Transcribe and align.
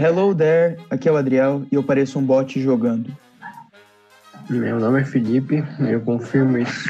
Hello 0.00 0.32
there, 0.32 0.76
aqui 0.90 1.08
é 1.08 1.12
o 1.12 1.16
Adriel 1.16 1.66
e 1.72 1.74
eu 1.74 1.82
pareço 1.82 2.20
um 2.20 2.22
bot 2.22 2.62
jogando. 2.62 3.10
Meu 4.48 4.78
nome 4.78 5.00
é 5.00 5.04
Felipe, 5.04 5.64
eu 5.80 6.00
confirmo 6.02 6.56
isso. 6.56 6.88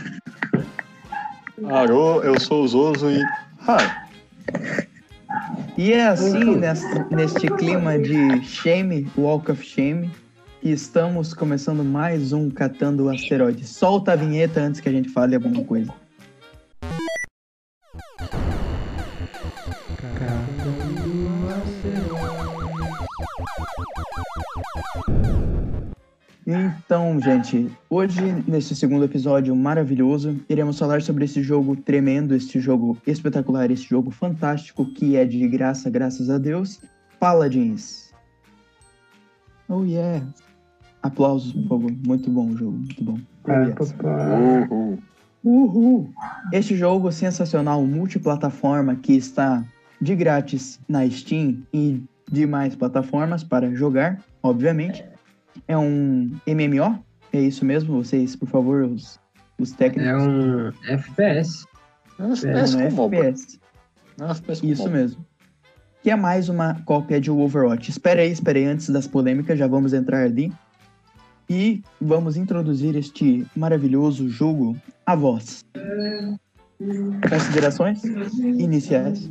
Alô, 1.65 2.23
eu 2.23 2.39
sou 2.39 2.65
o 2.65 2.69
Zoso 2.69 3.11
e. 3.11 3.23
Hi. 3.67 4.09
E 5.79 5.91
é 5.95 6.07
assim, 6.07 6.57
neste, 6.57 7.15
neste 7.15 7.47
clima 7.57 7.99
de 7.99 8.45
shame, 8.45 9.11
walk 9.17 9.51
of 9.51 9.65
shame, 9.65 10.11
que 10.61 10.69
estamos 10.69 11.33
começando 11.33 11.83
mais 11.83 12.35
um 12.35 12.51
Catando 12.51 13.07
o 13.07 13.09
Asteroide. 13.09 13.67
Solta 13.67 14.13
a 14.13 14.17
vinheta 14.17 14.61
antes 14.61 14.83
que 14.83 14.89
a 14.91 14.93
gente 14.93 15.09
fale 15.09 15.35
alguma 15.35 15.65
coisa. 15.65 15.91
Então, 26.51 27.21
gente, 27.21 27.71
hoje, 27.91 28.23
nesse 28.47 28.75
segundo 28.75 29.05
episódio 29.05 29.55
maravilhoso, 29.55 30.41
iremos 30.49 30.79
falar 30.79 31.03
sobre 31.03 31.27
esse 31.27 31.43
jogo 31.43 31.77
tremendo, 31.77 32.35
este 32.35 32.59
jogo 32.59 32.97
espetacular, 33.07 33.71
esse 33.71 33.83
jogo 33.83 34.11
fantástico 34.11 34.87
que 34.95 35.15
é 35.17 35.27
de 35.27 35.47
graça, 35.47 35.91
graças 35.91 36.31
a 36.31 36.39
Deus, 36.39 36.81
Paladins. 37.21 38.15
Oh 39.69 39.85
yeah! 39.85 40.27
Aplausos, 41.03 41.53
por 41.53 41.69
favor. 41.69 41.93
Muito 42.07 42.31
bom 42.31 42.49
o 42.49 42.57
jogo, 42.57 42.79
muito 42.79 43.05
bom. 43.05 43.19
Oh, 43.45 43.53
yes. 43.53 44.99
Uhul! 45.45 46.11
Este 46.53 46.75
jogo 46.77 47.13
sensacional, 47.13 47.85
multiplataforma, 47.85 48.97
que 48.97 49.13
está 49.15 49.63
de 50.01 50.17
grátis 50.17 50.81
na 50.89 51.09
Steam 51.11 51.63
e 51.75 52.03
demais 52.31 52.77
plataformas 52.77 53.43
para 53.43 53.75
jogar, 53.75 54.23
obviamente. 54.43 55.05
É 55.67 55.77
um 55.77 56.31
MMO? 56.47 57.05
É 57.33 57.41
isso 57.41 57.65
mesmo? 57.65 58.03
Vocês, 58.03 58.37
por 58.37 58.49
favor, 58.49 58.85
os, 58.85 59.19
os 59.59 59.73
técnicos. 59.73 60.09
É 60.09 60.17
um 60.17 60.69
FPS. 60.89 61.65
É 62.19 62.23
um 62.23 62.33
É, 62.33 62.33
FPS 62.33 62.77
é 62.77 62.89
com 62.91 62.97
MOBA. 62.97 63.17
FPS. 63.17 63.61
É 64.19 64.25
um 64.25 64.31
FPS 64.31 64.61
com 64.61 64.67
Isso 64.67 64.91
mesmo. 64.91 65.27
Que 66.03 66.11
é 66.11 66.17
mais 66.17 66.49
uma 66.49 66.81
cópia 66.85 67.21
de 67.21 67.31
Overwatch. 67.31 67.91
Espera 67.91 68.23
aí, 68.23 68.31
espera 68.31 68.59
aí, 68.59 68.65
antes 68.65 68.89
das 68.89 69.07
polêmicas, 69.07 69.59
já 69.59 69.67
vamos 69.67 69.93
entrar 69.93 70.25
ali. 70.25 70.53
E 71.51 71.83
vamos 72.01 72.37
introduzir 72.37 72.95
este 72.95 73.47
maravilhoso 73.57 74.29
jogo 74.29 74.77
a 75.07 75.17
voz. 75.17 75.65
Considerações 77.29 78.05
iniciais. 78.05 79.31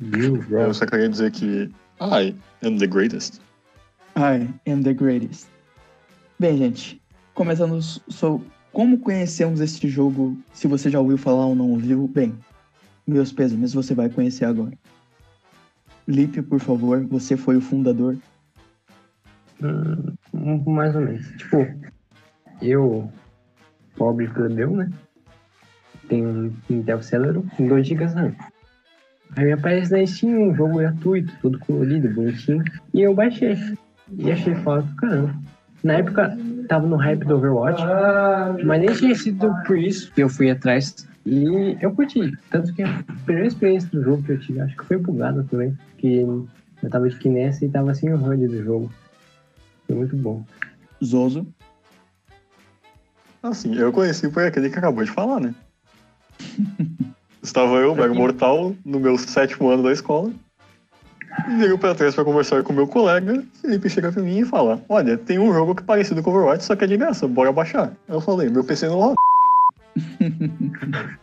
Eu 0.00 0.72
só 0.72 0.86
queria 0.86 1.08
dizer 1.08 1.30
que. 1.32 1.70
I 2.00 2.34
am 2.62 2.78
the 2.78 2.86
greatest. 2.86 3.40
I 4.16 4.48
am 4.70 4.82
the 4.82 4.94
greatest. 4.94 5.48
Bem, 6.38 6.56
gente, 6.56 7.02
começando 7.34 7.80
so, 7.82 8.40
como 8.72 8.98
conhecemos 8.98 9.60
este 9.60 9.88
jogo, 9.88 10.36
se 10.52 10.68
você 10.68 10.88
já 10.88 11.00
ouviu 11.00 11.18
falar 11.18 11.46
ou 11.46 11.54
não 11.54 11.70
ouviu, 11.70 12.06
bem, 12.06 12.32
meus 13.06 13.32
pêsames, 13.32 13.74
você 13.74 13.94
vai 13.94 14.08
conhecer 14.08 14.44
agora. 14.44 14.72
Lipe, 16.06 16.42
por 16.42 16.60
favor, 16.60 17.04
você 17.06 17.36
foi 17.36 17.56
o 17.56 17.60
fundador. 17.60 18.16
Hum, 19.60 20.62
mais 20.66 20.94
ou 20.94 21.00
menos. 21.02 21.26
Tipo, 21.36 21.66
eu, 22.62 23.12
pobre 23.96 24.28
plebeu, 24.28 24.76
né? 24.76 24.90
Tenho 26.08 26.28
um 26.28 26.52
Intel 26.70 27.02
Celeron 27.02 27.42
com 27.56 27.66
2 27.66 27.86
GB 27.86 28.04
RAM. 28.04 28.34
Aí 29.36 29.44
me 29.44 29.52
aparece 29.52 29.92
na 29.92 30.06
Steam 30.06 30.50
um 30.50 30.54
jogo 30.54 30.78
gratuito, 30.78 31.32
todo 31.40 31.58
colorido, 31.60 32.08
bonitinho. 32.10 32.64
E 32.94 33.02
eu 33.02 33.14
baixei. 33.14 33.56
E 34.18 34.30
achei 34.32 34.54
foda 34.56 34.82
do 34.82 34.96
caramba. 34.96 35.34
Na 35.84 35.94
época, 35.94 36.36
tava 36.68 36.86
no 36.86 36.96
hype 36.96 37.24
do 37.24 37.36
Overwatch. 37.36 37.82
Mas 38.64 38.80
nem 38.80 38.92
tinha 38.94 39.14
sido 39.14 39.54
por 39.66 39.78
isso 39.78 40.12
que 40.12 40.22
eu 40.22 40.28
fui 40.28 40.50
atrás. 40.50 41.06
E 41.24 41.76
eu 41.80 41.92
curti. 41.92 42.36
Tanto 42.50 42.72
que 42.74 42.82
a 42.82 43.04
primeira 43.24 43.48
experiência 43.48 43.88
do 43.90 44.02
jogo 44.02 44.22
que 44.22 44.32
eu 44.32 44.40
tive, 44.40 44.60
acho 44.60 44.76
que 44.76 44.84
foi 44.84 44.96
bugada 44.96 45.44
também. 45.50 45.76
Que 45.98 46.20
eu 46.20 46.90
tava 46.90 47.08
de 47.08 47.16
Kinessa 47.16 47.64
e 47.64 47.68
tava 47.68 47.94
sem 47.94 48.12
o 48.12 48.16
HUD 48.16 48.48
do 48.48 48.64
jogo. 48.64 48.92
Foi 49.86 49.96
muito 49.96 50.16
bom. 50.16 50.44
Zozo. 51.04 51.46
Assim, 53.42 53.76
eu 53.76 53.92
conheci 53.92 54.28
por 54.28 54.42
aquele 54.42 54.68
que 54.68 54.78
acabou 54.78 55.04
de 55.04 55.10
falar, 55.10 55.40
né? 55.40 55.54
Estava 57.48 57.76
eu, 57.76 57.94
Mega 57.94 58.12
Mortal, 58.12 58.74
no 58.84 59.00
meu 59.00 59.16
sétimo 59.16 59.70
ano 59.70 59.82
da 59.82 59.90
escola. 59.90 60.30
E 61.48 61.54
Ligo 61.54 61.78
pra 61.78 61.94
trás 61.94 62.14
pra 62.14 62.22
conversar 62.22 62.62
com 62.62 62.74
meu 62.74 62.86
colega. 62.86 63.42
Felipe 63.62 63.88
chega 63.88 64.12
pra 64.12 64.22
mim 64.22 64.40
e 64.40 64.44
fala: 64.44 64.82
Olha, 64.86 65.16
tem 65.16 65.38
um 65.38 65.50
jogo 65.50 65.74
que 65.74 65.82
é 65.82 65.86
parecido 65.86 66.22
com 66.22 66.30
Overwatch, 66.30 66.62
só 66.62 66.76
que 66.76 66.84
é 66.84 66.86
de 66.86 66.98
graça, 66.98 67.26
bora 67.26 67.50
baixar. 67.50 67.94
Eu 68.06 68.20
falei: 68.20 68.50
Meu 68.50 68.62
PC 68.62 68.88
não 68.88 68.98
roda. 68.98 69.14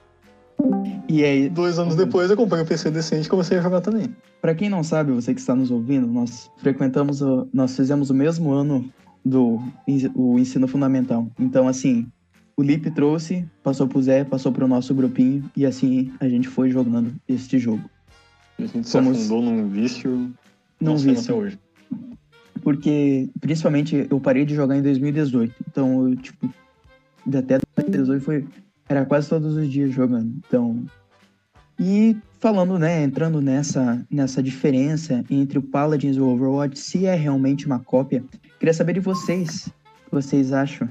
E 1.07 1.23
aí, 1.23 1.47
Dois 1.47 1.77
anos 1.77 1.95
depois 1.95 2.31
eu 2.31 2.37
comprei 2.37 2.63
um 2.63 2.65
PC 2.65 2.89
decente 2.89 3.27
e 3.27 3.29
comecei 3.29 3.59
a 3.59 3.61
jogar 3.61 3.81
também. 3.81 4.15
Pra 4.41 4.55
quem 4.55 4.67
não 4.67 4.83
sabe, 4.83 5.11
você 5.11 5.31
que 5.31 5.39
está 5.39 5.53
nos 5.53 5.69
ouvindo, 5.69 6.07
nós 6.07 6.49
frequentamos, 6.57 7.21
o, 7.21 7.47
nós 7.53 7.75
fizemos 7.75 8.09
o 8.09 8.13
mesmo 8.15 8.51
ano 8.51 8.89
do 9.23 9.59
o 10.15 10.39
ensino 10.39 10.67
fundamental. 10.67 11.27
Então, 11.37 11.67
assim, 11.67 12.07
o 12.57 12.61
Lipe 12.63 12.89
trouxe, 12.91 13.45
passou 13.63 13.87
pro 13.87 14.01
Zé, 14.01 14.23
passou 14.23 14.51
pro 14.51 14.67
nosso 14.67 14.93
grupinho 14.95 15.43
e 15.55 15.65
assim 15.65 16.13
a 16.19 16.27
gente 16.29 16.47
foi 16.47 16.69
jogando 16.71 17.13
este 17.27 17.59
jogo. 17.59 17.83
A 18.57 18.61
gente 18.61 18.83
se 18.85 18.91
Somos- 18.91 19.17
afundou 19.17 19.41
num 19.41 19.67
vício. 19.69 20.31
Não 20.79 20.97
sei 20.97 21.13
vi 21.13 21.19
até 21.19 21.33
hoje. 21.33 21.59
porque 22.61 23.29
principalmente 23.39 24.07
eu 24.09 24.19
parei 24.19 24.45
de 24.45 24.55
jogar 24.55 24.75
em 24.77 24.81
2018. 24.81 25.53
Então, 25.69 26.07
eu, 26.09 26.15
tipo, 26.15 26.49
até 27.27 27.59
2018 27.75 28.23
foi 28.23 28.45
era 28.87 29.05
quase 29.05 29.27
todos 29.29 29.55
os 29.55 29.69
dias 29.69 29.91
jogando. 29.93 30.33
Então, 30.47 30.83
e 31.79 32.15
falando, 32.39 32.77
né, 32.79 33.03
entrando 33.03 33.41
nessa 33.41 34.05
nessa 34.09 34.41
diferença 34.41 35.23
entre 35.29 35.59
o 35.59 35.61
Paladins 35.61 36.15
e 36.15 36.19
o 36.21 36.27
Overwatch, 36.27 36.79
se 36.79 37.05
é 37.05 37.15
realmente 37.15 37.65
uma 37.65 37.79
cópia, 37.79 38.23
queria 38.59 38.73
saber 38.73 38.93
de 38.93 38.99
vocês, 39.01 39.67
o 39.67 40.09
que 40.09 40.11
vocês 40.11 40.53
acham 40.53 40.87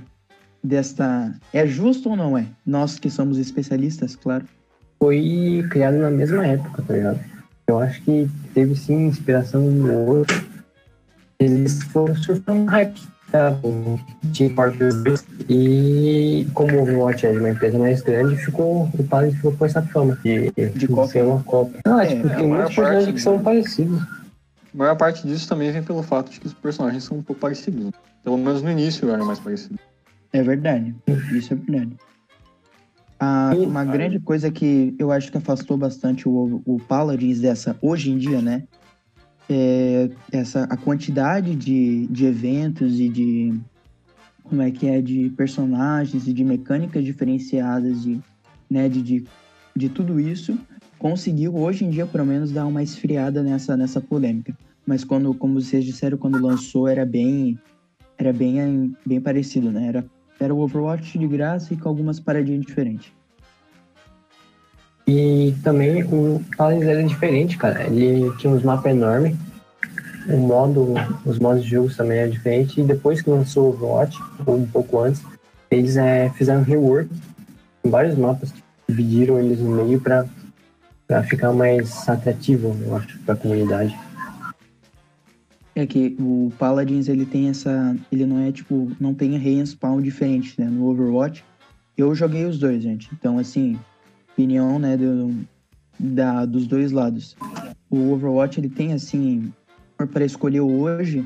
desta 0.64 1.32
é 1.52 1.66
justo 1.66 2.08
ou 2.10 2.16
não 2.16 2.36
é? 2.36 2.46
Nós 2.66 2.98
que 2.98 3.10
somos 3.10 3.38
especialistas, 3.38 4.16
claro. 4.16 4.44
Foi 4.98 5.64
criado 5.70 5.98
na 5.98 6.10
mesma 6.10 6.46
época, 6.46 6.82
tá 6.82 6.94
ligado? 6.94 7.20
Eu 7.66 7.78
acho 7.78 8.00
que 8.02 8.28
teve 8.54 8.74
sim 8.74 9.06
inspiração 9.06 9.60
no 9.62 9.92
outro. 10.06 10.42
Eles 11.38 11.82
foram 11.84 12.14
surfando 12.16 12.70
hype. 12.70 13.00
Tá? 13.30 13.58
Team 14.32 14.50
Fortress 14.54 15.02
2. 15.02 15.24
E 15.48 16.46
como 16.54 16.76
o 16.76 16.82
Overwatch 16.82 17.26
é 17.26 17.32
de 17.32 17.38
uma 17.38 17.50
empresa 17.50 17.76
mais 17.78 18.00
grande, 18.00 18.36
ficou, 18.36 18.88
o 18.96 19.04
Padre 19.04 19.32
ficou 19.32 19.52
com 19.52 19.66
essa 19.66 19.82
fama 19.82 20.16
de, 20.22 20.52
de 20.52 20.86
ser 21.08 21.24
uma 21.24 21.42
cópia. 21.42 21.80
Ah, 21.84 22.04
É, 22.04 22.14
tipo, 22.14 22.28
a 22.28 22.34
tem 22.36 22.46
muitos 22.46 22.74
personagens 22.76 23.14
que 23.14 23.20
são 23.20 23.36
do- 23.36 23.42
parecidos. 23.42 24.00
A 24.02 24.76
maior 24.76 24.96
parte 24.96 25.26
disso 25.26 25.48
também 25.48 25.72
vem 25.72 25.82
pelo 25.82 26.02
fato 26.02 26.30
de 26.30 26.38
que 26.38 26.46
os 26.46 26.54
personagens 26.54 27.02
são 27.04 27.18
um 27.18 27.22
pouco 27.22 27.40
parecidos. 27.40 27.90
Pelo 28.22 28.38
menos 28.38 28.62
no 28.62 28.70
início 28.70 29.10
era 29.10 29.24
mais 29.24 29.40
parecido. 29.40 29.78
É 30.34 30.42
verdade. 30.42 30.92
Isso 31.32 31.54
é 31.54 31.56
verdade. 31.56 31.96
Ah, 33.20 33.52
uma 33.56 33.84
grande 33.84 34.18
coisa 34.18 34.50
que 34.50 34.92
eu 34.98 35.12
acho 35.12 35.30
que 35.30 35.38
afastou 35.38 35.76
bastante 35.76 36.28
o, 36.28 36.60
o 36.66 36.80
Paladins 36.80 37.40
dessa 37.40 37.78
hoje 37.80 38.10
em 38.10 38.18
dia, 38.18 38.42
né? 38.42 38.64
É 39.48 40.10
essa 40.32 40.64
a 40.64 40.76
quantidade 40.76 41.54
de, 41.54 42.08
de 42.08 42.26
eventos 42.26 42.98
e 42.98 43.08
de 43.08 43.54
como 44.42 44.60
é 44.60 44.72
que 44.72 44.88
é 44.88 45.00
de 45.00 45.30
personagens 45.30 46.26
e 46.26 46.32
de 46.32 46.44
mecânicas 46.44 47.04
diferenciadas 47.04 48.02
de, 48.02 48.20
né, 48.68 48.88
de, 48.88 49.02
de, 49.02 49.24
de 49.76 49.88
tudo 49.88 50.18
isso 50.18 50.58
conseguiu 50.98 51.54
hoje 51.56 51.84
em 51.84 51.90
dia 51.90 52.06
pelo 52.06 52.26
menos 52.26 52.50
dar 52.50 52.66
uma 52.66 52.82
esfriada 52.82 53.42
nessa 53.42 53.76
nessa 53.76 54.00
polêmica. 54.00 54.56
Mas 54.84 55.04
quando, 55.04 55.32
como 55.34 55.60
vocês 55.60 55.84
disseram, 55.84 56.18
quando 56.18 56.42
lançou 56.42 56.88
era 56.88 57.06
bem 57.06 57.56
era 58.18 58.32
bem 58.32 58.96
bem 59.06 59.20
parecido, 59.20 59.70
né? 59.70 59.86
Era 59.86 60.04
era 60.40 60.54
o 60.54 60.60
Overwatch 60.60 61.18
de 61.18 61.26
graça 61.26 61.72
e 61.72 61.76
com 61.76 61.88
algumas 61.88 62.20
paradinhas 62.20 62.64
diferentes. 62.64 63.12
E 65.06 65.54
também 65.62 66.02
o 66.02 66.42
Paladins 66.56 66.86
era 66.86 67.04
diferente, 67.04 67.58
cara. 67.58 67.84
Ele 67.84 68.34
tinha 68.38 68.52
uns 68.52 68.62
mapas 68.62 68.92
enormes. 68.92 69.36
O 70.26 70.38
modo, 70.38 70.94
os 71.26 71.38
modos 71.38 71.62
de 71.62 71.70
jogo 71.70 71.94
também 71.94 72.18
eram 72.18 72.30
diferentes. 72.30 72.76
E 72.78 72.82
depois 72.82 73.20
que 73.20 73.28
lançou 73.28 73.66
o 73.66 73.68
Overwatch, 73.68 74.18
ou 74.46 74.56
um 74.56 74.66
pouco 74.66 75.00
antes, 75.00 75.22
eles 75.70 75.96
é, 75.96 76.30
fizeram 76.30 76.62
rework 76.62 77.10
em 77.84 77.90
vários 77.90 78.16
mapas. 78.16 78.52
Dividiram 78.88 79.38
eles 79.38 79.60
no 79.60 79.84
meio 79.84 80.00
pra 80.00 80.24
ficar 81.24 81.52
mais 81.52 82.08
atrativo, 82.08 82.74
eu 82.86 82.96
acho, 82.96 83.18
pra 83.20 83.36
comunidade. 83.36 83.94
É 85.74 85.86
que 85.86 86.16
o 86.20 86.52
Paladins, 86.58 87.08
ele 87.08 87.26
tem 87.26 87.48
essa... 87.48 87.96
Ele 88.10 88.26
não 88.26 88.38
é, 88.38 88.52
tipo... 88.52 88.90
Não 89.00 89.12
tem 89.12 89.36
respawn 89.36 90.00
diferente, 90.00 90.60
né? 90.60 90.68
No 90.68 90.86
Overwatch. 90.86 91.44
Eu 91.96 92.14
joguei 92.14 92.44
os 92.44 92.58
dois, 92.58 92.82
gente. 92.82 93.08
Então, 93.12 93.38
assim... 93.38 93.78
Opinião, 94.32 94.78
né? 94.78 94.96
Do, 94.96 95.34
da, 95.98 96.44
dos 96.44 96.66
dois 96.66 96.92
lados. 96.92 97.36
O 97.90 98.12
Overwatch, 98.12 98.60
ele 98.60 98.68
tem, 98.68 98.92
assim... 98.92 99.52
para 99.96 100.24
escolher 100.24 100.60
hoje 100.60 101.24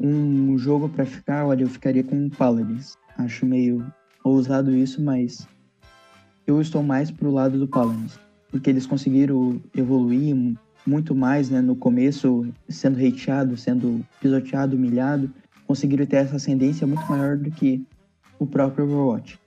um 0.00 0.56
jogo 0.56 0.88
para 0.88 1.04
ficar, 1.04 1.46
olha, 1.46 1.64
eu 1.64 1.68
ficaria 1.68 2.02
com 2.02 2.26
o 2.26 2.30
Paladins. 2.30 2.96
Acho 3.18 3.44
meio 3.44 3.84
ousado 4.24 4.74
isso, 4.74 5.02
mas 5.02 5.46
eu 6.46 6.60
estou 6.60 6.82
mais 6.82 7.10
pro 7.10 7.30
lado 7.30 7.58
do 7.58 7.68
Paladins, 7.68 8.18
porque 8.50 8.70
eles 8.70 8.86
conseguiram 8.86 9.60
evoluir 9.76 10.34
muito 10.86 11.14
mais, 11.14 11.50
né, 11.50 11.60
no 11.60 11.76
começo, 11.76 12.46
sendo 12.68 12.98
hateado, 12.98 13.56
sendo 13.56 14.04
pisoteado, 14.20 14.76
humilhado, 14.76 15.30
conseguiram 15.66 16.06
ter 16.06 16.16
essa 16.16 16.36
ascendência 16.36 16.86
muito 16.86 17.04
maior 17.08 17.36
do 17.36 17.50
que 17.50 17.82
o 18.38 18.46
próprio 18.46 18.84
Overwatch. 18.84 19.38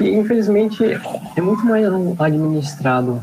E, 0.00 0.10
infelizmente, 0.10 0.82
é 1.36 1.40
muito 1.40 1.64
mais 1.64 1.86
administrado 2.18 3.22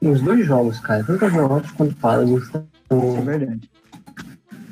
nos 0.00 0.20
dois 0.20 0.46
jogos, 0.46 0.80
cara. 0.80 1.02
Tanto 1.04 1.24
Overwatch 1.24 1.72
quanto 1.74 1.94
Paladins. 1.96 2.44
Isso 2.44 3.18
é 3.18 3.20
verdade. 3.20 3.70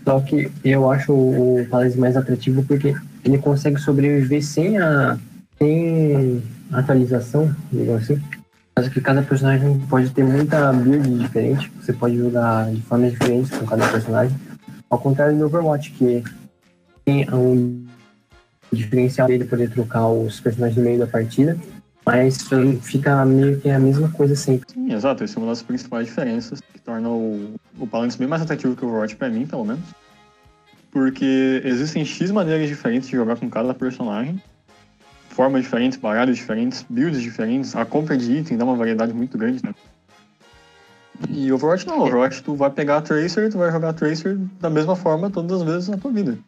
Só 0.05 0.21
que 0.21 0.51
eu 0.65 0.91
acho 0.91 1.13
o 1.13 1.67
Paladins 1.69 1.97
mais 1.97 2.17
atrativo 2.17 2.63
porque 2.65 2.95
ele 3.25 3.39
consegue 3.39 3.79
sobreviver 3.81 4.45
sem 4.45 4.79
a 4.79 5.19
sem 5.59 6.43
atualização, 6.73 7.55
digamos 7.73 8.03
assim. 8.03 8.21
Mas 8.79 8.89
que 8.89 9.01
cada 9.01 9.23
personagem 9.23 9.81
pode 9.89 10.11
ter 10.11 10.23
muita 10.23 10.73
build 10.73 11.19
diferente. 11.19 11.73
Você 11.81 11.93
pode 11.95 12.19
jogar 12.19 12.71
de 12.71 12.83
formas 12.83 13.13
diferentes 13.13 13.51
com 13.51 13.65
cada 13.65 13.89
personagem. 13.89 14.37
Ao 14.91 14.99
contrário 14.99 15.37
do 15.39 15.47
Overwatch, 15.47 15.93
que 15.93 16.23
tem 17.05 17.27
um 17.33 17.87
diferencial 18.71 19.29
dele 19.29 19.45
poder 19.45 19.71
trocar 19.71 20.07
os 20.09 20.41
personagens 20.41 20.77
no 20.77 20.85
meio 20.85 20.99
da 20.99 21.07
partida, 21.07 21.59
mas 22.05 22.39
fica 22.83 23.25
meio 23.25 23.61
que 23.61 23.71
a 23.71 23.79
mesma 23.79 24.11
coisa 24.11 24.37
sempre. 24.37 24.71
Sim, 24.71 24.93
exato. 24.93 25.25
Essa 25.25 25.39
é 25.39 25.43
uma 25.43 25.49
das 25.49 25.63
principais 25.63 26.07
diferenças 26.07 26.61
que 26.61 26.81
torna 26.81 27.09
o, 27.09 27.55
o 27.79 27.87
Paladins 27.87 28.17
bem 28.17 28.29
mais 28.29 28.43
atrativo 28.43 28.77
que 28.77 28.85
o 28.85 28.89
Overwatch 28.89 29.17
pra 29.17 29.29
mim, 29.29 29.47
pelo 29.47 29.65
menos. 29.65 29.85
Porque 30.91 31.63
existem 31.65 32.05
X 32.05 32.31
maneiras 32.31 32.69
diferentes 32.69 33.09
de 33.09 33.17
jogar 33.17 33.37
com 33.37 33.49
cada 33.49 33.75
personagem. 33.75 34.41
Formas 35.37 35.65
diferentes, 35.65 35.99
baralhos 35.99 36.39
diferentes, 36.39 36.83
builds 36.89 37.21
diferentes. 37.21 37.77
A 37.77 37.85
compra 37.85 38.17
de 38.17 38.39
item 38.39 38.57
dá 38.57 38.65
uma 38.65 38.75
variedade 38.75 39.13
muito 39.13 39.37
grande, 39.37 39.63
né? 39.63 39.75
E 41.29 41.53
Overwatch 41.53 41.87
não. 41.87 42.01
Overwatch 42.01 42.43
tu 42.43 42.55
vai 42.55 42.71
pegar 42.71 42.97
a 42.97 43.03
Tracer 43.03 43.45
e 43.45 43.51
tu 43.51 43.59
vai 43.59 43.71
jogar 43.71 43.91
a 43.91 43.93
Tracer 43.93 44.39
da 44.59 44.71
mesma 44.71 44.97
forma 44.97 45.29
todas 45.29 45.61
as 45.61 45.63
vezes 45.63 45.89
na 45.91 45.99
tua 45.99 46.11
vida. 46.11 46.39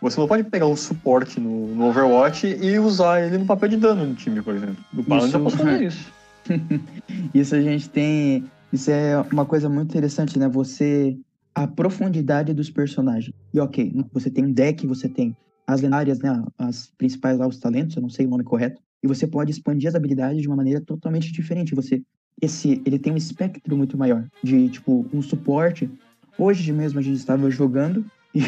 Você 0.00 0.18
não 0.18 0.26
pode 0.26 0.44
pegar 0.44 0.68
um 0.68 0.74
suporte 0.74 1.38
no, 1.38 1.74
no 1.74 1.90
Overwatch 1.90 2.46
e 2.46 2.78
usar 2.78 3.20
ele 3.26 3.36
no 3.36 3.44
papel 3.44 3.68
de 3.68 3.76
dano 3.76 4.06
no 4.06 4.14
time, 4.14 4.40
por 4.40 4.54
exemplo. 4.54 4.82
No 4.90 5.04
Paladin 5.04 5.30
já 5.30 5.38
posso 5.38 5.58
fazer 5.58 5.82
isso. 5.82 6.12
isso 7.34 7.54
a 7.54 7.60
gente 7.60 7.90
tem. 7.90 8.50
Isso 8.72 8.90
é 8.90 9.22
uma 9.30 9.44
coisa 9.44 9.68
muito 9.68 9.90
interessante, 9.90 10.38
né? 10.38 10.48
Você. 10.48 11.14
A 11.54 11.66
profundidade 11.66 12.54
dos 12.54 12.70
personagens. 12.70 13.34
E 13.52 13.60
ok, 13.60 13.92
você 14.14 14.30
tem 14.30 14.46
um 14.46 14.52
deck, 14.52 14.86
você 14.86 15.10
tem 15.10 15.36
as 15.72 15.80
lendárias, 15.80 16.18
né? 16.20 16.42
As 16.58 16.92
principais 16.98 17.38
lá, 17.38 17.46
os 17.46 17.58
talentos, 17.58 17.96
eu 17.96 18.02
não 18.02 18.08
sei 18.08 18.26
o 18.26 18.30
nome 18.30 18.44
correto. 18.44 18.80
E 19.02 19.06
você 19.06 19.26
pode 19.26 19.50
expandir 19.50 19.88
as 19.88 19.94
habilidades 19.94 20.42
de 20.42 20.48
uma 20.48 20.56
maneira 20.56 20.80
totalmente 20.80 21.32
diferente. 21.32 21.74
Você. 21.74 22.02
Esse, 22.40 22.80
ele 22.86 22.98
tem 22.98 23.12
um 23.12 23.18
espectro 23.18 23.76
muito 23.76 23.98
maior 23.98 24.26
de, 24.42 24.68
tipo, 24.70 25.06
um 25.12 25.20
suporte. 25.20 25.90
Hoje 26.38 26.72
mesmo 26.72 26.98
a 26.98 27.02
gente 27.02 27.16
estava 27.16 27.50
jogando 27.50 28.04
e, 28.34 28.40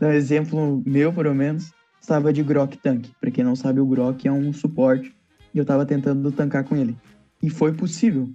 no 0.00 0.08
exemplo 0.08 0.82
meu, 0.86 1.12
pelo 1.12 1.34
menos, 1.34 1.70
estava 2.00 2.32
de 2.32 2.42
Grok 2.42 2.78
Tank. 2.78 3.08
Para 3.20 3.30
quem 3.30 3.44
não 3.44 3.54
sabe, 3.54 3.80
o 3.80 3.86
Grok 3.86 4.26
é 4.26 4.32
um 4.32 4.52
suporte 4.52 5.14
e 5.52 5.58
eu 5.58 5.62
estava 5.62 5.84
tentando 5.84 6.32
tancar 6.32 6.64
com 6.64 6.76
ele. 6.76 6.96
E 7.42 7.50
foi 7.50 7.72
possível. 7.72 8.30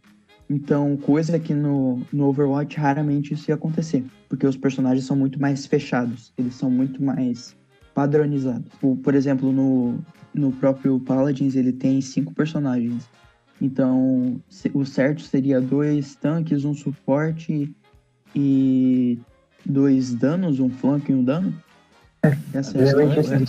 Então, 0.49 0.95
coisa 0.97 1.39
que 1.39 1.53
no, 1.53 2.01
no 2.13 2.27
Overwatch 2.27 2.77
raramente 2.77 3.33
isso 3.33 3.49
ia 3.49 3.55
acontecer, 3.55 4.03
porque 4.29 4.45
os 4.45 4.55
personagens 4.55 5.05
são 5.05 5.15
muito 5.15 5.41
mais 5.41 5.65
fechados, 5.65 6.31
eles 6.37 6.53
são 6.53 6.69
muito 6.69 7.01
mais 7.01 7.55
padronizados. 7.95 8.67
Por, 8.79 8.97
por 8.97 9.15
exemplo, 9.15 9.51
no, 9.51 9.97
no 10.33 10.51
próprio 10.51 10.99
Paladins 10.99 11.55
ele 11.55 11.71
tem 11.71 11.99
cinco 12.01 12.33
personagens. 12.35 13.09
Então, 13.59 14.39
o 14.73 14.85
certo 14.85 15.21
seria 15.21 15.61
dois 15.61 16.13
tanques, 16.15 16.65
um 16.65 16.73
suporte 16.73 17.73
e 18.35 19.17
dois 19.65 20.13
danos, 20.13 20.59
um 20.59 20.69
flanco 20.69 21.09
e 21.09 21.15
um 21.15 21.23
dano? 21.23 21.55
É, 22.21 22.37
Essa 22.53 22.77
é 22.77 22.81
a 22.81 23.13
história. 23.13 23.45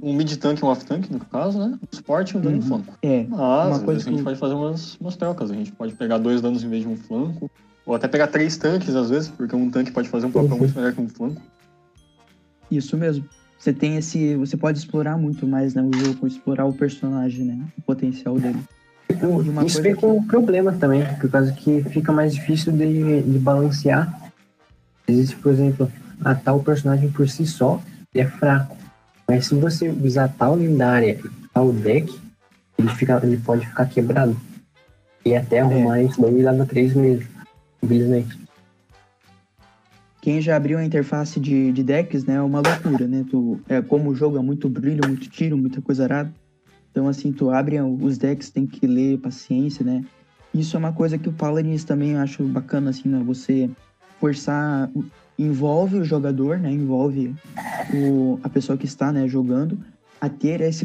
Um 0.00 0.14
mid-tank 0.14 0.60
e 0.60 0.64
um 0.64 0.68
off-tank, 0.68 1.10
no 1.10 1.20
caso, 1.20 1.58
né? 1.58 1.78
Um 1.82 1.96
suporte 1.96 2.34
e 2.34 2.38
um 2.38 2.40
dano 2.40 2.56
uhum. 2.56 2.62
flanco. 2.62 2.98
É. 3.02 3.24
Mas, 3.24 3.76
uma 3.76 3.80
coisa 3.80 4.00
a 4.00 4.04
gente 4.04 4.18
que... 4.18 4.24
pode 4.24 4.38
fazer 4.38 4.54
umas, 4.54 4.96
umas 4.96 5.16
trocas. 5.16 5.50
A 5.50 5.54
gente 5.54 5.72
pode 5.72 5.94
pegar 5.94 6.18
dois 6.18 6.40
danos 6.40 6.62
em 6.64 6.68
vez 6.68 6.82
de 6.82 6.88
um 6.88 6.96
flanco. 6.96 7.50
Ou 7.84 7.94
até 7.94 8.08
pegar 8.08 8.26
três 8.26 8.56
tanques, 8.56 8.94
às 8.94 9.10
vezes, 9.10 9.28
porque 9.28 9.54
um 9.54 9.70
tanque 9.70 9.90
pode 9.92 10.08
fazer 10.08 10.26
um 10.26 10.32
papel 10.32 10.50
uhum. 10.50 10.58
muito 10.58 10.74
melhor 10.74 10.92
que 10.92 11.00
um 11.00 11.08
flanco. 11.08 11.40
Isso 12.70 12.96
mesmo. 12.96 13.26
Você 13.58 13.72
tem 13.72 13.96
esse. 13.96 14.36
Você 14.36 14.56
pode 14.56 14.78
explorar 14.78 15.16
muito 15.16 15.46
mais, 15.46 15.74
né? 15.74 15.82
O 15.82 15.92
jogo, 15.96 16.26
explorar 16.26 16.66
o 16.66 16.72
personagem, 16.72 17.44
né? 17.44 17.58
O 17.78 17.82
potencial 17.82 18.38
dele. 18.38 18.58
Isso 19.64 19.80
vem 19.82 19.94
com 19.94 20.20
que... 20.20 20.26
problema 20.26 20.72
também, 20.72 21.02
por 21.20 21.30
causa 21.30 21.52
que 21.52 21.82
fica 21.84 22.12
mais 22.12 22.34
difícil 22.34 22.72
de, 22.72 23.22
de 23.22 23.38
balancear 23.38 24.26
Existe, 25.08 25.36
por 25.36 25.52
exemplo, 25.52 25.90
a 26.24 26.34
tal 26.34 26.60
personagem 26.60 27.10
por 27.10 27.28
si 27.28 27.46
só 27.46 27.80
é 28.14 28.24
fraco. 28.24 28.76
Mas 29.28 29.46
se 29.46 29.54
você 29.54 29.88
usar 29.88 30.28
tal 30.36 30.56
lendária 30.56 31.20
tal 31.52 31.72
deck, 31.72 32.12
ele, 32.78 32.88
fica, 32.88 33.20
ele 33.22 33.36
pode 33.38 33.66
ficar 33.66 33.86
quebrado. 33.86 34.36
E 35.24 35.34
até 35.34 35.60
arrumar 35.60 36.00
é. 36.00 36.04
isso 36.04 36.20
daí 36.20 36.42
leva 36.42 36.66
três 36.66 36.94
meses, 36.94 37.26
infelizmente. 37.82 38.45
Quem 40.26 40.40
já 40.40 40.56
abriu 40.56 40.76
a 40.76 40.84
interface 40.84 41.38
de, 41.38 41.70
de 41.70 41.84
decks, 41.84 42.24
né, 42.24 42.34
é 42.34 42.40
uma 42.40 42.60
loucura, 42.60 43.06
né? 43.06 43.24
Tu, 43.30 43.60
é, 43.68 43.80
como 43.80 44.10
o 44.10 44.14
jogo 44.16 44.36
é 44.36 44.42
muito 44.42 44.68
brilho, 44.68 45.06
muito 45.06 45.30
tiro, 45.30 45.56
muita 45.56 45.80
coisa 45.80 46.02
arada. 46.02 46.32
Então, 46.90 47.06
assim, 47.06 47.30
tu 47.30 47.48
abre 47.48 47.80
os 47.80 48.18
decks, 48.18 48.50
tem 48.50 48.66
que 48.66 48.88
ler 48.88 49.18
paciência, 49.18 49.84
né? 49.84 50.04
Isso 50.52 50.76
é 50.76 50.80
uma 50.80 50.92
coisa 50.92 51.16
que 51.16 51.28
o 51.28 51.32
Paladins 51.32 51.84
também 51.84 52.14
eu 52.14 52.18
acho 52.18 52.42
bacana, 52.42 52.90
assim, 52.90 53.08
né? 53.08 53.22
Você 53.24 53.70
forçar 54.18 54.90
envolve 55.38 55.98
o 55.98 56.04
jogador, 56.04 56.58
né? 56.58 56.72
Envolve 56.72 57.32
o, 57.94 58.40
a 58.42 58.48
pessoa 58.48 58.76
que 58.76 58.84
está, 58.84 59.12
né, 59.12 59.28
jogando 59.28 59.78
a 60.20 60.28
ter 60.28 60.60
esse 60.60 60.84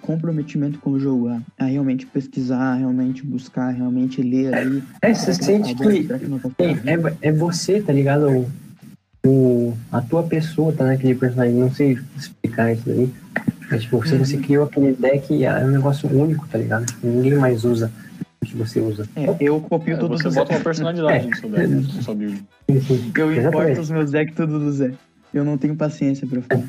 comprometimento 0.00 0.78
com 0.78 0.90
o 0.90 1.00
jogo, 1.00 1.28
a, 1.30 1.40
a 1.58 1.64
realmente 1.64 2.06
pesquisar, 2.06 2.74
realmente 2.74 3.26
buscar, 3.26 3.70
realmente 3.70 4.22
ler 4.22 4.54
ali. 4.54 4.84
É, 5.02 5.12
você 5.12 5.34
sente 5.34 5.74
que, 5.74 6.04
que 6.04 6.12
é, 6.62 6.92
é, 6.94 7.16
é, 7.22 7.32
você, 7.32 7.80
tá 7.80 7.92
ligado? 7.92 8.46
O, 9.28 9.76
a 9.92 10.00
tua 10.00 10.22
pessoa 10.22 10.72
tá 10.72 10.84
naquele 10.84 11.14
personagem, 11.14 11.54
não 11.54 11.70
sei 11.70 11.98
explicar 12.16 12.72
isso 12.72 12.88
aí. 12.88 13.12
Mas, 13.70 13.82
tipo, 13.82 14.06
se 14.08 14.16
você 14.16 14.36
uhum. 14.36 14.42
criou 14.42 14.64
aquele 14.64 14.92
deck, 14.94 15.44
é 15.44 15.64
um 15.64 15.70
negócio 15.70 16.08
único, 16.08 16.48
tá 16.48 16.56
ligado? 16.56 16.86
Ninguém 17.02 17.34
mais 17.34 17.64
usa 17.64 17.92
que 18.42 18.56
você 18.56 18.80
usa. 18.80 19.06
É, 19.14 19.36
eu 19.40 19.60
copio 19.60 19.94
é, 19.94 19.96
tudo 19.98 20.16
você 20.16 20.24
do 20.24 20.30
Zé. 20.30 20.40
Você 20.40 20.40
bota 20.40 20.54
uma 20.54 20.64
personalidade 20.64 21.26
é. 21.26 21.28
no 21.28 21.36
seu 21.36 21.50
deck, 21.50 21.68
no 21.68 22.02
seu 22.02 22.14
build. 22.14 22.44
Eu 23.14 23.34
importo 23.34 23.80
os 23.80 23.90
meus 23.90 24.10
decks 24.10 24.34
tudo 24.34 24.58
do 24.58 24.72
Zé. 24.72 24.92
Eu 25.34 25.44
não 25.44 25.58
tenho 25.58 25.76
paciência 25.76 26.26
pra 26.26 26.40
fazer. 26.40 26.68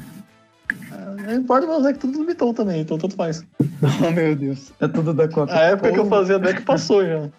É, 1.25 1.34
eu 1.34 1.38
importo 1.38 1.68
meus 1.68 1.84
decks 1.84 2.01
tudo 2.01 2.18
do 2.18 2.25
Miton 2.25 2.54
também, 2.54 2.82
então 2.82 2.98
tudo 2.98 3.16
faz. 3.16 3.44
Oh, 4.06 4.12
meu 4.12 4.36
Deus. 4.36 4.74
É 4.82 4.89
tudo 4.89 5.13
da 5.13 5.25
cópia. 5.30 5.56
A 5.56 5.62
época 5.62 5.94
que 5.94 6.00
eu 6.00 6.06
fazia 6.08 6.38
deck 6.38 6.63
passou 6.63 7.06
já. 7.06 7.30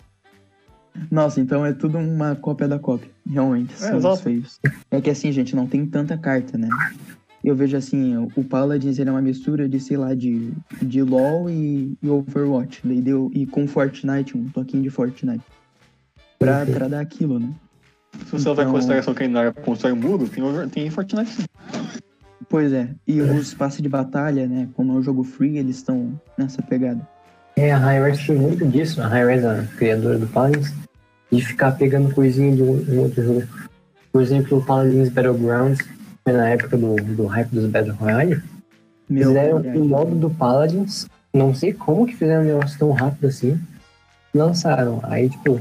Nossa, 1.10 1.40
então 1.40 1.64
é 1.64 1.72
tudo 1.72 1.98
uma 1.98 2.34
cópia 2.34 2.68
da 2.68 2.78
cópia. 2.78 3.10
Realmente, 3.28 3.72
é, 3.74 4.00
são 4.00 4.16
feios. 4.16 4.60
É 4.90 5.00
que 5.00 5.10
assim, 5.10 5.30
gente, 5.32 5.54
não 5.54 5.66
tem 5.66 5.86
tanta 5.86 6.16
carta, 6.18 6.58
né? 6.58 6.68
eu 7.42 7.56
vejo 7.56 7.76
assim, 7.76 8.16
o 8.36 8.44
Paladins 8.44 8.98
ele 8.98 9.08
é 9.08 9.12
uma 9.12 9.22
mistura 9.22 9.68
de, 9.68 9.80
sei 9.80 9.96
lá, 9.96 10.14
de, 10.14 10.52
de 10.82 11.02
LoL 11.02 11.48
e, 11.48 11.96
e 12.02 12.08
Overwatch. 12.08 12.82
Daí 12.84 13.00
deu, 13.00 13.30
e 13.34 13.46
com 13.46 13.66
Fortnite, 13.66 14.36
um 14.36 14.48
toquinho 14.48 14.82
de 14.82 14.90
Fortnite. 14.90 15.44
Pra, 16.38 16.66
pra 16.66 16.88
dar 16.88 17.00
aquilo, 17.00 17.38
né? 17.38 17.52
Se 18.26 18.32
você 18.32 18.42
então... 18.42 18.54
vai 18.54 18.66
consideração 18.66 19.14
que 19.14 19.22
ainda 19.22 19.52
constrói 19.52 19.92
um 19.92 19.96
muro, 19.96 20.28
tem, 20.28 20.68
tem 20.68 20.90
Fortnite 20.90 21.30
sim. 21.30 21.44
Pois 22.48 22.72
é, 22.72 22.90
e 23.06 23.20
os 23.20 23.54
passes 23.54 23.80
de 23.80 23.88
batalha, 23.88 24.46
né? 24.46 24.68
Como 24.74 24.92
é 24.92 24.96
um 24.96 25.02
jogo 25.02 25.22
free, 25.22 25.58
eles 25.58 25.76
estão 25.76 26.20
nessa 26.36 26.60
pegada. 26.60 27.06
É, 27.56 27.72
a 27.72 27.78
Hi-Res 27.78 28.26
tem 28.26 28.36
muito 28.36 28.66
disso, 28.66 29.02
a 29.02 29.08
Hi-Res, 29.08 29.44
a 29.44 29.64
criadora 29.76 30.18
do 30.18 30.26
Paladins, 30.26 30.72
de 31.30 31.44
ficar 31.44 31.72
pegando 31.72 32.14
coisinha 32.14 32.54
de 32.54 32.62
um, 32.62 32.82
de 32.82 32.92
um 32.92 33.00
outro 33.00 33.22
jogo. 33.22 33.42
Por 34.12 34.22
exemplo, 34.22 34.58
o 34.58 34.64
Paladins 34.64 35.08
Battlegrounds, 35.08 35.86
na 36.26 36.48
época 36.48 36.76
do, 36.76 36.96
do 36.96 37.26
hype 37.26 37.50
dos 37.50 37.66
Battle 37.66 37.94
Royale, 37.94 38.42
Meu 39.08 39.28
fizeram 39.28 39.58
o 39.58 39.84
modo 39.84 40.14
do 40.14 40.30
Paladins, 40.30 41.06
não 41.32 41.54
sei 41.54 41.72
como 41.72 42.06
que 42.06 42.16
fizeram 42.16 42.42
um 42.42 42.46
negócio 42.46 42.78
tão 42.78 42.90
rápido 42.92 43.26
assim, 43.26 43.60
lançaram. 44.34 45.00
Aí, 45.04 45.28
tipo, 45.28 45.60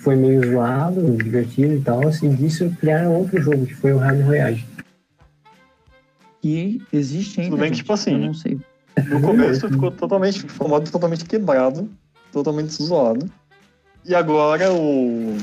foi 0.00 0.16
meio 0.16 0.46
zoado, 0.50 1.16
divertido 1.16 1.74
e 1.74 1.80
tal, 1.80 2.06
assim, 2.06 2.34
disso 2.34 2.70
criaram 2.80 3.14
outro 3.14 3.40
jogo, 3.40 3.66
que 3.66 3.74
foi 3.74 3.92
o 3.92 3.98
Rally 3.98 4.22
Royale. 4.22 4.64
E 6.42 6.82
existe 6.92 7.40
ainda. 7.40 7.52
Tudo 7.52 7.60
bem 7.60 7.70
que, 7.70 7.78
tipo 7.78 7.92
assim, 7.92 8.18
não 8.18 8.34
sei. 8.34 8.58
No 9.08 9.20
começo 9.20 9.68
ficou 9.68 9.90
totalmente, 9.90 10.40
ficou 10.42 10.68
modo 10.68 10.90
totalmente 10.90 11.24
quebrado, 11.24 11.90
totalmente 12.32 12.72
zoado. 12.82 13.30
E 14.04 14.14
agora 14.14 14.72
o 14.72 15.36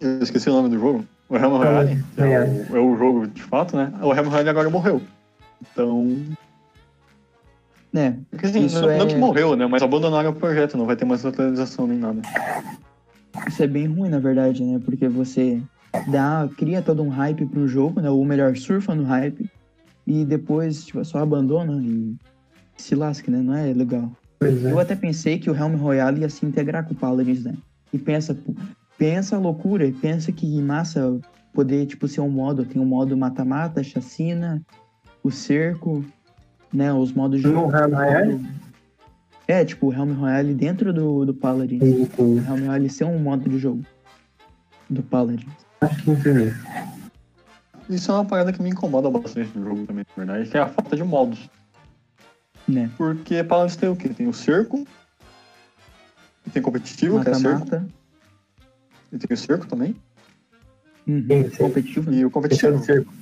Eu 0.00 0.22
esqueci 0.22 0.48
o 0.48 0.52
nome 0.52 0.68
do 0.68 0.78
jogo. 0.78 1.04
O 1.28 1.36
Helm 1.36 1.52
Royale, 1.52 2.04
que 2.16 2.20
é 2.20 2.40
o, 2.40 2.76
é 2.76 2.80
o 2.80 2.96
jogo 2.96 3.26
de 3.28 3.42
fato, 3.42 3.76
né? 3.76 3.92
O 4.02 4.12
Helm 4.12 4.28
Royale 4.28 4.48
agora 4.48 4.68
morreu. 4.68 5.00
Então. 5.62 6.16
É, 7.94 8.14
Porque 8.30 8.46
assim, 8.46 8.68
não 8.68 8.90
é- 8.90 9.06
que 9.06 9.16
morreu, 9.16 9.56
né? 9.56 9.66
Mas 9.66 9.82
abandonaram 9.82 10.30
o 10.30 10.34
projeto, 10.34 10.76
não 10.76 10.86
vai 10.86 10.96
ter 10.96 11.04
mais 11.04 11.24
atualização 11.24 11.86
nem 11.86 11.98
nada. 11.98 12.20
isso 13.48 13.62
é 13.62 13.66
bem 13.66 13.86
ruim, 13.86 14.08
na 14.08 14.18
verdade, 14.18 14.62
né? 14.64 14.80
Porque 14.84 15.08
você 15.08 15.60
dá, 16.08 16.48
cria 16.56 16.82
todo 16.82 17.02
um 17.02 17.08
hype 17.08 17.46
pro 17.46 17.66
jogo, 17.66 18.00
né? 18.00 18.10
Ou 18.10 18.24
melhor, 18.24 18.56
surfa 18.56 18.94
no 18.94 19.04
hype. 19.04 19.48
E 20.06 20.24
depois, 20.24 20.84
tipo, 20.84 21.04
só 21.04 21.18
abandona 21.18 21.80
e 21.82 22.16
se 22.76 22.94
lasca, 22.94 23.30
né? 23.30 23.40
Não 23.40 23.54
é 23.54 23.72
legal. 23.72 24.10
É. 24.42 24.46
Eu 24.46 24.78
até 24.78 24.96
pensei 24.96 25.38
que 25.38 25.50
o 25.50 25.54
Helm 25.54 25.76
Royale 25.76 26.22
ia 26.22 26.28
se 26.28 26.44
integrar 26.46 26.86
com 26.86 26.94
o 26.94 26.96
Paladins, 26.96 27.44
né? 27.44 27.54
E 27.92 27.98
pensa, 27.98 28.36
pensa 28.96 29.36
a 29.36 29.38
loucura, 29.38 29.86
e 29.86 29.92
pensa 29.92 30.32
que 30.32 30.60
massa 30.62 31.18
poder, 31.52 31.86
tipo, 31.86 32.08
ser 32.08 32.20
um 32.20 32.30
modo. 32.30 32.64
Tem 32.64 32.80
um 32.80 32.86
modo 32.86 33.16
mata-mata, 33.16 33.82
chacina, 33.82 34.62
o 35.22 35.30
cerco, 35.30 36.04
né? 36.72 36.92
Os 36.92 37.12
modos 37.12 37.40
de 37.40 37.48
No 37.48 37.64
Helm 37.64 37.94
Royale? 37.94 38.46
É, 39.46 39.64
tipo, 39.64 39.88
o 39.88 39.92
Helm 39.92 40.12
Royale 40.12 40.54
dentro 40.54 40.92
do, 40.92 41.26
do 41.26 41.34
Paladins. 41.34 41.82
Entendi, 41.82 42.08
O. 42.18 42.38
Helm 42.38 42.66
Royale 42.66 42.88
ser 42.88 43.04
um 43.04 43.18
modo 43.18 43.48
de 43.48 43.58
jogo 43.58 43.84
do 44.88 45.02
Paladins. 45.02 45.52
Acho 45.80 46.02
que 46.02 46.10
entendi. 46.10 46.54
Isso 47.90 48.10
é 48.10 48.14
uma 48.14 48.24
parada 48.24 48.52
que 48.52 48.62
me 48.62 48.70
incomoda 48.70 49.10
bastante 49.10 49.56
no 49.58 49.64
jogo 49.64 49.86
também, 49.86 50.04
na 50.16 50.24
verdade, 50.24 50.48
que 50.50 50.56
é 50.56 50.60
a 50.60 50.66
falta 50.68 50.94
de 50.96 51.02
modos. 51.02 51.50
Né? 52.68 52.88
Porque 52.96 53.42
Paladins 53.42 53.76
tem 53.76 53.88
o 53.88 53.96
quê? 53.96 54.08
Tem 54.10 54.28
o 54.28 54.32
cerco, 54.32 54.86
tem 56.52 56.62
competitivo, 56.62 57.20
que 57.20 57.28
é 57.28 57.34
cerco, 57.34 57.58
Mata-mata. 57.60 57.88
e 59.12 59.18
tem 59.18 59.34
o 59.34 59.36
cerco 59.38 59.66
também, 59.66 59.94
Uhum. 61.08 61.24
Sim, 61.26 61.50
sim. 61.50 61.56
Competitivo. 61.56 62.12
e 62.12 62.24
o 62.24 62.30
competitivo. 62.30 62.76
o 62.76 62.84
cerco. 62.84 63.12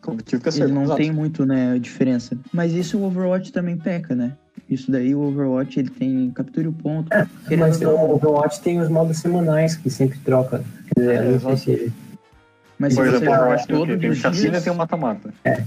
Competitivo 0.00 0.42
que 0.42 0.48
é 0.48 0.50
Ele 0.52 0.58
cerco, 0.58 0.74
não 0.74 0.82
exato. 0.84 0.96
tem 1.00 1.12
muito, 1.12 1.46
né, 1.46 1.78
diferença. 1.78 2.36
Mas 2.52 2.72
isso 2.72 2.98
o 2.98 3.04
Overwatch 3.04 3.52
também 3.52 3.76
peca, 3.76 4.14
né? 4.14 4.32
Isso 4.68 4.90
daí 4.90 5.14
o 5.14 5.20
Overwatch 5.20 5.78
ele 5.78 5.90
tem 5.90 6.30
capture 6.32 6.66
o 6.66 6.72
ponto. 6.72 7.08
querendo 7.46 7.60
Mas 7.68 7.80
o. 7.80 7.88
Overwatch 7.88 8.60
tem 8.62 8.80
os 8.80 8.88
modos 8.88 9.18
semanais 9.18 9.76
que 9.76 9.88
sempre 9.90 10.18
troca. 10.20 10.64
Quer 10.94 11.00
dizer, 11.00 11.22
É, 11.22 11.34
eu 11.34 11.38
Mas 12.78 12.94
Por 12.94 13.04
se 13.04 13.10
você 13.10 13.16
exemplo, 13.16 13.24
jogar 13.34 13.40
Overwatch 13.42 13.66
tem 13.66 13.76
o 13.76 13.80
quê? 13.80 13.86
todos 13.86 14.00
Tem 14.00 14.10
os 14.10 14.18
chacina 14.18 14.46
e 14.46 14.50
dias, 14.50 14.64
tem 14.64 14.72
o 14.72 14.76
mata-mata. 14.76 15.34
É. 15.44 15.64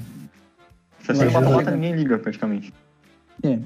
Chacina 1.04 1.26
e 1.30 1.34
mata-mata 1.34 1.72
ninguém 1.72 1.96
liga, 1.96 2.18
praticamente. 2.18 2.74
É. 3.44 3.60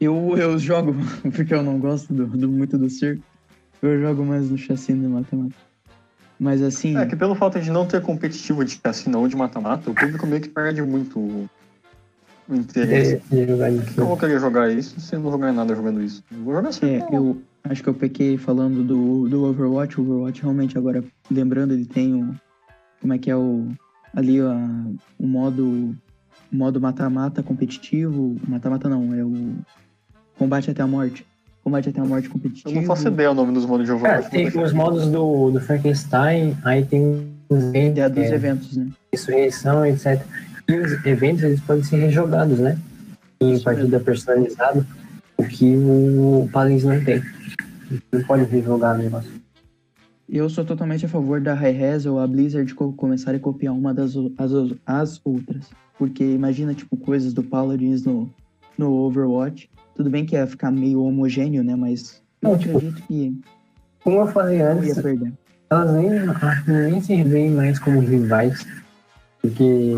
Eu, 0.00 0.34
eu 0.36 0.58
jogo, 0.58 0.94
porque 1.34 1.54
eu 1.54 1.62
não 1.62 1.78
gosto 1.78 2.12
do, 2.12 2.26
do- 2.26 2.48
muito 2.48 2.76
do 2.78 2.88
circo. 2.90 3.22
Eu 3.82 4.00
jogo 4.00 4.24
mais 4.24 4.50
no 4.50 4.56
chacina 4.58 5.04
e 5.04 5.08
mata-mata. 5.08 5.54
Mas 6.38 6.62
assim, 6.62 6.96
É 6.98 7.06
que 7.06 7.16
pelo 7.16 7.34
fato 7.34 7.58
de 7.60 7.70
não 7.70 7.86
ter 7.86 8.02
competitivo 8.02 8.62
de 8.64 8.78
chacina 8.82 9.16
ou 9.18 9.26
de 9.26 9.34
mata-mata, 9.36 9.90
o 9.90 9.94
público 9.94 10.26
meio 10.26 10.42
que 10.42 10.48
perde 10.48 10.82
muito 10.82 11.18
o 11.18 11.48
o 12.48 12.54
interesse. 12.54 13.20
de 13.28 13.44
jogar 13.44 13.72
Por 13.72 13.84
que 13.84 13.98
eu 14.00 14.06
vou 14.06 14.16
querer 14.16 14.38
jogar 14.38 14.70
isso 14.70 15.00
se 15.00 15.16
eu 15.16 15.20
não 15.20 15.32
jogar 15.32 15.52
nada 15.52 15.74
jogando 15.74 16.00
isso? 16.00 16.22
Eu 16.30 16.38
vou 16.44 16.54
jogar 16.54 16.68
assim. 16.68 16.86
é, 16.86 17.04
eu 17.12 17.42
acho 17.64 17.82
que 17.82 17.88
eu 17.88 17.94
pequei 17.94 18.38
falando 18.38 18.84
do, 18.84 19.28
do 19.28 19.44
Overwatch. 19.46 19.98
O 20.00 20.04
Overwatch 20.04 20.42
realmente 20.42 20.78
agora, 20.78 21.02
lembrando, 21.30 21.72
ele 21.72 21.84
tem 21.86 22.14
o. 22.14 22.34
Como 23.00 23.12
é 23.12 23.18
que 23.18 23.30
é 23.30 23.36
o. 23.36 23.68
Ali 24.14 24.40
a, 24.40 24.86
o 25.18 25.26
modo. 25.26 25.94
O 26.52 26.56
modo 26.56 26.80
mata-mata 26.80 27.42
competitivo. 27.42 28.36
Mata-mata 28.46 28.88
não, 28.88 29.12
é 29.14 29.24
o. 29.24 29.54
Combate 30.38 30.70
até 30.70 30.82
a 30.82 30.86
morte. 30.86 31.26
Combate 31.64 31.88
até 31.88 32.00
a 32.00 32.04
morte 32.04 32.26
Eu 32.26 32.32
competitivo. 32.32 32.74
não 32.74 32.84
faço 32.84 33.08
ideia 33.08 33.30
o 33.30 33.34
nome 33.34 33.52
dos 33.52 33.66
modos 33.66 33.84
de 33.86 33.90
É, 33.92 33.94
Overwatch. 33.94 34.30
tem 34.30 34.46
os 34.62 34.72
modos 34.72 35.08
do, 35.08 35.50
do 35.50 35.60
Frankenstein, 35.60 36.56
aí 36.64 36.84
tem 36.84 37.26
os 37.48 37.64
eventos, 37.64 37.98
É 37.98 38.08
dos 38.08 38.24
é, 38.24 38.34
eventos, 38.34 38.76
né? 38.76 38.88
ressurreição, 39.12 39.84
etc. 39.84 40.22
E 40.68 40.74
os 40.74 41.04
eventos 41.06 41.42
eles 41.42 41.60
podem 41.60 41.82
ser 41.82 41.96
rejogados, 41.96 42.58
né? 42.60 42.78
Em 43.40 43.54
Isso 43.54 43.64
partida 43.64 43.98
personalizada, 43.98 44.86
o 45.36 45.44
que 45.44 45.74
o 45.76 46.48
Paladins 46.52 46.84
não 46.84 47.02
tem. 47.04 47.22
Não 48.12 48.22
pode 48.22 48.44
rejogar 48.44 48.94
o 48.94 48.98
negócio. 48.98 49.30
Eu 50.28 50.48
sou 50.50 50.64
totalmente 50.64 51.06
a 51.06 51.08
favor 51.08 51.40
da 51.40 51.54
Hi-Res 51.54 52.04
ou 52.06 52.18
a 52.18 52.26
Blizzard 52.26 52.74
co 52.74 52.92
começar 52.92 53.34
a 53.34 53.38
copiar 53.38 53.72
uma 53.74 53.94
das 53.94 54.14
as, 54.38 54.50
as 54.84 55.20
outras. 55.24 55.70
Porque 55.98 56.24
imagina, 56.24 56.74
tipo, 56.74 56.96
coisas 56.96 57.32
do 57.32 57.42
Paladins 57.42 58.04
no, 58.04 58.28
no 58.76 58.92
Overwatch. 58.92 59.70
Tudo 59.94 60.10
bem 60.10 60.26
que 60.26 60.34
ia 60.34 60.46
ficar 60.46 60.70
meio 60.70 61.02
homogêneo, 61.02 61.62
né? 61.62 61.74
Mas 61.76 62.20
eu 62.42 62.50
Não, 62.50 62.58
tipo, 62.58 62.76
acredito 62.76 63.02
que 63.06 63.40
Como 64.02 64.18
eu 64.20 64.26
falei 64.26 64.60
antes, 64.60 64.96
elas 65.70 65.92
nem, 65.94 66.10
nem 66.90 67.00
se 67.00 67.22
veem 67.24 67.50
mais 67.50 67.78
como 67.78 68.00
rivais. 68.00 68.66
Porque. 69.40 69.92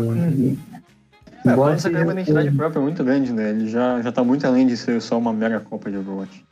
É, 1.45 1.51
embora 1.51 1.77
você 1.77 1.89
seja 1.89 2.03
uma 2.03 2.13
identidade 2.13 2.49
um- 2.49 2.55
própria 2.55 2.81
muito 2.81 3.03
grande, 3.03 3.33
né? 3.33 3.49
Ele 3.49 3.67
já, 3.67 4.01
já 4.01 4.11
tá 4.11 4.23
muito 4.23 4.45
além 4.45 4.67
de 4.67 4.77
ser 4.77 5.01
só 5.01 5.17
uma 5.17 5.33
mera 5.33 5.59
cópia 5.59 5.91
de 5.91 5.97
Overwatch. 5.97 6.45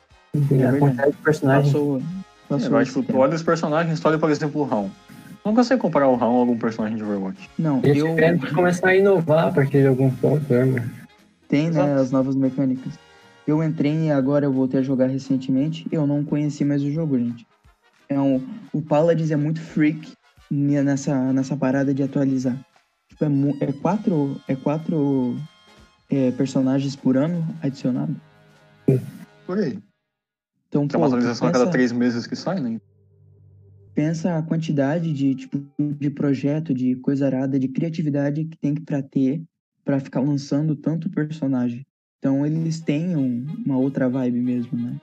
tem 0.49 0.61
É 0.61 0.67
a 0.67 0.71
verdade. 0.71 0.79
quantidade 0.79 1.11
de 1.11 1.17
personagens. 1.17 1.73
Passou. 1.73 2.01
É, 2.49 2.69
mas, 2.69 2.87
tipo, 2.87 3.03
tu 3.03 3.17
olha 3.17 3.35
os 3.35 3.43
personagens, 3.43 3.99
tu 3.99 4.07
olha, 4.07 4.17
por 4.17 4.29
exemplo, 4.31 4.61
o 4.61 4.63
Raon. 4.65 4.89
Não 5.45 5.53
consegue 5.55 5.81
comparar 5.81 6.07
o 6.07 6.15
Raon 6.15 6.35
a 6.35 6.39
algum 6.39 6.57
personagem 6.57 6.97
de 6.97 7.03
Overwatch. 7.03 7.49
Não, 7.57 7.79
Eles 7.83 7.97
eu. 7.97 8.07
tiveram 8.09 8.37
que 8.37 8.53
começar 8.53 8.89
a 8.89 8.95
inovar 8.95 9.47
a 9.47 9.51
partir 9.51 9.81
de 9.81 9.87
algum 9.87 10.09
ponto, 10.11 10.51
né, 10.51 10.65
mano? 10.65 10.91
Tem, 11.47 11.63
né, 11.69 11.69
Exato. 11.81 12.01
as 12.01 12.11
novas 12.11 12.35
mecânicas. 12.35 12.93
Eu 13.45 13.63
entrei 13.63 14.07
e 14.07 14.11
agora 14.11 14.45
eu 14.45 14.51
voltei 14.51 14.79
a 14.81 14.83
jogar 14.83 15.07
recentemente. 15.07 15.87
Eu 15.89 16.05
não 16.05 16.23
conheci 16.23 16.65
mais 16.65 16.83
o 16.83 16.91
jogo, 16.91 17.17
gente. 17.17 17.45
É 18.09 18.19
um, 18.19 18.45
o 18.73 18.81
Paladins 18.81 19.31
é 19.31 19.37
muito 19.37 19.61
freak 19.61 20.11
ne- 20.51 20.81
nessa, 20.83 21.31
nessa 21.31 21.55
parada 21.55 21.93
de 21.93 22.03
atualizar. 22.03 22.57
Tipo, 23.09 23.23
é, 23.23 23.29
mu- 23.29 23.57
é 23.61 23.71
quatro, 23.71 24.35
é 24.49 24.55
quatro 24.55 25.37
é, 26.09 26.31
personagens 26.31 26.93
por 26.95 27.15
ano 27.15 27.45
adicionado. 27.63 28.13
Por 29.45 29.57
aí. 29.59 29.77
Então, 30.67 30.87
Tem 30.87 30.99
pô, 30.99 31.05
uma 31.05 31.07
tu 31.07 31.15
atualização 31.15 31.47
a 31.47 31.51
pensa, 31.51 31.63
cada 31.63 31.71
três 31.71 31.91
meses 31.91 32.27
que 32.27 32.35
sai, 32.35 32.59
né? 32.59 32.77
pensa 33.95 34.37
a 34.37 34.43
quantidade 34.43 35.11
de, 35.11 35.33
tipo, 35.33 35.57
de 35.99 36.09
projeto, 36.11 36.71
de 36.71 36.95
coisa 36.97 37.25
arada, 37.25 37.57
de 37.57 37.67
criatividade 37.67 38.45
que 38.45 38.55
tem 38.57 38.75
que 38.75 38.81
pra 38.81 39.01
ter 39.01 39.41
pra 39.83 39.99
ficar 39.99 40.19
lançando 40.19 40.75
tanto 40.75 41.09
personagem. 41.09 41.83
Então, 42.19 42.45
eles 42.45 42.79
têm 42.81 43.15
um- 43.15 43.45
uma 43.65 43.77
outra 43.77 44.07
vibe 44.09 44.39
mesmo, 44.39 44.77
né? 44.77 44.97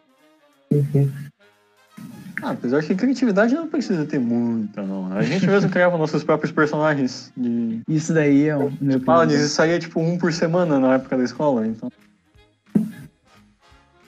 Ah, 2.43 2.51
apesar 2.51 2.83
que 2.85 2.95
criatividade 2.95 3.55
não 3.55 3.67
precisa 3.67 4.05
ter 4.05 4.19
muita, 4.21 4.83
não. 4.83 5.11
A 5.13 5.23
gente 5.23 5.47
mesmo 5.47 5.71
criava 5.73 5.97
nossos 5.97 6.23
próprios 6.23 6.53
personagens 6.53 7.33
de, 7.37 7.81
Isso 7.89 8.13
daí 8.13 8.49
é 8.49 8.57
o 8.57 8.71
meu 8.81 9.01
Paladins 9.01 9.41
e 9.41 9.49
saía 9.49 9.79
tipo 9.79 9.99
um 9.99 10.19
por 10.19 10.33
semana 10.33 10.79
na 10.79 10.95
época 10.95 11.17
da 11.17 11.25
escola. 11.25 11.67
Então, 11.67 11.89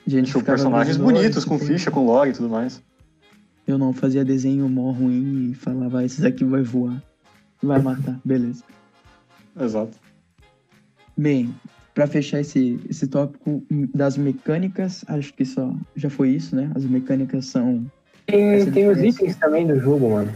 Gente, 0.06 0.30
tinha 0.30 0.42
personagens 0.44 0.96
bonitos, 0.96 1.44
com 1.44 1.58
ficha, 1.58 1.90
com 1.90 2.06
lore 2.06 2.30
e 2.30 2.32
tudo 2.32 2.48
mais. 2.48 2.80
Eu 3.66 3.76
não 3.76 3.92
fazia 3.92 4.24
desenho 4.24 4.68
mó 4.68 4.92
ruim 4.92 5.50
e 5.50 5.54
falava, 5.54 6.04
esses 6.04 6.24
aqui 6.24 6.44
vai 6.44 6.62
voar. 6.62 7.02
Vai 7.62 7.80
matar, 7.82 8.18
beleza. 8.24 8.62
Exato. 9.60 9.98
Bem, 11.16 11.52
pra 11.94 12.06
fechar 12.06 12.40
esse, 12.40 12.78
esse 12.88 13.06
tópico 13.08 13.64
das 13.94 14.16
mecânicas, 14.16 15.04
acho 15.08 15.32
que 15.34 15.44
só 15.44 15.74
já 15.96 16.08
foi 16.10 16.30
isso, 16.30 16.54
né? 16.54 16.70
As 16.74 16.84
mecânicas 16.84 17.46
são 17.46 17.84
Tem, 18.26 18.70
tem 18.70 18.88
os 18.88 18.98
itens 18.98 19.34
também 19.36 19.66
do 19.66 19.80
jogo, 19.80 20.10
mano. 20.10 20.32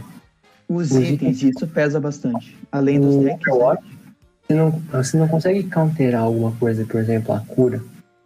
os 0.67 0.91
Os 0.91 0.97
itens, 0.97 1.37
itens. 1.41 1.55
isso 1.55 1.67
pesa 1.67 1.99
bastante. 1.99 2.57
Além 2.71 2.99
dos 2.99 3.15
No 3.15 3.23
decks, 3.23 3.57
né? 3.57 3.77
Você 4.47 4.55
não, 4.55 4.71
você 4.91 5.17
não 5.17 5.27
consegue 5.29 5.63
counterar 5.69 6.23
alguma 6.23 6.51
coisa, 6.53 6.83
por 6.83 6.99
exemplo, 6.99 7.33
a 7.33 7.39
cura. 7.39 7.81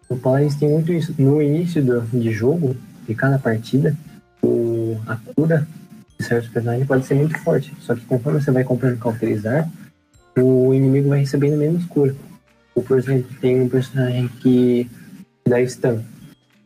O 0.09 0.15
Paladins 0.15 0.55
tem 0.55 0.69
muito 0.69 0.93
isso. 0.93 1.13
No 1.17 1.41
início 1.41 1.83
do, 1.83 2.01
de 2.01 2.31
jogo, 2.31 2.75
de 3.07 3.15
cada 3.15 3.39
partida, 3.39 3.95
o, 4.41 4.97
a 5.07 5.15
cura 5.15 5.67
de 6.17 6.25
certos 6.25 6.49
personagens 6.49 6.87
pode 6.87 7.05
ser 7.05 7.15
muito 7.15 7.37
forte. 7.39 7.73
Só 7.79 7.95
que 7.95 8.05
conforme 8.05 8.41
você 8.41 8.51
vai 8.51 8.63
comprando 8.63 8.99
cauterizar, 8.99 9.69
o 10.37 10.73
inimigo 10.73 11.09
vai 11.09 11.19
recebendo 11.19 11.57
menos 11.57 11.85
cura. 11.85 12.15
Ou, 12.73 12.83
por 12.83 12.97
exemplo, 12.97 13.29
tem 13.39 13.61
um 13.61 13.69
personagem 13.69 14.27
que 14.41 14.89
dá 15.47 15.65
stun. 15.65 16.01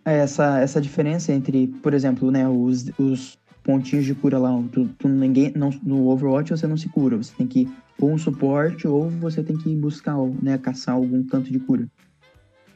É 0.05 0.17
essa, 0.17 0.59
essa 0.59 0.81
diferença 0.81 1.31
entre, 1.31 1.67
por 1.67 1.93
exemplo, 1.93 2.31
né, 2.31 2.47
os, 2.47 2.89
os 2.97 3.37
pontinhos 3.63 4.05
de 4.05 4.15
cura 4.15 4.39
lá. 4.39 4.51
Tu, 4.71 4.89
tu 4.97 5.07
ninguém, 5.07 5.53
não, 5.55 5.69
no 5.83 6.09
Overwatch 6.09 6.51
você 6.51 6.65
não 6.65 6.77
se 6.77 6.89
cura. 6.89 7.17
Você 7.17 7.31
tem 7.37 7.45
que 7.47 7.69
ou 8.01 8.11
um 8.11 8.17
suporte 8.17 8.87
ou 8.87 9.09
você 9.09 9.43
tem 9.43 9.57
que 9.57 9.75
buscar, 9.75 10.15
né, 10.41 10.57
caçar 10.57 10.95
algum 10.95 11.21
canto 11.23 11.51
de 11.51 11.59
cura. 11.59 11.87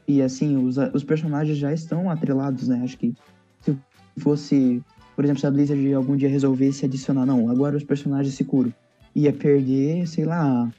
E 0.07 0.21
assim, 0.21 0.57
os, 0.57 0.77
os 0.93 1.03
personagens 1.03 1.57
já 1.57 1.73
estão 1.73 2.09
atrelados, 2.09 2.67
né? 2.67 2.81
Acho 2.83 2.97
que 2.97 3.13
se 3.61 3.77
fosse, 4.17 4.81
por 5.15 5.23
exemplo, 5.23 5.39
se 5.39 5.47
a 5.47 5.51
Blizzard 5.51 5.93
algum 5.93 6.15
dia 6.15 6.29
resolvesse 6.29 6.85
adicionar, 6.85 7.25
não, 7.25 7.49
agora 7.49 7.77
os 7.77 7.83
personagens 7.83 8.35
se 8.35 8.43
curam. 8.43 8.73
Ia 9.15 9.31
perder, 9.31 10.07
sei 10.07 10.25
lá, 10.25 10.69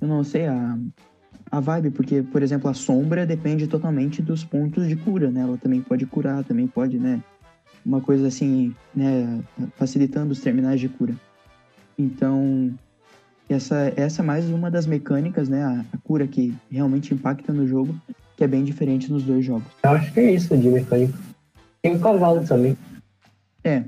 eu 0.00 0.06
não 0.06 0.22
sei, 0.22 0.46
a, 0.46 0.78
a 1.50 1.60
vibe, 1.60 1.90
porque, 1.90 2.22
por 2.22 2.42
exemplo, 2.42 2.70
a 2.70 2.74
sombra 2.74 3.26
depende 3.26 3.66
totalmente 3.66 4.22
dos 4.22 4.44
pontos 4.44 4.86
de 4.86 4.96
cura, 4.96 5.30
né? 5.30 5.40
Ela 5.40 5.56
também 5.56 5.80
pode 5.80 6.06
curar, 6.06 6.44
também 6.44 6.66
pode, 6.66 6.98
né? 6.98 7.22
uma 7.84 8.00
coisa 8.00 8.28
assim, 8.28 8.74
né, 8.94 9.42
facilitando 9.76 10.32
os 10.32 10.40
terminais 10.40 10.80
de 10.80 10.88
cura. 10.88 11.14
Então, 11.98 12.72
essa, 13.52 13.92
essa 13.96 14.22
é 14.22 14.24
mais 14.24 14.48
uma 14.48 14.70
das 14.70 14.86
mecânicas, 14.86 15.48
né, 15.48 15.62
a, 15.62 15.84
a 15.92 15.98
cura 15.98 16.26
que 16.26 16.54
realmente 16.70 17.12
impacta 17.14 17.52
no 17.52 17.66
jogo, 17.66 17.94
que 18.36 18.44
é 18.44 18.46
bem 18.46 18.64
diferente 18.64 19.10
nos 19.10 19.22
dois 19.22 19.44
jogos. 19.44 19.66
Eu 19.82 19.90
acho 19.90 20.12
que 20.12 20.20
é 20.20 20.32
isso 20.32 20.56
de 20.56 20.68
mecânica. 20.68 21.18
Tem 21.82 21.94
o 21.94 22.00
cavalo 22.00 22.44
também. 22.46 22.76
É. 23.64 23.84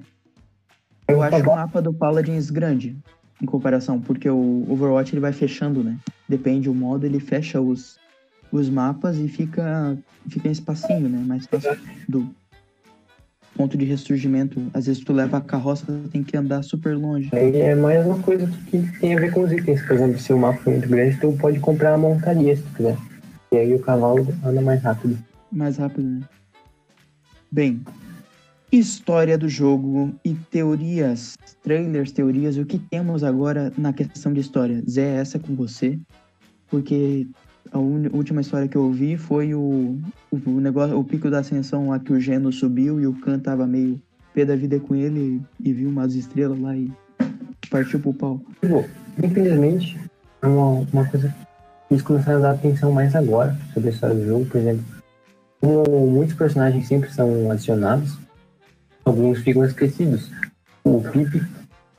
Eu 1.09 1.23
acho 1.23 1.37
o 1.37 1.47
mapa 1.47 1.83
do 1.83 1.93
Paladins 1.93 2.51
grande, 2.51 2.97
em 3.41 3.47
comparação, 3.47 4.01
porque 4.01 4.29
o 4.29 4.67
Overwatch 4.69 5.13
ele 5.13 5.21
vai 5.21 5.33
fechando, 5.33 5.83
né? 5.83 5.99
Depende 6.29 6.69
do 6.69 6.75
modo, 6.75 7.05
ele 7.05 7.21
fecha 7.21 7.61
os, 7.61 7.99
os 8.51 8.69
mapas 8.69 9.19
e 9.19 9.29
fica, 9.29 9.97
fica 10.29 10.49
em 10.49 10.53
espacinho, 10.53 11.09
né? 11.09 11.19
Mais 11.19 11.47
fácil 11.47 11.77
do 12.09 12.35
ponto 13.55 13.77
de 13.77 13.85
ressurgimento. 13.85 14.61
Às 14.75 14.87
vezes 14.87 15.05
tu 15.05 15.13
leva 15.13 15.39
a 15.39 15.41
carroça, 15.41 15.87
tu 15.87 16.09
tem 16.09 16.23
que 16.23 16.37
andar 16.37 16.63
super 16.63 16.97
longe. 16.97 17.29
Aí 17.33 17.57
é 17.57 17.75
mais 17.75 18.05
uma 18.05 18.19
coisa 18.19 18.47
que 18.69 18.81
tem 18.99 19.17
a 19.17 19.21
ver 19.21 19.33
com 19.33 19.43
os 19.43 19.53
itens. 19.53 19.83
Por 19.83 19.95
exemplo, 19.95 20.19
se 20.19 20.33
o 20.33 20.39
mapa 20.39 20.59
for 20.59 20.71
muito 20.71 20.89
grande, 20.89 21.17
tu 21.19 21.33
pode 21.33 21.61
comprar 21.61 21.95
a 21.95 21.99
montaria 21.99 22.57
se 22.57 22.63
tu 22.63 22.75
quiser. 22.75 22.97
E 23.53 23.57
aí 23.57 23.75
o 23.75 23.79
cavalo 23.79 24.27
anda 24.45 24.61
mais 24.61 24.83
rápido. 24.83 25.19
Mais 25.51 25.77
rápido, 25.77 26.09
né? 26.09 26.21
Bem, 27.51 27.83
história 28.73 29.37
do 29.37 29.49
jogo 29.49 30.15
e 30.25 30.33
teorias, 30.35 31.37
trailers, 31.63 32.13
teorias, 32.13 32.57
o 32.57 32.65
que 32.65 32.79
temos 32.79 33.23
agora 33.23 33.71
na 33.77 33.93
questão 33.93 34.33
de 34.33 34.41
história? 34.41 34.83
Zé, 34.89 35.17
essa 35.17 35.37
é 35.37 35.41
com 35.41 35.55
você, 35.55 35.99
porque 36.69 37.27
a 37.71 37.79
última 37.79 38.41
história 38.41 38.69
que 38.69 38.77
eu 38.77 38.83
ouvi 38.83 39.17
foi 39.17 39.55
o, 39.55 39.99
o, 40.31 40.61
negócio, 40.61 40.99
o 40.99 41.05
pico 41.05 41.31
da 41.31 41.39
ascensão 41.39 41.91
lá 41.91 41.99
que 41.99 42.13
o 42.13 42.21
Geno 42.21 42.53
subiu 42.53 43.01
e 43.01 43.07
o 43.07 43.15
Khan 43.15 43.39
tava 43.39 43.67
meio 43.67 44.01
pé 44.35 44.45
da 44.45 44.57
vida 44.57 44.79
com 44.81 44.95
ele 44.95 45.41
e 45.61 45.73
viu 45.73 45.89
umas 45.89 46.15
estrelas 46.15 46.59
lá 46.59 46.77
e 46.77 46.91
partiu 47.71 48.01
pro 48.01 48.13
pau. 48.13 48.41
Bom, 48.67 48.85
infelizmente, 49.23 49.99
é 50.43 50.47
uma, 50.47 50.87
uma 50.93 51.05
coisa 51.07 51.29
que 51.29 51.95
eles 51.95 52.03
começaram 52.03 52.39
a 52.39 52.43
dar 52.43 52.51
atenção 52.53 52.93
mais 52.93 53.15
agora 53.15 53.57
sobre 53.73 53.91
a 53.91 53.93
história 53.93 54.17
do 54.17 54.27
jogo, 54.27 54.47
por 54.47 54.61
exemplo. 54.61 54.85
Como 55.61 56.07
muitos 56.09 56.35
personagens 56.35 56.89
sempre 56.89 57.13
são 57.13 57.51
adicionados, 57.51 58.19
alguns 59.05 59.39
ficam 59.41 59.65
esquecidos. 59.65 60.31
O 60.85 61.01
Pipe, 61.01 61.43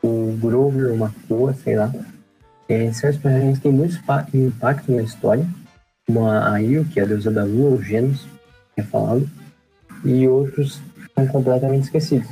o 0.04 0.38
Grover, 0.40 0.92
o 0.92 0.98
Makua, 0.98 1.54
sei 1.54 1.76
lá. 1.76 1.92
É, 2.70 2.92
certos 2.94 3.22
personagens 3.22 3.60
têm 3.60 3.72
muito 3.72 4.00
impacto 4.34 4.92
na 4.92 5.02
história, 5.02 5.46
como 6.06 6.30
a 6.30 6.58
Io, 6.62 6.86
que 6.86 7.00
é 7.00 7.04
a 7.04 7.06
deusa 7.06 7.32
da 7.32 7.44
lua, 7.44 7.72
o 7.72 7.82
Genos, 7.82 8.28
que 8.74 8.82
é 8.82 8.84
falado, 8.84 9.30
e 10.04 10.28
outros 10.28 10.82
são 11.16 11.28
completamente 11.28 11.84
esquecidos. 11.84 12.28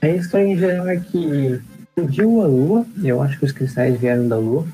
A 0.00 0.08
história 0.08 0.46
em 0.46 0.56
geral 0.56 0.88
é 0.88 0.96
que 0.96 1.60
surgiu 1.98 2.42
a 2.42 2.46
lua, 2.46 2.86
eu 3.02 3.20
acho 3.22 3.38
que 3.38 3.44
os 3.44 3.52
cristais 3.52 3.98
vieram 3.98 4.28
da 4.28 4.36
lua, 4.36 4.66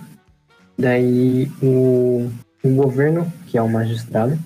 daí 0.78 1.50
o, 1.62 2.30
o 2.62 2.68
governo, 2.74 3.32
que 3.46 3.56
é 3.56 3.62
o 3.62 3.68
magistrado, 3.68 4.38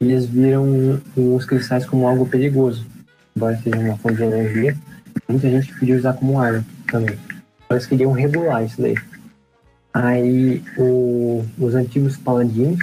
eles 0.00 0.26
viram 0.26 1.00
os 1.16 1.44
cristais 1.44 1.84
como 1.86 2.06
algo 2.06 2.26
perigoso 2.26 2.86
embora 3.36 3.56
seja 3.58 3.78
uma 3.78 3.96
fonte 3.98 4.16
de 4.16 4.22
energia, 4.22 4.76
muita 5.28 5.50
gente 5.50 5.78
podia 5.78 5.96
usar 5.96 6.14
como 6.14 6.40
arma 6.40 6.64
também. 6.90 7.18
Eles 7.70 7.86
queriam 7.86 8.12
regular 8.12 8.64
isso 8.64 8.80
daí. 8.80 8.96
Aí 9.92 10.62
o, 10.76 11.44
os 11.58 11.74
antigos 11.74 12.16
paladinos, 12.16 12.78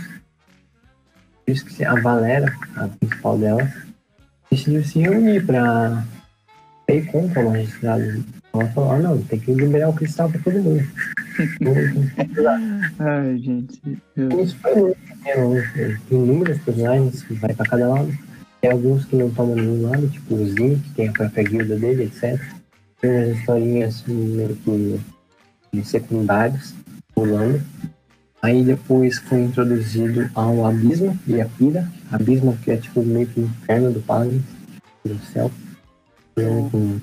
a 1.86 2.02
Valera, 2.02 2.54
a 2.75 2.88
principal 2.88 3.38
delas, 3.38 3.72
decidiu 4.50 4.84
se 4.84 5.00
reunir 5.00 5.46
para 5.46 6.04
ir 6.90 7.06
contra 7.06 7.42
o 7.42 7.52
magistrado. 7.52 8.24
Ela 8.54 8.68
falou, 8.68 8.92
ah, 8.92 9.00
não, 9.00 9.22
tem 9.22 9.40
que 9.40 9.54
liberar 9.54 9.90
o 9.90 9.94
cristal 9.94 10.30
para 10.30 10.42
todo 10.42 10.62
mundo. 10.62 10.88
Ai, 13.00 13.38
gente. 13.38 13.79
Eu... 14.16 14.42
Isso 14.42 14.55
foi 14.57 14.75
muito 14.75 15.00
pequeno. 15.00 16.00
Tem 16.07 16.20
inúmeros 16.20 16.60
personagens 16.60 17.24
que 17.24 17.34
vai 17.36 17.53
para 17.53 17.66
cada 17.66 17.90
lado. 17.90 18.12
Tem 18.62 18.72
alguns 18.72 19.05
que 19.05 19.16
não 19.16 19.29
tomam 19.29 19.55
nenhum 19.55 19.90
lado, 19.90 20.07
tipo 20.07 20.36
o 20.36 20.46
Zin, 20.46 20.79
que 20.79 20.90
tem 20.92 21.10
a 21.10 21.12
própria 21.12 21.44
guilda 21.44 21.75
dele, 21.75 22.03
etc. 22.03 22.40
Umas 23.03 23.37
historinhas 23.37 24.03
meio 24.07 24.57
que 25.72 25.83
secundárias, 25.83 26.74
pulando. 27.13 27.61
Aí 28.42 28.63
depois 28.63 29.18
foi 29.20 29.42
introduzido 29.42 30.29
ao 30.35 30.66
Abismo 30.66 31.18
e 31.27 31.42
a 31.42 31.46
Pira. 31.46 31.89
Abismo 32.11 32.57
que 32.57 32.72
é 32.72 32.77
tipo 32.77 33.03
meio 33.03 33.27
que 33.27 33.39
o 33.39 33.44
inferno 33.44 33.92
do 33.92 34.01
Paladin, 34.01 34.44
do 35.05 35.18
céu. 35.31 35.51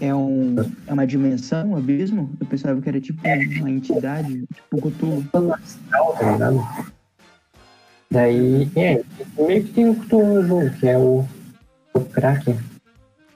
É, 0.01 0.13
um, 0.15 0.57
é 0.87 0.93
uma 0.93 1.07
dimensão, 1.07 1.71
um 1.71 1.77
abismo? 1.77 2.31
Eu 2.41 2.47
pensava 2.47 2.81
que 2.81 2.89
era 2.89 3.01
tipo 3.01 3.21
uma 3.61 3.71
entidade, 3.71 4.45
tipo 4.53 4.91
Cthulhu. 4.91 5.25
Astral, 5.55 6.17
tá 6.19 6.33
ligado? 6.33 6.69
Daí, 8.11 8.69
é, 8.75 9.03
meio 9.39 9.65
que 9.65 9.73
tem 9.73 9.89
o 9.89 9.95
Cthulhu 9.95 10.35
no 10.35 10.47
jogo, 10.49 10.71
que 10.71 10.89
é 10.89 10.99
o 10.99 11.25
o 11.95 12.01
Kraken 12.01 12.59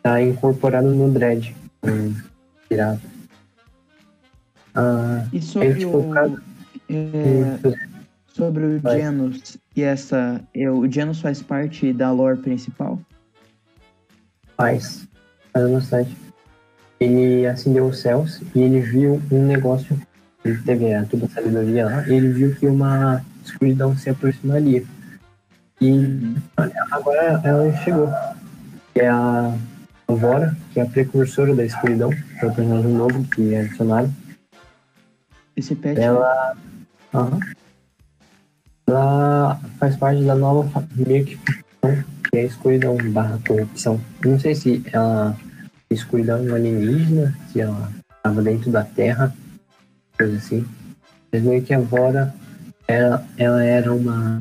tá 0.03 0.21
incorporado 0.23 0.95
no 0.95 1.11
Dread, 1.11 1.55
pirata. 2.69 3.01
Ah, 4.75 5.25
e 5.33 5.41
sobre 5.41 5.69
ele, 5.69 5.79
tipo, 5.81 5.99
o, 5.99 6.11
cada... 6.11 6.43
é, 6.89 7.79
sobre 8.27 8.65
o 8.65 8.81
Genos 8.81 9.57
e 9.77 9.83
essa, 9.83 10.41
é, 10.55 10.71
o 10.71 10.91
Genos 10.91 11.21
faz 11.21 11.43
parte 11.43 11.93
da 11.93 12.11
lore 12.11 12.39
principal? 12.39 12.99
Faz, 14.57 15.07
faz 15.53 15.71
bastante. 15.71 16.17
Ele 17.01 17.47
acendeu 17.47 17.87
os 17.87 18.01
céus 18.01 18.41
e 18.55 18.61
ele 18.61 18.81
viu 18.81 19.21
um 19.31 19.47
negócio, 19.47 20.01
ele 20.45 20.59
teve 20.59 20.95
a 20.95 21.05
toda 21.05 21.27
a 21.27 21.29
sabedoria 21.29 21.87
lá, 21.87 22.09
e 22.09 22.15
ele 22.15 22.33
viu 22.33 22.55
que 22.55 22.67
uma 22.67 23.25
escuridão 23.45 23.97
se 23.97 24.11
aproximaria. 24.11 24.85
E 25.81 25.91
uhum. 25.91 26.37
agora 26.91 27.41
ela 27.45 27.77
chegou 27.79 28.09
que 28.93 29.01
é 29.01 29.09
a 29.09 29.57
Vora, 30.09 30.57
que 30.73 30.81
é 30.81 30.83
a 30.83 30.87
precursora 30.87 31.55
da 31.55 31.65
escuridão, 31.65 32.11
que 32.11 32.45
é 32.45 32.47
o 32.47 32.55
personagem 32.55 32.93
novo 32.93 33.25
que 33.25 33.55
é 33.55 33.61
adicionado. 33.61 34.13
Esse 35.57 35.75
pet. 35.75 36.01
Ela. 36.01 36.57
Uhum. 37.13 37.41
Ela 38.87 39.61
faz 39.79 39.97
parte 39.97 40.23
da 40.23 40.35
nova 40.35 40.69
família 40.69 41.25
que 41.25 41.39
é 42.35 42.41
a 42.41 42.45
escuridão 42.45 42.97
barra 43.13 43.39
corrupção. 43.47 44.01
Não 44.25 44.39
sei 44.39 44.55
se 44.55 44.83
ela 44.93 45.37
é 45.91 45.95
escuridão 45.95 46.55
alienígena, 46.55 47.35
se 47.51 47.61
ela 47.61 47.91
estava 48.17 48.43
dentro 48.43 48.71
da 48.71 48.85
Terra, 48.85 49.35
coisa 50.19 50.37
assim. 50.37 50.67
Mas 51.33 51.43
meio 51.43 51.63
que 51.63 51.73
a 51.73 51.81
Vora, 51.81 52.35
ela, 52.87 53.25
ela 53.39 53.65
era 53.65 53.93
uma, 53.93 54.39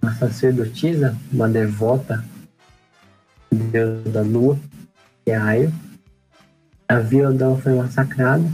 uma 0.00 0.14
sacerdotisa, 0.14 1.16
uma 1.32 1.48
devota 1.48 2.24
deus 3.54 4.04
da 4.12 4.22
lua, 4.22 4.58
que 5.24 5.30
é 5.30 5.36
Aio. 5.36 5.72
A 6.88 6.98
vila 6.98 7.32
dela 7.32 7.56
foi 7.58 7.74
massacrada. 7.74 8.44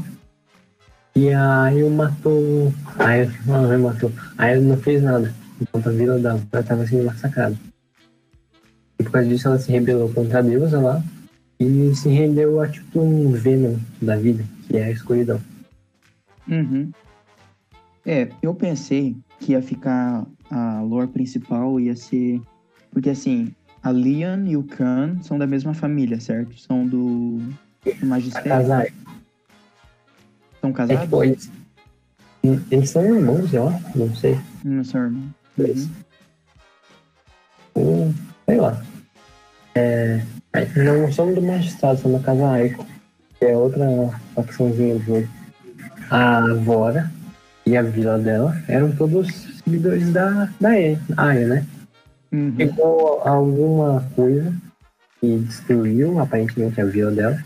E 1.14 1.30
a 1.32 1.62
Aio 1.64 1.90
matou. 1.90 2.72
A 2.98 3.06
Aio 3.06 3.30
não, 3.46 3.78
matou. 3.80 4.12
A 4.38 4.54
não 4.54 4.76
fez 4.76 5.02
nada. 5.02 5.34
Enquanto 5.60 5.88
a 5.88 5.92
vila 5.92 6.18
dela 6.18 6.40
estava 6.52 6.86
sendo 6.86 7.04
massacrada. 7.04 7.56
E 8.98 9.02
por 9.02 9.12
causa 9.12 9.28
disso 9.28 9.48
ela 9.48 9.58
se 9.58 9.72
rebelou 9.72 10.12
contra 10.12 10.38
a 10.38 10.42
deusa 10.42 10.80
lá. 10.80 11.02
E 11.58 11.94
se 11.94 12.08
rendeu 12.08 12.60
a 12.60 12.68
tipo 12.68 13.00
um 13.00 13.32
Venom 13.32 13.76
da 14.00 14.16
vida, 14.16 14.44
que 14.66 14.76
é 14.76 14.84
a 14.84 14.90
escuridão. 14.90 15.40
Uhum. 16.48 16.90
É, 18.06 18.28
eu 18.42 18.54
pensei 18.54 19.14
que 19.38 19.52
ia 19.52 19.62
ficar 19.62 20.26
a 20.50 20.80
lore 20.80 21.08
principal, 21.08 21.78
ia 21.78 21.94
ser. 21.94 22.40
Porque 22.90 23.10
assim, 23.10 23.54
a 23.82 23.90
Lian 23.90 24.44
e 24.46 24.56
o 24.56 24.62
Khan 24.62 25.18
são 25.22 25.38
da 25.38 25.46
mesma 25.46 25.72
família, 25.72 26.20
certo? 26.20 26.58
São 26.58 26.86
do, 26.86 27.38
do 28.00 28.06
magistério. 28.06 28.48
Casados. 28.48 28.92
São 30.60 30.72
casados? 30.72 31.00
É, 31.00 31.04
tipo, 31.04 31.24
eles, 31.24 31.50
eles 32.70 32.90
são 32.90 33.14
irmãos, 33.14 33.52
eu 33.52 33.68
acho. 33.68 33.98
Não 33.98 34.14
sei. 34.14 34.38
Não 34.64 34.84
são 34.84 35.04
irmãos. 35.04 35.30
Uhum. 35.58 35.88
Ou, 37.74 38.14
sei 38.46 38.60
lá. 38.60 38.82
É, 39.74 40.22
não 40.76 41.10
são 41.12 41.32
do 41.32 41.40
magistrado, 41.40 42.00
são 42.00 42.12
da 42.12 42.18
Casa 42.18 42.50
Aiko, 42.50 42.84
que 43.38 43.46
é 43.46 43.56
outra 43.56 43.86
facçãozinha 44.34 44.96
do 44.96 45.04
jogo. 45.04 45.28
A 46.10 46.54
Vora 46.54 47.10
e 47.64 47.76
a 47.76 47.82
vila 47.82 48.18
dela 48.18 48.60
eram 48.66 48.90
todos 48.92 49.28
seguidores 49.64 50.12
da, 50.12 50.50
da 50.60 50.70
Aya, 50.70 51.46
né? 51.46 51.66
Uhum. 52.32 52.56
Alguma 53.24 54.06
coisa 54.14 54.54
e 55.22 55.38
destruiu 55.38 56.18
aparentemente 56.18 56.80
a 56.80 56.84
vila 56.84 57.10
dela. 57.10 57.38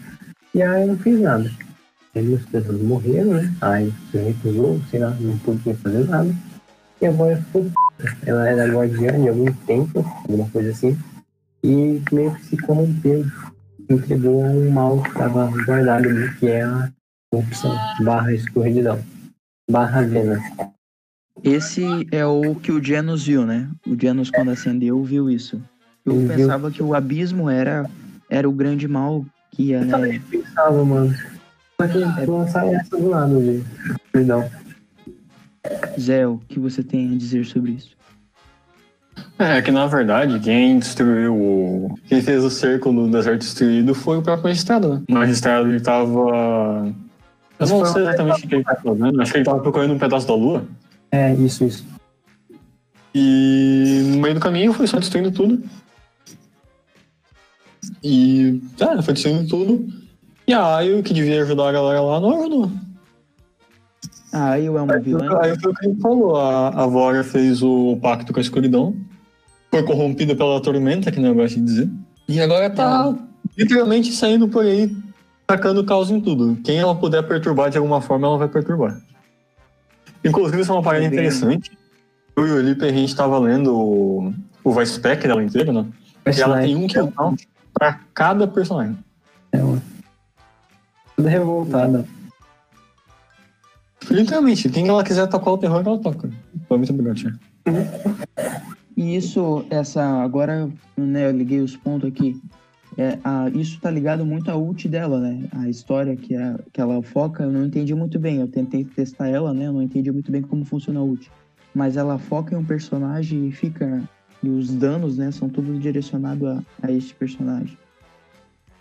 E 0.54 0.62
aí 0.62 0.86
não 0.86 0.96
fez 0.98 1.20
nada. 1.20 1.50
Aí 2.14 2.34
as 2.34 2.44
pessoas 2.44 2.80
morreram, 2.80 3.34
né? 3.34 3.52
Aí 3.60 3.92
se 4.10 4.18
recusou, 4.18 4.80
sei 4.90 5.00
lá, 5.00 5.10
não 5.20 5.36
podia 5.38 5.74
fazer 5.76 6.06
nada. 6.08 6.32
E 7.00 7.06
agora 7.06 7.36
ficou 7.36 7.66
Ela 8.24 8.48
era 8.48 8.72
guardiã 8.72 9.20
de 9.20 9.28
algum 9.28 9.52
tempo, 9.66 10.04
alguma 10.28 10.48
coisa 10.50 10.70
assim. 10.70 10.96
e 11.62 12.02
meio 12.12 12.34
que 12.34 12.44
se 12.44 12.56
corrompeu, 12.58 13.24
entregou 13.88 14.44
um 14.44 14.70
mal 14.70 15.02
que 15.02 15.08
estava 15.08 15.46
guardado 15.64 16.08
ali, 16.08 16.34
que 16.36 16.48
é 16.48 16.62
a 16.62 16.90
corrupção, 17.30 17.74
barra 18.04 18.32
escorridão, 18.32 19.00
barra 19.70 20.02
Vena. 20.02 20.40
Esse 21.42 22.06
é 22.10 22.24
o 22.24 22.54
que 22.54 22.72
o 22.72 22.82
Janus 22.82 23.26
viu, 23.26 23.44
né? 23.44 23.68
O 23.86 24.00
Janus, 24.00 24.30
quando 24.30 24.50
acendeu, 24.50 25.02
viu 25.02 25.28
isso. 25.30 25.60
Eu 26.04 26.14
Ele 26.14 26.26
viu. 26.26 26.36
pensava 26.36 26.70
que 26.70 26.82
o 26.82 26.94
abismo 26.94 27.50
era, 27.50 27.88
era 28.30 28.48
o 28.48 28.52
grande 28.52 28.86
mal 28.86 29.24
que 29.50 29.64
ia, 29.64 29.78
Eu 29.78 29.84
né? 29.84 29.90
também 29.90 30.20
pensava, 30.20 30.84
mano. 30.84 31.14
Só 31.80 31.88
que 31.88 31.98
lançaram 32.30 32.74
essa 32.74 32.96
do 32.96 33.10
nada, 33.10 33.38
velho. 33.38 33.64
Perdão. 34.12 34.48
Zé, 35.98 36.26
o 36.26 36.38
que 36.48 36.58
você 36.58 36.82
tem 36.82 37.12
a 37.14 37.18
dizer 37.18 37.44
sobre 37.46 37.72
isso? 37.72 37.94
É 39.38 39.60
que 39.62 39.70
na 39.70 39.86
verdade 39.86 40.38
quem 40.40 40.78
destruiu 40.78 41.34
o. 41.34 41.98
Quem 42.06 42.20
fez 42.22 42.44
o 42.44 42.50
cerco 42.50 42.92
no 42.92 43.10
deserto 43.10 43.40
destruído 43.40 43.94
foi 43.94 44.18
o 44.18 44.22
próprio 44.22 44.44
magistrado, 44.44 44.94
né? 44.94 45.02
O 45.08 45.12
magistrado 45.12 45.68
ele 45.68 45.80
tava. 45.80 46.92
Eu 47.58 47.66
não 47.68 47.84
sei 47.86 48.02
exatamente 48.02 48.44
o 48.44 48.48
que 48.48 48.54
ele 48.56 48.64
tava 48.64 48.80
fazendo. 48.80 49.22
Acho 49.22 49.32
que 49.32 49.38
ele 49.38 49.44
tava 49.44 49.60
procurando 49.60 49.94
um 49.94 49.98
pedaço 49.98 50.26
da 50.26 50.34
lua. 50.34 50.64
É, 51.14 51.32
isso, 51.34 51.64
isso. 51.64 51.86
E 53.14 54.02
no 54.10 54.20
meio 54.20 54.34
do 54.34 54.40
caminho 54.40 54.72
foi 54.72 54.88
só 54.88 54.98
destruindo 54.98 55.30
tudo. 55.30 55.62
E. 58.02 58.60
Tá, 58.76 59.00
foi 59.00 59.14
destruindo 59.14 59.48
tudo. 59.48 59.86
E 60.44 60.52
a 60.52 60.78
Ayo, 60.78 61.04
que 61.04 61.14
devia 61.14 61.42
ajudar 61.42 61.68
a 61.68 61.72
galera 61.72 62.00
lá, 62.00 62.18
não 62.18 62.40
ajudou. 62.40 62.72
Ah, 64.32 64.50
aí 64.50 64.66
eu 64.66 64.76
é 64.76 64.82
uma 64.82 64.98
vilã. 64.98 65.38
Aí 65.40 65.56
foi 65.60 65.70
o 65.70 65.74
que 65.76 65.86
ele 65.86 66.00
falou. 66.00 66.34
A, 66.34 66.70
a 66.70 66.86
Vora 66.88 67.22
fez 67.22 67.62
o 67.62 67.96
pacto 68.02 68.32
com 68.32 68.40
a 68.40 68.42
escuridão. 68.42 68.96
Foi 69.70 69.84
corrompida 69.84 70.34
pela 70.34 70.60
tormenta, 70.60 71.12
que 71.12 71.20
não 71.20 71.28
eu 71.28 71.34
gosto 71.36 71.54
de 71.54 71.62
dizer. 71.62 71.90
E 72.26 72.40
agora 72.40 72.68
tá 72.68 73.16
literalmente 73.56 74.10
saindo 74.10 74.48
por 74.48 74.64
aí, 74.64 74.90
tacando 75.46 75.84
caos 75.84 76.10
em 76.10 76.20
tudo. 76.20 76.58
Quem 76.64 76.78
ela 76.78 76.96
puder 76.96 77.22
perturbar 77.22 77.70
de 77.70 77.78
alguma 77.78 78.00
forma, 78.00 78.26
ela 78.26 78.38
vai 78.38 78.48
perturbar. 78.48 79.00
Inclusive, 80.24 80.62
isso 80.62 80.72
é 80.72 80.74
uma 80.74 80.82
parada 80.82 81.04
interessante. 81.04 81.76
Eu 82.36 82.46
e 82.46 82.50
o 82.52 82.60
Lipe, 82.60 82.84
a 82.84 82.92
gente 82.92 83.14
tava 83.14 83.38
lendo 83.38 83.76
o, 83.76 84.32
o 84.64 84.72
Vice 84.72 84.98
Pack 84.98 85.26
dela 85.26 85.42
inteiro, 85.42 85.72
né? 85.72 85.86
E 86.26 86.40
ela 86.40 86.60
tem 86.60 86.74
um 86.74 86.88
cooldown 86.88 87.36
pra 87.72 88.00
cada 88.14 88.48
personagem. 88.48 88.96
Tudo 91.16 91.28
revoltada. 91.28 92.06
Literalmente, 94.10 94.68
quem 94.68 94.88
ela 94.88 95.04
quiser 95.04 95.26
tocar 95.28 95.52
o 95.52 95.58
terror, 95.58 95.82
ela 95.84 95.98
toca. 95.98 96.30
Foi 96.68 96.76
muito 96.76 96.92
obrigado, 96.92 97.16
tia. 97.16 97.38
E 98.96 99.16
isso, 99.16 99.64
essa. 99.70 100.02
Agora, 100.22 100.68
né, 100.96 101.26
eu 101.26 101.32
liguei 101.32 101.60
os 101.60 101.76
pontos 101.76 102.08
aqui. 102.08 102.40
É, 102.96 103.18
a, 103.24 103.48
isso 103.50 103.80
tá 103.80 103.90
ligado 103.90 104.24
muito 104.24 104.50
à 104.50 104.56
ult 104.56 104.88
dela, 104.88 105.18
né? 105.18 105.48
A 105.52 105.68
história 105.68 106.14
que, 106.14 106.34
a, 106.36 106.58
que 106.72 106.80
ela 106.80 107.02
foca, 107.02 107.42
eu 107.42 107.50
não 107.50 107.64
entendi 107.64 107.94
muito 107.94 108.18
bem. 108.18 108.40
Eu 108.40 108.48
tentei 108.48 108.84
testar 108.84 109.28
ela, 109.28 109.52
né? 109.52 109.66
Eu 109.66 109.72
não 109.72 109.82
entendi 109.82 110.10
muito 110.12 110.30
bem 110.30 110.42
como 110.42 110.64
funciona 110.64 111.00
a 111.00 111.02
ult. 111.02 111.30
Mas 111.74 111.96
ela 111.96 112.18
foca 112.18 112.54
em 112.54 112.58
um 112.58 112.64
personagem 112.64 113.48
e 113.48 113.52
fica. 113.52 114.02
E 114.42 114.48
os 114.48 114.72
danos, 114.72 115.18
né? 115.18 115.30
São 115.32 115.48
tudo 115.48 115.76
direcionado 115.78 116.46
a, 116.46 116.62
a 116.82 116.92
este 116.92 117.14
personagem. 117.14 117.76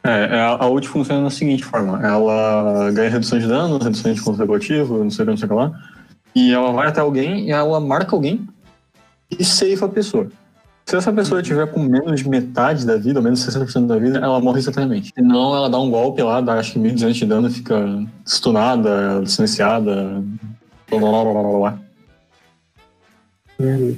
É, 0.04 0.40
a, 0.40 0.64
a 0.64 0.70
ult 0.70 0.88
funciona 0.88 1.24
da 1.24 1.30
seguinte 1.30 1.64
forma: 1.64 2.06
ela 2.06 2.92
ganha 2.92 3.10
redução 3.10 3.40
de 3.40 3.48
dano, 3.48 3.78
redução 3.80 4.14
de 4.14 4.22
conservativo, 4.22 4.98
não 5.02 5.10
sei 5.10 5.26
não 5.26 5.38
sei 5.38 5.46
o 5.46 5.50
que 5.50 5.56
lá. 5.56 5.72
E 6.36 6.52
ela 6.52 6.72
vai 6.72 6.88
até 6.88 7.00
alguém 7.00 7.48
e 7.48 7.52
ela 7.52 7.80
marca 7.80 8.16
alguém 8.16 8.48
e 9.32 9.44
safe 9.44 9.84
a 9.84 9.88
pessoa. 9.88 10.30
Se 10.86 10.98
essa 10.98 11.14
pessoa 11.14 11.42
tiver 11.42 11.68
com 11.68 11.82
menos 11.82 12.22
de 12.22 12.30
metade 12.30 12.86
da 12.86 12.98
vida, 12.98 13.20
ou 13.20 13.24
menos 13.24 13.40
de 13.40 13.52
60% 13.52 13.88
da 13.88 13.98
vida, 13.98 14.20
ela 14.20 14.40
morre 14.40 14.60
instantaneamente. 14.60 15.12
Senão 15.16 15.56
ela 15.56 15.70
dá 15.70 15.80
um 15.80 15.90
golpe 15.90 16.22
lá, 16.22 16.42
dá 16.42 16.56
acho 16.56 16.74
que 16.74 16.80
1200 16.80 17.18
de 17.18 17.26
dano, 17.26 17.50
fica 17.50 18.06
stunada, 18.26 19.26
silenciada. 19.26 20.24
Blá, 20.90 21.00
blá, 21.00 21.24
blá, 21.24 21.34
blá, 21.34 21.60
blá. 21.60 21.80
É. 23.60 23.96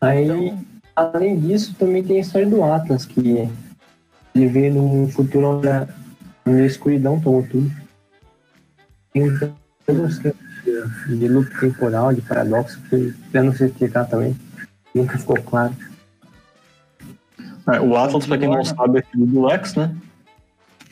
Aí, 0.00 0.24
Então, 0.24 0.58
além 0.94 1.38
disso, 1.40 1.74
também 1.78 2.02
tem 2.02 2.18
a 2.18 2.20
história 2.20 2.48
do 2.48 2.62
Atlas, 2.62 3.04
que 3.04 3.48
ele 4.34 4.46
vê 4.46 4.70
num 4.70 5.08
futuro 5.08 5.58
onde 5.58 5.68
a, 5.68 5.86
onde 6.46 6.62
a 6.62 6.66
escuridão 6.66 7.20
tomou 7.20 7.42
tudo. 7.42 7.70
Tem 9.12 9.24
um 9.24 9.36
de 11.08 11.28
loop 11.28 11.50
temporal, 11.58 12.14
de 12.14 12.22
paradoxo, 12.22 12.80
que 12.88 13.12
eu 13.34 13.44
não 13.44 13.52
sei 13.52 13.66
explicar 13.66 14.04
também. 14.04 14.36
Nunca 14.94 15.18
ficou 15.18 15.36
claro. 15.42 15.74
É, 17.72 17.80
o 17.80 17.96
Atlas, 17.96 18.26
pra 18.26 18.38
quem 18.38 18.48
não 18.48 18.64
sabe, 18.64 18.98
é 18.98 19.02
filho 19.02 19.26
do 19.26 19.46
Lex, 19.46 19.74
né? 19.76 19.94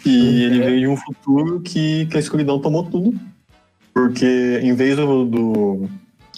E 0.06 0.44
ele 0.44 0.60
veio 0.60 0.80
de 0.80 0.86
um 0.86 0.96
futuro 0.96 1.60
que, 1.60 2.06
que 2.06 2.16
a 2.16 2.20
escuridão 2.20 2.60
tomou 2.60 2.84
tudo. 2.84 3.18
Porque 3.92 4.60
em 4.62 4.72
vez 4.74 4.96
do, 4.96 5.24
do- 5.24 5.88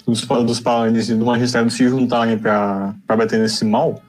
dos, 0.07 0.21
dos 0.25 0.59
paladins 0.59 1.09
e 1.09 1.15
do 1.15 1.25
magistrado 1.25 1.69
se 1.69 1.87
juntarem 1.87 2.37
pra, 2.39 2.95
pra 3.05 3.15
bater 3.15 3.39
nesse 3.39 3.63
mal, 3.63 4.01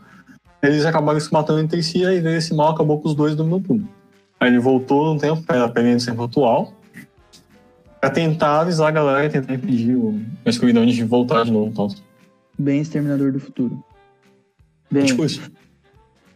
eles 0.62 0.86
acabaram 0.86 1.20
se 1.20 1.30
matando 1.30 1.60
entre 1.60 1.82
si, 1.82 2.04
aí 2.06 2.20
veio 2.20 2.38
esse 2.38 2.54
mal, 2.54 2.70
acabou 2.70 2.98
com 3.00 3.08
os 3.08 3.14
dois 3.14 3.36
dominou 3.36 3.60
tudo. 3.60 3.86
Aí 4.40 4.48
ele 4.48 4.58
voltou 4.58 5.12
no 5.12 5.20
tempo, 5.20 5.42
pra 5.42 5.64
aprender 5.64 6.00
sempre 6.00 6.24
atual, 6.24 6.72
pra 8.00 8.08
tentar 8.08 8.60
avisar 8.60 8.88
a 8.88 8.90
galera 8.90 9.26
e 9.26 9.28
tentar 9.30 9.52
impedir 9.54 9.96
a 10.46 10.48
escuridão 10.48 10.86
de 10.86 11.04
voltar 11.04 11.44
de 11.44 11.50
novo. 11.52 11.68
Então, 11.70 11.88
bem 12.58 12.80
Exterminador 12.80 13.32
do 13.32 13.40
Futuro. 13.40 13.82
Bem, 14.90 15.06
tipo 15.06 15.24
isso. 15.24 15.50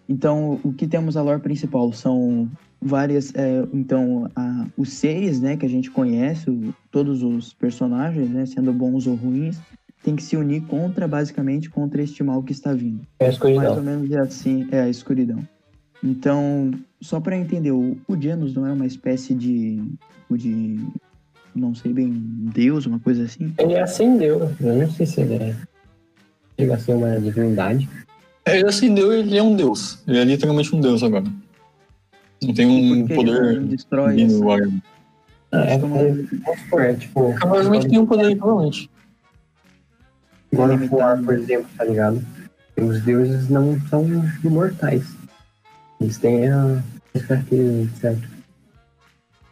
Então, 0.08 0.60
o 0.62 0.72
que 0.72 0.86
temos 0.86 1.16
a 1.16 1.22
lore 1.22 1.40
principal 1.40 1.92
são 1.92 2.48
várias. 2.80 3.34
é, 3.34 3.66
então, 3.72 4.30
a- 4.36 4.66
os 4.76 4.90
seres, 4.92 5.40
né, 5.40 5.56
que 5.56 5.66
a 5.66 5.68
gente 5.68 5.90
conhece, 5.90 6.48
o- 6.50 6.72
todos 6.90 7.22
os 7.22 7.52
personagens, 7.52 8.30
né, 8.30 8.46
sendo 8.46 8.72
bons 8.72 9.06
ou 9.06 9.14
ruins, 9.16 9.58
tem 10.02 10.14
que 10.14 10.22
se 10.22 10.36
unir 10.36 10.62
contra, 10.66 11.08
basicamente, 11.08 11.68
contra 11.68 12.00
este 12.02 12.22
mal 12.22 12.42
que 12.42 12.52
está 12.52 12.72
vindo. 12.72 13.00
É 13.18 13.24
a 13.24 13.28
Mais 13.28 13.40
ou 13.42 13.48
escuridão. 13.48 13.82
menos 13.82 14.10
é 14.12 14.18
assim, 14.20 14.68
é 14.70 14.80
a 14.82 14.88
escuridão. 14.88 15.40
Então, 16.04 16.70
só 17.00 17.18
para 17.18 17.36
entender, 17.36 17.72
o, 17.72 17.96
o 18.06 18.20
Janus 18.20 18.54
não 18.54 18.66
é 18.66 18.72
uma 18.72 18.86
espécie 18.86 19.34
de, 19.34 19.82
de. 20.30 20.78
Não 21.54 21.74
sei 21.74 21.92
bem, 21.92 22.12
deus, 22.54 22.84
uma 22.86 23.00
coisa 23.00 23.24
assim? 23.24 23.52
Ele 23.58 23.76
acendeu. 23.78 24.52
Eu 24.60 24.76
não 24.76 24.90
sei 24.90 25.06
se 25.06 25.20
ele 25.22 25.34
é. 25.34 25.56
Chega 26.58 26.74
a 26.74 26.78
ser 26.78 26.92
uma 26.94 27.20
divindade. 27.20 27.88
Ele 28.46 28.66
acendeu, 28.66 29.12
ele 29.12 29.36
é 29.36 29.42
um 29.42 29.54
deus. 29.56 30.02
Ele 30.06 30.18
é 30.18 30.24
literalmente 30.24 30.74
um 30.74 30.80
deus 30.80 31.02
agora. 31.02 31.24
Não 32.42 32.54
tem 32.54 32.66
um 32.66 33.06
poder 33.08 33.60
destrói 33.64 34.22
agora. 34.24 34.70
É, 35.52 35.78
como- 35.78 35.96
é, 35.96 36.14
supor, 36.56 36.82
é 36.82 36.94
tipo. 36.94 37.34
Provavelmente 37.38 37.88
tem 37.88 37.98
um 37.98 38.06
poder, 38.06 38.36
provavelmente. 38.36 38.90
God 40.54 40.70
of 40.70 40.88
War, 40.94 41.22
por 41.22 41.34
exemplo, 41.34 41.66
tá 41.76 41.84
ligado? 41.84 42.24
Os 42.76 43.00
deuses 43.02 43.48
não 43.48 43.80
são 43.88 44.04
imortais. 44.44 45.04
Eles 46.00 46.18
têm 46.18 46.48
a 46.48 46.82
certo? 47.98 48.28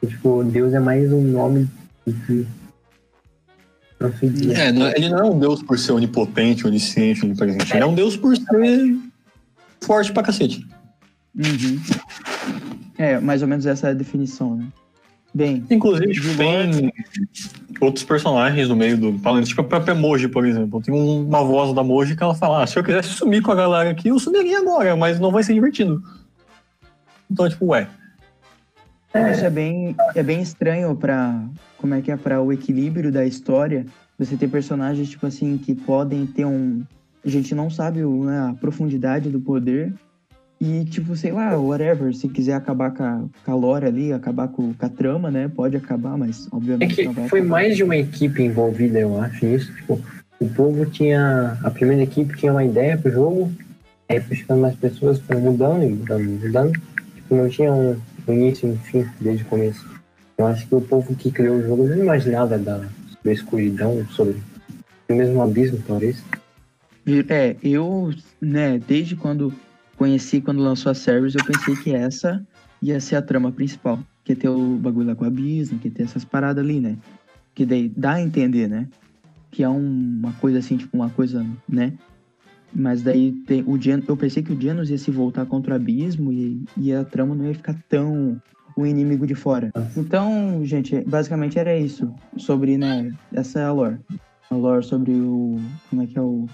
E, 0.02 0.06
tipo, 0.06 0.44
Deus 0.44 0.74
é 0.74 0.78
mais 0.80 1.10
um 1.12 1.22
nome 1.22 1.68
do 2.06 2.12
que. 2.12 2.46
É, 4.54 4.72
não- 4.72 4.88
ele 4.88 5.08
não 5.08 5.18
é 5.18 5.24
um 5.24 5.38
deus 5.38 5.62
por 5.62 5.78
ser 5.78 5.92
onipotente, 5.92 6.66
onisciente, 6.66 7.24
onipresente. 7.24 7.72
Ele 7.72 7.82
é 7.82 7.86
um 7.86 7.94
deus 7.94 8.16
por 8.16 8.36
ser 8.36 8.96
forte 9.82 10.12
pra 10.12 10.22
cacete. 10.22 10.66
Uhum. 11.36 11.80
É, 12.98 13.18
mais 13.18 13.42
ou 13.42 13.48
menos 13.48 13.66
essa 13.66 13.88
é 13.88 13.90
a 13.90 13.94
definição, 13.94 14.56
né? 14.56 14.66
Bem, 15.36 15.64
Inclusive, 15.68 16.12
tipo, 16.12 16.28
tem 16.36 16.92
outros 17.80 18.04
personagens 18.04 18.68
no 18.68 18.76
meio 18.76 18.96
do 18.96 19.14
Palantir, 19.14 19.48
tipo 19.48 19.62
a 19.62 19.64
própria 19.64 19.92
Moji, 19.92 20.28
por 20.28 20.46
exemplo. 20.46 20.80
Tem 20.80 20.94
um- 20.94 21.26
uma 21.26 21.42
voz 21.42 21.74
da 21.74 21.82
Moji 21.82 22.14
que 22.14 22.22
ela 22.22 22.36
fala: 22.36 22.62
ah, 22.62 22.66
se 22.68 22.78
eu 22.78 22.84
quisesse 22.84 23.08
sumir 23.08 23.42
com 23.42 23.50
a 23.50 23.54
galera 23.56 23.90
aqui, 23.90 24.08
eu 24.08 24.18
sumiria 24.20 24.60
agora, 24.60 24.94
mas 24.94 25.18
não 25.18 25.32
vai 25.32 25.42
ser 25.42 25.54
divertido. 25.54 26.00
Então, 27.28 27.48
tipo, 27.48 27.66
ué. 27.66 27.88
Isso 29.32 29.44
é 29.44 29.50
bem, 29.50 29.96
é 30.14 30.22
bem 30.22 30.40
estranho 30.40 30.94
para 30.94 31.40
como 31.84 31.92
é 31.92 32.00
que 32.00 32.10
é 32.10 32.16
para 32.16 32.40
o 32.40 32.50
equilíbrio 32.50 33.12
da 33.12 33.26
história. 33.26 33.84
Você 34.18 34.38
ter 34.38 34.48
personagens 34.48 35.06
tipo 35.10 35.26
assim 35.26 35.58
que 35.58 35.74
podem 35.74 36.24
ter 36.24 36.46
um, 36.46 36.82
a 37.22 37.28
gente 37.28 37.54
não 37.54 37.68
sabe 37.68 38.02
o, 38.02 38.24
né, 38.24 38.38
a 38.38 38.54
profundidade 38.54 39.28
do 39.28 39.38
poder 39.38 39.92
e 40.58 40.86
tipo 40.86 41.14
sei 41.14 41.30
lá, 41.32 41.54
whatever. 41.58 42.14
Se 42.14 42.26
quiser 42.26 42.54
acabar 42.54 42.90
com 42.92 43.02
a, 43.02 43.24
com 43.44 43.52
a 43.52 43.54
lore 43.54 43.84
ali, 43.84 44.14
acabar 44.14 44.48
com, 44.48 44.72
com 44.72 44.86
a 44.86 44.88
trama, 44.88 45.30
né? 45.30 45.46
Pode 45.54 45.76
acabar, 45.76 46.16
mas 46.16 46.46
É 46.50 46.56
obviamente 46.56 46.94
que 46.94 47.04
não 47.04 47.12
vai 47.12 47.28
foi 47.28 47.40
acabar. 47.40 47.52
mais 47.52 47.76
de 47.76 47.84
uma 47.84 47.96
equipe 47.98 48.42
envolvida, 48.42 48.98
eu 48.98 49.20
acho, 49.20 49.44
nisso. 49.44 49.70
Tipo, 49.74 50.00
o 50.40 50.48
povo 50.48 50.86
tinha. 50.86 51.58
A 51.62 51.70
primeira 51.70 52.02
equipe 52.02 52.34
tinha 52.38 52.50
uma 52.50 52.64
ideia 52.64 52.96
pro 52.96 53.12
jogo, 53.12 53.52
aí 54.08 54.18
foi 54.22 54.38
chegando 54.38 54.62
mais 54.62 54.74
pessoas, 54.76 55.18
foram 55.20 55.40
mudando 55.40 55.82
e 55.82 55.90
mudando, 55.90 56.22
e 56.22 56.46
mudando. 56.46 56.72
Tipo, 57.14 57.34
não 57.36 57.48
tinha 57.50 57.70
um, 57.70 57.94
um 58.26 58.32
início 58.32 58.70
e 58.70 58.72
um 58.72 58.78
fim 58.78 59.04
desde 59.20 59.42
o 59.42 59.46
começo. 59.48 59.93
Eu 60.36 60.46
acho 60.46 60.66
que 60.66 60.74
o 60.74 60.80
povo 60.80 61.14
que 61.14 61.30
criou 61.30 61.56
o 61.58 61.62
jogo 61.62 61.86
não 61.86 61.98
imaginava 61.98 62.58
da, 62.58 62.84
da 63.24 63.32
escuridão, 63.32 64.04
sobre 64.08 64.36
o 65.08 65.14
mesmo 65.14 65.40
abismo, 65.42 65.82
talvez. 65.86 66.22
É, 67.28 67.56
eu, 67.62 68.12
né, 68.40 68.78
desde 68.78 69.14
quando 69.14 69.52
conheci 69.96 70.40
quando 70.40 70.62
lançou 70.62 70.90
a 70.90 70.94
Series, 70.94 71.34
eu 71.34 71.44
pensei 71.44 71.76
que 71.76 71.94
essa 71.94 72.44
ia 72.82 72.98
ser 73.00 73.16
a 73.16 73.22
trama 73.22 73.52
principal. 73.52 73.98
Que 74.24 74.34
ter 74.34 74.48
o 74.48 74.76
bagulho 74.76 75.08
lá 75.08 75.14
com 75.14 75.24
o 75.24 75.28
abismo, 75.28 75.78
que 75.78 75.90
ter 75.90 76.04
essas 76.04 76.24
paradas 76.24 76.64
ali, 76.64 76.80
né? 76.80 76.96
Que 77.54 77.64
daí 77.66 77.88
dá 77.94 78.14
a 78.14 78.22
entender, 78.22 78.68
né? 78.68 78.88
Que 79.50 79.62
é 79.62 79.68
um- 79.68 80.18
uma 80.18 80.32
coisa 80.34 80.58
assim, 80.58 80.76
tipo, 80.76 80.96
uma 80.96 81.10
coisa, 81.10 81.46
né? 81.68 81.92
Mas 82.72 83.02
daí 83.02 83.32
tem 83.46 83.62
o 83.66 83.80
Gen 83.80 84.02
eu 84.08 84.16
pensei 84.16 84.42
que 84.42 84.52
o 84.52 84.60
Genos 84.60 84.90
ia 84.90 84.98
se 84.98 85.10
voltar 85.10 85.46
contra 85.46 85.74
o 85.74 85.76
abismo 85.76 86.32
e, 86.32 86.64
e 86.76 86.92
a 86.92 87.04
trama 87.04 87.34
não 87.34 87.46
ia 87.46 87.54
ficar 87.54 87.76
tão 87.88 88.40
o 88.76 88.86
inimigo 88.86 89.26
de 89.26 89.34
fora. 89.34 89.72
Então, 89.96 90.60
gente, 90.64 91.00
basicamente 91.02 91.58
era 91.58 91.76
isso. 91.76 92.12
Sobre, 92.36 92.76
né? 92.76 93.12
Essa 93.32 93.60
é 93.60 93.64
a 93.64 93.72
lore. 93.72 93.98
A 94.50 94.54
lore 94.54 94.84
sobre 94.84 95.12
o. 95.12 95.60
Como 95.90 96.02
é 96.02 96.06
que 96.06 96.18
é 96.18 96.22
o. 96.22 96.46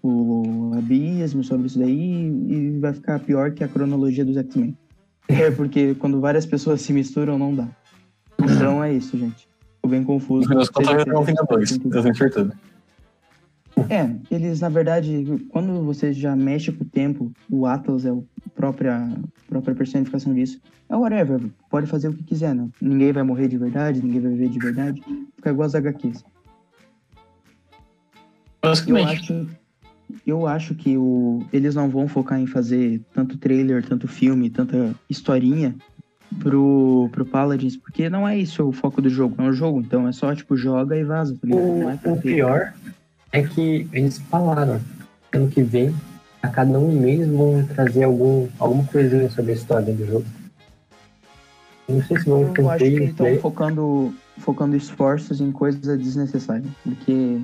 O 0.00 0.72
abismo, 0.76 1.42
sobre 1.42 1.66
isso 1.66 1.78
daí. 1.78 2.28
E 2.48 2.78
vai 2.78 2.92
ficar 2.92 3.18
pior 3.20 3.52
que 3.52 3.64
a 3.64 3.68
cronologia 3.68 4.24
dos 4.24 4.36
X-Men. 4.36 4.76
É, 5.28 5.50
porque 5.50 5.94
quando 5.96 6.20
várias 6.20 6.46
pessoas 6.46 6.80
se 6.80 6.92
misturam, 6.92 7.38
não 7.38 7.54
dá. 7.54 7.68
Então 8.40 8.82
é 8.82 8.92
isso, 8.92 9.18
gente. 9.18 9.48
Ficou 9.76 9.90
bem 9.90 10.04
confuso. 10.04 10.48
Vingadores, 10.48 11.72
eu 11.72 12.02
tenho 12.02 12.14
certeza. 12.14 12.52
É, 13.88 14.14
eles, 14.30 14.60
na 14.60 14.68
verdade, 14.68 15.24
quando 15.50 15.82
você 15.82 16.12
já 16.12 16.34
mexe 16.34 16.72
com 16.72 16.84
o 16.84 16.86
tempo, 16.86 17.32
o 17.50 17.66
Atlas 17.66 18.04
é 18.04 18.10
a 18.10 18.16
própria, 18.54 19.10
própria 19.48 19.74
personificação 19.74 20.34
disso. 20.34 20.60
É 20.88 20.96
whatever, 20.96 21.40
pode 21.70 21.86
fazer 21.86 22.08
o 22.08 22.14
que 22.14 22.24
quiser, 22.24 22.54
né? 22.54 22.68
Ninguém 22.80 23.12
vai 23.12 23.22
morrer 23.22 23.48
de 23.48 23.58
verdade, 23.58 24.02
ninguém 24.02 24.20
vai 24.20 24.32
viver 24.32 24.48
de 24.48 24.58
verdade. 24.58 25.02
Fica 25.36 25.50
igual 25.50 25.66
as 25.66 25.74
HQs. 25.74 26.24
Eu 28.86 28.96
acho, 28.96 29.46
eu 30.26 30.46
acho 30.46 30.74
que 30.74 30.96
o, 30.96 31.44
eles 31.52 31.74
não 31.74 31.88
vão 31.88 32.08
focar 32.08 32.40
em 32.40 32.46
fazer 32.46 33.02
tanto 33.12 33.36
trailer, 33.36 33.84
tanto 33.84 34.08
filme, 34.08 34.50
tanta 34.50 34.94
historinha 35.08 35.74
pro, 36.38 37.08
pro 37.12 37.24
Paladins, 37.24 37.76
porque 37.76 38.08
não 38.08 38.26
é 38.26 38.36
isso 38.36 38.64
o 38.64 38.72
foco 38.72 39.00
do 39.00 39.08
jogo. 39.08 39.34
É 39.38 39.42
um 39.42 39.52
jogo, 39.52 39.80
então 39.80 40.08
é 40.08 40.12
só, 40.12 40.34
tipo, 40.34 40.56
joga 40.56 40.96
e 40.96 41.04
vaza. 41.04 41.36
Tá 41.36 41.48
é 41.48 42.10
O, 42.10 42.16
pior 42.16 42.72
é 43.32 43.42
que 43.42 43.88
eles 43.92 44.18
falaram 44.18 44.80
ano 45.32 45.48
que 45.48 45.62
vem, 45.62 45.94
a 46.42 46.48
cada 46.48 46.78
um 46.78 46.92
mês 46.92 47.28
vão 47.28 47.64
trazer 47.66 48.04
algum, 48.04 48.48
alguma 48.58 48.84
coisinha 48.84 49.28
sobre 49.30 49.52
a 49.52 49.54
história 49.54 49.92
do 49.92 50.06
jogo. 50.06 50.24
Não 51.88 52.02
sei 52.02 52.18
se 52.18 52.28
vão 52.28 52.52
Eu 52.56 52.70
acho 52.70 52.84
que 52.84 53.04
estão 53.04 53.38
focando, 53.38 54.14
focando 54.38 54.76
esforços 54.76 55.40
em 55.40 55.50
coisas 55.50 55.98
desnecessárias. 55.98 56.70
Porque 56.84 57.40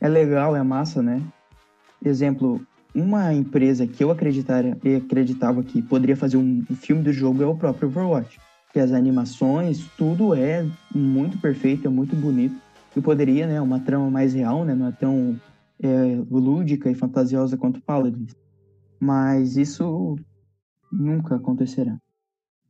é 0.00 0.08
legal, 0.08 0.56
é 0.56 0.62
massa, 0.62 1.02
né? 1.02 1.22
Exemplo, 2.04 2.60
uma 2.94 3.32
empresa 3.32 3.86
que 3.86 4.02
eu 4.02 4.10
acreditaria, 4.10 4.76
acreditava 4.96 5.62
que 5.62 5.80
poderia 5.80 6.16
fazer 6.16 6.36
um, 6.36 6.64
um 6.68 6.76
filme 6.76 7.02
do 7.02 7.12
jogo 7.12 7.42
é 7.42 7.46
o 7.46 7.56
próprio 7.56 7.88
Overwatch. 7.88 8.38
Que 8.72 8.80
as 8.80 8.92
animações, 8.92 9.86
tudo 9.96 10.34
é 10.34 10.66
muito 10.92 11.38
perfeito, 11.38 11.86
é 11.86 11.90
muito 11.90 12.16
bonito. 12.16 12.63
E 12.96 13.00
poderia, 13.00 13.46
né? 13.46 13.60
Uma 13.60 13.80
trama 13.80 14.10
mais 14.10 14.34
real, 14.34 14.64
né? 14.64 14.74
Não 14.74 14.88
é 14.88 14.92
tão 14.92 15.40
é, 15.82 15.88
lúdica 16.30 16.90
e 16.90 16.94
fantasiosa 16.94 17.56
quanto 17.56 17.80
Paladins. 17.82 18.34
Mas 19.00 19.56
isso 19.56 20.16
nunca 20.92 21.36
acontecerá. 21.36 21.96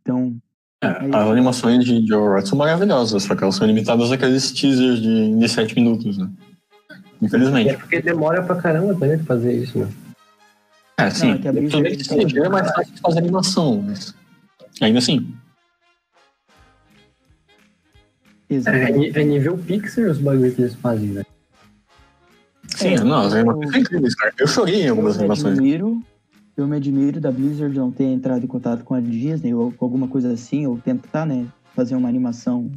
Então, 0.00 0.36
É, 0.82 0.88
as 0.88 1.28
animações 1.28 1.84
de, 1.84 2.02
de 2.02 2.14
Overwatch 2.14 2.48
são 2.48 2.58
maravilhosas, 2.58 3.22
só 3.22 3.34
que 3.34 3.42
elas 3.42 3.54
são 3.54 3.66
limitadas 3.66 4.10
àqueles 4.10 4.52
teasers 4.52 5.00
de, 5.00 5.38
de 5.38 5.48
7 5.48 5.74
minutos, 5.74 6.18
né? 6.18 6.30
É 6.90 7.26
Infelizmente. 7.26 7.76
porque 7.76 8.02
demora 8.02 8.42
pra 8.42 8.56
caramba 8.56 8.94
também 8.94 9.16
pra 9.18 9.26
fazer 9.26 9.62
isso, 9.62 9.78
né? 9.78 9.88
É, 10.98 11.10
sim. 11.10 11.32
é 11.32 11.38
que 11.38 11.48
a 11.48 11.52
Blizzard 11.52 11.96
que 11.96 12.38
é 12.38 12.48
mais 12.48 12.70
fácil 12.70 12.94
de 12.94 13.00
fazer 13.00 13.18
animação, 13.18 13.82
mas 13.82 14.14
ainda 14.80 14.98
assim. 14.98 15.34
É, 18.50 18.54
exatamente. 18.54 19.18
é 19.18 19.22
é 19.22 19.24
nível 19.24 19.56
pixel 19.58 20.10
os 20.10 20.18
bagulhos 20.18 20.54
que 20.54 20.62
eles 20.62 20.74
fazem, 20.74 21.08
né? 21.10 21.22
Sim, 22.68 22.94
É, 22.94 23.00
não, 23.04 23.20
as 23.22 23.32
eu- 23.32 23.38
animações 23.40 23.70
são 23.70 23.80
incríveis, 23.80 24.14
cara. 24.14 24.34
Eu 24.38 24.46
chorei 24.46 24.82
em 24.82 24.88
algumas 24.88 25.14
eu 25.14 25.18
me 25.20 25.24
animações. 25.24 25.58
admiro, 25.58 26.02
eu 26.56 26.66
me 26.66 26.76
admiro 26.76 27.20
da 27.20 27.30
Blizzard 27.30 27.76
não 27.76 27.90
ter 27.90 28.04
entrado 28.04 28.44
em 28.44 28.48
contato 28.48 28.84
com 28.84 28.94
a 28.94 29.00
Disney 29.00 29.54
ou 29.54 29.72
com 29.72 29.84
alguma 29.84 30.08
coisa 30.08 30.32
assim, 30.32 30.66
ou 30.66 30.78
tentar, 30.78 31.24
né, 31.26 31.46
fazer 31.74 31.94
uma 31.94 32.08
animação 32.08 32.70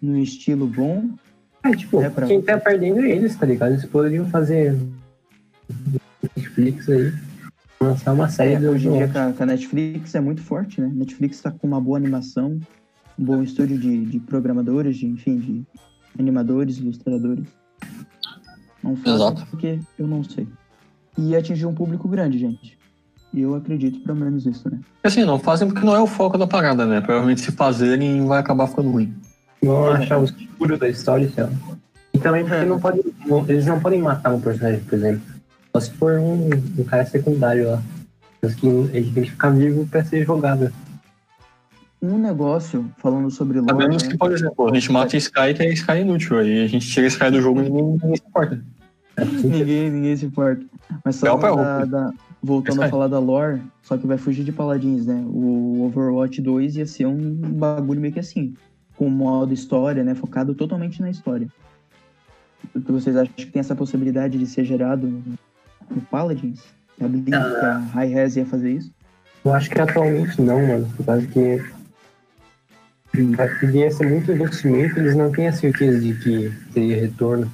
no 0.00 0.18
estilo 0.18 0.66
bom. 0.66 1.08
É, 1.62 1.70
tipo, 1.74 2.00
É 2.00 2.10
pra- 2.10 2.26
quem 2.26 2.42
tá 2.42 2.58
perdendo 2.58 3.00
é 3.00 3.10
eles, 3.10 3.34
tá 3.36 3.46
ligado? 3.46 3.72
Eles 3.72 3.84
poderiam 3.86 4.26
fazer 4.28 4.76
Netflix 6.36 6.88
aí, 6.88 7.12
lançar 7.80 8.12
uma 8.12 8.28
série 8.28 8.64
É, 8.64 8.68
hoje 8.70 8.88
em 8.88 8.92
dia 8.92 9.08
com 9.08 9.18
a, 9.18 9.32
com 9.32 9.42
a 9.42 9.46
Netflix 9.46 10.14
é 10.14 10.20
muito 10.20 10.42
forte, 10.42 10.80
né? 10.80 10.90
Netflix 10.94 11.40
tá 11.40 11.50
com 11.50 11.66
uma 11.66 11.80
boa 11.80 11.96
animação, 11.96 12.58
um 13.18 13.24
bom 13.24 13.42
estúdio 13.42 13.78
de, 13.78 14.04
de 14.06 14.18
programadores, 14.20 14.96
de, 14.96 15.06
enfim, 15.06 15.38
de 15.38 15.62
animadores, 16.18 16.78
ilustradores. 16.78 17.44
Não 18.82 18.96
faço 18.96 19.14
Exato. 19.16 19.46
porque 19.50 19.78
eu 19.98 20.06
não 20.06 20.22
sei. 20.22 20.46
E 21.16 21.34
atingir 21.34 21.66
um 21.66 21.74
público 21.74 22.08
grande, 22.08 22.38
gente. 22.38 22.76
E 23.32 23.40
eu 23.40 23.54
acredito 23.54 23.98
pelo 24.00 24.18
menos 24.18 24.46
isso, 24.46 24.68
né? 24.70 24.78
Assim, 25.02 25.24
não 25.24 25.38
fazem 25.38 25.66
porque 25.68 25.84
não 25.84 25.94
é 25.94 26.00
o 26.00 26.06
foco 26.06 26.38
da 26.38 26.46
parada, 26.46 26.86
né? 26.86 27.00
Provavelmente 27.00 27.40
se 27.40 27.50
fazerem 27.52 28.24
vai 28.26 28.38
acabar 28.40 28.66
ficando 28.66 28.90
ruim. 28.90 29.12
Vão 29.62 29.90
achar 29.90 30.18
os 30.18 30.30
furos 30.58 30.78
da 30.78 30.88
história, 30.88 31.28
sei 31.30 31.44
lá. 31.44 31.50
E 32.12 32.18
também 32.18 32.44
porque 32.44 32.64
não 32.64 32.78
pode, 32.78 33.00
não- 33.26 33.44
eles 33.48 33.66
não 33.66 33.80
podem 33.80 34.00
matar 34.02 34.32
um 34.34 34.40
personagem, 34.40 34.80
por 34.80 34.94
exemplo. 34.94 35.22
Só 35.74 35.80
se 35.80 35.90
for 35.92 36.18
um, 36.18 36.50
um 36.78 36.84
cara 36.84 37.04
secundário 37.06 37.70
lá. 37.70 37.82
Ele 38.92 39.10
tem 39.12 39.24
que 39.24 39.30
ficar 39.30 39.50
vivo 39.50 39.86
pra 39.88 40.04
ser 40.04 40.24
jogado. 40.24 40.70
Um 42.04 42.18
negócio, 42.18 42.90
falando 42.98 43.30
sobre 43.30 43.58
A 43.58 43.62
lore, 43.62 43.78
menos 43.78 44.02
né? 44.02 44.10
que, 44.10 44.18
por 44.18 44.30
exemplo, 44.30 44.68
a 44.70 44.74
gente 44.74 44.92
mata 44.92 45.16
a 45.16 45.18
Sky, 45.18 45.54
que 45.56 45.62
é 45.62 45.72
Sky 45.72 46.00
inútil. 46.00 46.38
Aí 46.38 46.62
a 46.62 46.66
gente 46.66 46.86
tira 46.86 47.06
Sky 47.06 47.30
do 47.30 47.40
jogo 47.40 47.60
e 47.60 47.64
ninguém, 47.64 47.84
ninguém 47.92 48.16
se 48.16 48.22
importa. 48.28 48.64
Ninguém, 49.42 49.90
ninguém 49.90 50.16
se 50.16 50.26
importa. 50.26 50.62
Mas 51.02 51.22
É 51.22 51.30
pé, 51.36 51.56
da, 51.56 51.84
da- 51.86 52.12
voltando 52.42 52.74
Isso 52.74 52.84
a 52.84 52.88
falar 52.88 53.08
da 53.08 53.18
lore, 53.18 53.62
só 53.82 53.96
que 53.96 54.06
vai 54.06 54.18
fugir 54.18 54.44
de 54.44 54.52
paladins, 54.52 55.06
né? 55.06 55.24
O 55.26 55.84
Overwatch 55.86 56.42
2 56.42 56.76
ia 56.76 56.86
ser 56.86 57.06
um 57.06 57.34
bagulho 57.36 58.00
meio 58.02 58.12
que 58.12 58.20
assim, 58.20 58.54
com 58.98 59.08
modo 59.08 59.54
história, 59.54 60.04
né? 60.04 60.14
Focado 60.14 60.54
totalmente 60.54 61.00
na 61.00 61.08
história. 61.08 61.48
O 62.74 62.80
que 62.82 62.92
vocês 62.92 63.16
acham 63.16 63.32
que 63.34 63.46
tem 63.46 63.60
essa 63.60 63.74
possibilidade 63.74 64.38
de 64.38 64.46
ser 64.46 64.64
gerado 64.64 65.06
no, 65.90 66.02
Paladins? 66.02 66.60
A 67.00 67.08
que 67.08 67.34
a 67.34 67.78
High 67.78 68.08
Res 68.08 68.36
ia 68.36 68.46
fazer 68.46 68.72
isso? 68.72 68.92
Eu 69.44 69.54
acho 69.54 69.70
que 69.70 69.80
atualmente 69.80 70.40
não, 70.40 70.66
mano. 70.66 70.88
Por 70.96 71.06
causa 71.06 71.26
que 71.26 71.62
ia 73.20 73.90
ser 73.90 74.08
muito 74.08 74.30
investimento, 74.32 74.98
eles 74.98 75.16
não 75.16 75.30
têm 75.30 75.48
a 75.48 75.52
certeza 75.52 76.00
de 76.00 76.14
que 76.14 76.52
teria 76.72 77.00
retorno. 77.00 77.50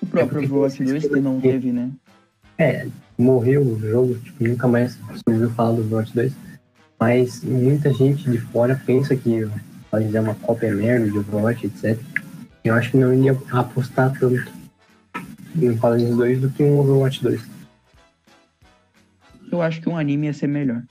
O 0.00 0.06
próprio 0.06 0.40
porque 0.40 0.46
Overwatch 0.46 0.82
2 0.82 1.08
que 1.08 1.20
não 1.20 1.40
teve, 1.40 1.72
né? 1.72 1.90
É, 2.58 2.86
morreu 3.16 3.62
o 3.62 3.78
jogo, 3.78 4.14
tipo, 4.18 4.44
nunca 4.44 4.66
mais 4.66 4.92
se 4.92 5.22
ouviu 5.26 5.50
falar 5.50 5.72
do 5.72 5.82
Overwatch 5.82 6.14
2. 6.14 6.32
Mas 6.98 7.42
muita 7.42 7.92
gente 7.92 8.30
de 8.30 8.38
fora 8.38 8.80
pensa 8.84 9.16
que 9.16 9.48
pode 9.90 10.16
é 10.16 10.20
uma 10.20 10.34
cópia 10.34 10.72
merda 10.72 11.10
de 11.10 11.18
Overwatch, 11.18 11.66
etc. 11.66 11.98
Eu 12.64 12.74
acho 12.74 12.92
que 12.92 12.96
não 12.96 13.12
iria 13.12 13.36
apostar 13.50 14.12
tanto 14.18 14.44
em 15.56 15.76
Paladins 15.76 16.16
2 16.16 16.40
do 16.40 16.50
que 16.50 16.62
um 16.62 16.78
Overwatch 16.78 17.22
2. 17.22 17.42
Eu 19.50 19.60
acho 19.60 19.80
que 19.80 19.88
um 19.88 19.98
anime 19.98 20.26
ia 20.26 20.32
ser 20.32 20.46
melhor. 20.46 20.82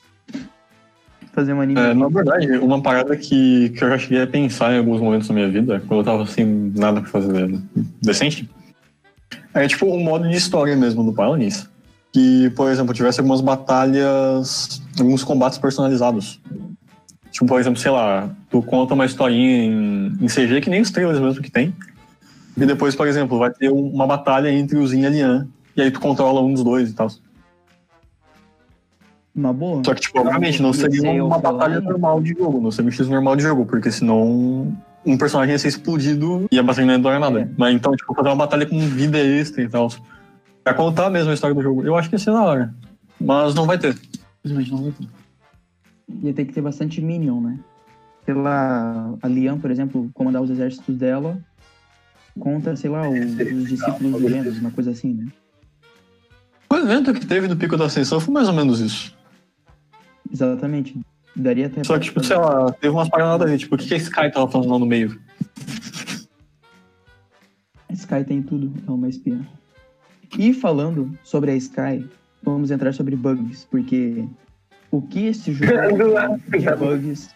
Fazer 1.33 1.53
um 1.53 1.61
anime. 1.61 1.79
É, 1.79 1.93
na 1.93 2.07
verdade, 2.09 2.51
uma 2.57 2.81
parada 2.81 3.15
que, 3.15 3.69
que 3.69 3.83
eu 3.83 3.89
já 3.89 3.97
cheguei 3.97 4.21
a 4.21 4.27
pensar 4.27 4.73
em 4.73 4.79
alguns 4.79 4.99
momentos 4.99 5.27
da 5.27 5.33
minha 5.33 5.49
vida, 5.49 5.81
quando 5.87 6.01
eu 6.01 6.03
tava 6.03 6.25
sem 6.27 6.45
nada 6.75 6.99
pra 7.01 7.09
fazer 7.09 7.57
decente, 8.01 8.49
é 9.53 9.67
tipo 9.67 9.85
um 9.85 10.03
modo 10.03 10.27
de 10.27 10.35
história 10.35 10.75
mesmo 10.75 11.03
do 11.03 11.13
Paladins. 11.13 11.69
Que, 12.13 12.49
por 12.57 12.69
exemplo, 12.69 12.93
tivesse 12.93 13.21
algumas 13.21 13.39
batalhas, 13.39 14.81
alguns 14.99 15.23
combates 15.23 15.57
personalizados. 15.57 16.41
Tipo, 17.31 17.45
por 17.45 17.59
exemplo, 17.61 17.79
sei 17.79 17.91
lá, 17.91 18.29
tu 18.49 18.61
conta 18.61 18.93
uma 18.93 19.05
historinha 19.05 19.63
em, 19.63 20.17
em 20.21 20.27
CG, 20.27 20.59
que 20.59 20.69
nem 20.69 20.81
os 20.81 20.91
trailers 20.91 21.19
mesmo 21.21 21.41
que 21.41 21.49
tem. 21.49 21.73
E 22.57 22.65
depois, 22.65 22.93
por 22.93 23.07
exemplo, 23.07 23.39
vai 23.39 23.49
ter 23.49 23.71
um- 23.71 23.87
uma 23.89 24.05
batalha 24.05 24.51
entre 24.51 24.77
o 24.77 24.85
Zin 24.85 25.03
e 25.03 25.05
a 25.05 25.09
Lian. 25.09 25.47
E 25.77 25.81
aí 25.81 25.89
tu 25.89 26.01
controla 26.01 26.41
um 26.41 26.53
dos 26.53 26.65
dois 26.65 26.89
e 26.89 26.93
tal. 26.93 27.07
Uma 29.33 29.53
boa? 29.53 29.81
Só 29.85 29.93
que, 29.93 30.01
tipo, 30.01 30.19
obviamente, 30.19 30.61
não 30.61 30.69
Ia 30.69 30.73
ser 30.75 30.91
seria 30.91 31.23
uma 31.23 31.39
batalha 31.39 31.79
normal 31.79 32.21
de 32.21 32.33
jogo, 32.33 32.59
não 32.59 32.69
seria 32.71 32.89
um 32.89 32.91
X 32.91 33.07
normal 33.07 33.35
de 33.35 33.43
jogo, 33.43 33.65
porque 33.65 33.89
senão 33.91 34.75
um 35.05 35.17
personagem 35.17 35.53
ia 35.53 35.59
ser 35.59 35.69
explodido 35.69 36.45
e 36.51 36.59
a 36.59 36.63
batalha 36.63 36.85
não 36.87 36.93
ia 36.95 36.99
durar 36.99 37.19
nada. 37.19 37.41
É. 37.41 37.49
Mas 37.57 37.73
então, 37.73 37.95
tipo, 37.95 38.13
fazer 38.13 38.27
uma 38.29 38.35
batalha 38.35 38.65
com 38.65 38.77
vida 38.89 39.17
extra 39.17 39.63
e 39.63 39.69
tal. 39.69 39.89
Pra 40.63 40.73
contar 40.73 41.09
mesmo 41.09 41.31
a 41.31 41.33
história 41.33 41.55
do 41.55 41.61
jogo. 41.61 41.83
Eu 41.83 41.95
acho 41.95 42.09
que 42.09 42.15
ia 42.15 42.19
ser 42.19 42.31
da 42.31 42.43
hora. 42.43 42.73
Mas 43.19 43.55
não 43.55 43.65
vai 43.65 43.77
ter. 43.79 43.95
Simplesmente 44.45 44.71
não 44.71 44.83
vai 44.83 44.91
ter. 44.91 45.07
ia 46.27 46.33
ter 46.33 46.45
que 46.45 46.53
ter 46.53 46.61
bastante 46.61 47.01
Minion, 47.01 47.39
né? 47.39 47.59
Sei 48.25 48.33
lá, 48.35 49.13
a 49.21 49.27
Lian, 49.27 49.57
por 49.57 49.71
exemplo, 49.71 50.09
comandar 50.13 50.41
os 50.41 50.49
exércitos 50.49 50.95
dela 50.95 51.39
contra, 52.39 52.75
sei 52.75 52.89
lá, 52.89 53.07
o- 53.09 53.13
os 53.13 53.67
discípulos 53.69 54.21
de 54.21 54.27
Genos, 54.29 54.57
uma 54.59 54.71
coisa 54.71 54.91
assim, 54.91 55.13
né? 55.13 55.27
O 56.69 56.75
evento 56.75 57.13
que 57.13 57.25
teve 57.25 57.47
no 57.47 57.55
Pico 57.55 57.75
da 57.77 57.85
Ascensão 57.85 58.19
foi 58.19 58.33
mais 58.33 58.47
ou 58.47 58.53
menos 58.53 58.79
isso. 58.79 59.15
Exatamente. 60.31 60.99
Daria 61.35 61.67
até. 61.67 61.83
Só 61.83 61.97
que, 61.97 62.05
tipo, 62.05 62.23
sei 62.23 62.37
lá, 62.37 62.71
teve 62.73 62.93
umas 62.93 63.09
paradas 63.09 63.31
nada 63.31 63.43
a 63.45 63.47
ver. 63.47 63.57
Tipo, 63.57 63.75
o 63.75 63.77
que 63.77 63.93
a 63.93 63.97
Sky 63.97 64.31
tava 64.31 64.49
falando 64.49 64.69
lá 64.69 64.79
no 64.79 64.85
meio? 64.85 65.19
A 67.89 67.93
Sky 67.93 68.23
tem 68.25 68.41
tudo, 68.41 68.71
é 68.87 68.91
uma 68.91 69.09
espiã. 69.09 69.45
E 70.37 70.53
falando 70.53 71.17
sobre 71.23 71.51
a 71.51 71.55
Sky, 71.55 72.07
vamos 72.41 72.71
entrar 72.71 72.93
sobre 72.93 73.15
bugs, 73.15 73.67
porque 73.69 74.25
o 74.89 75.01
que 75.01 75.27
esse 75.27 75.53
jogo 75.53 75.67
de 76.57 76.75
bugs 76.75 77.29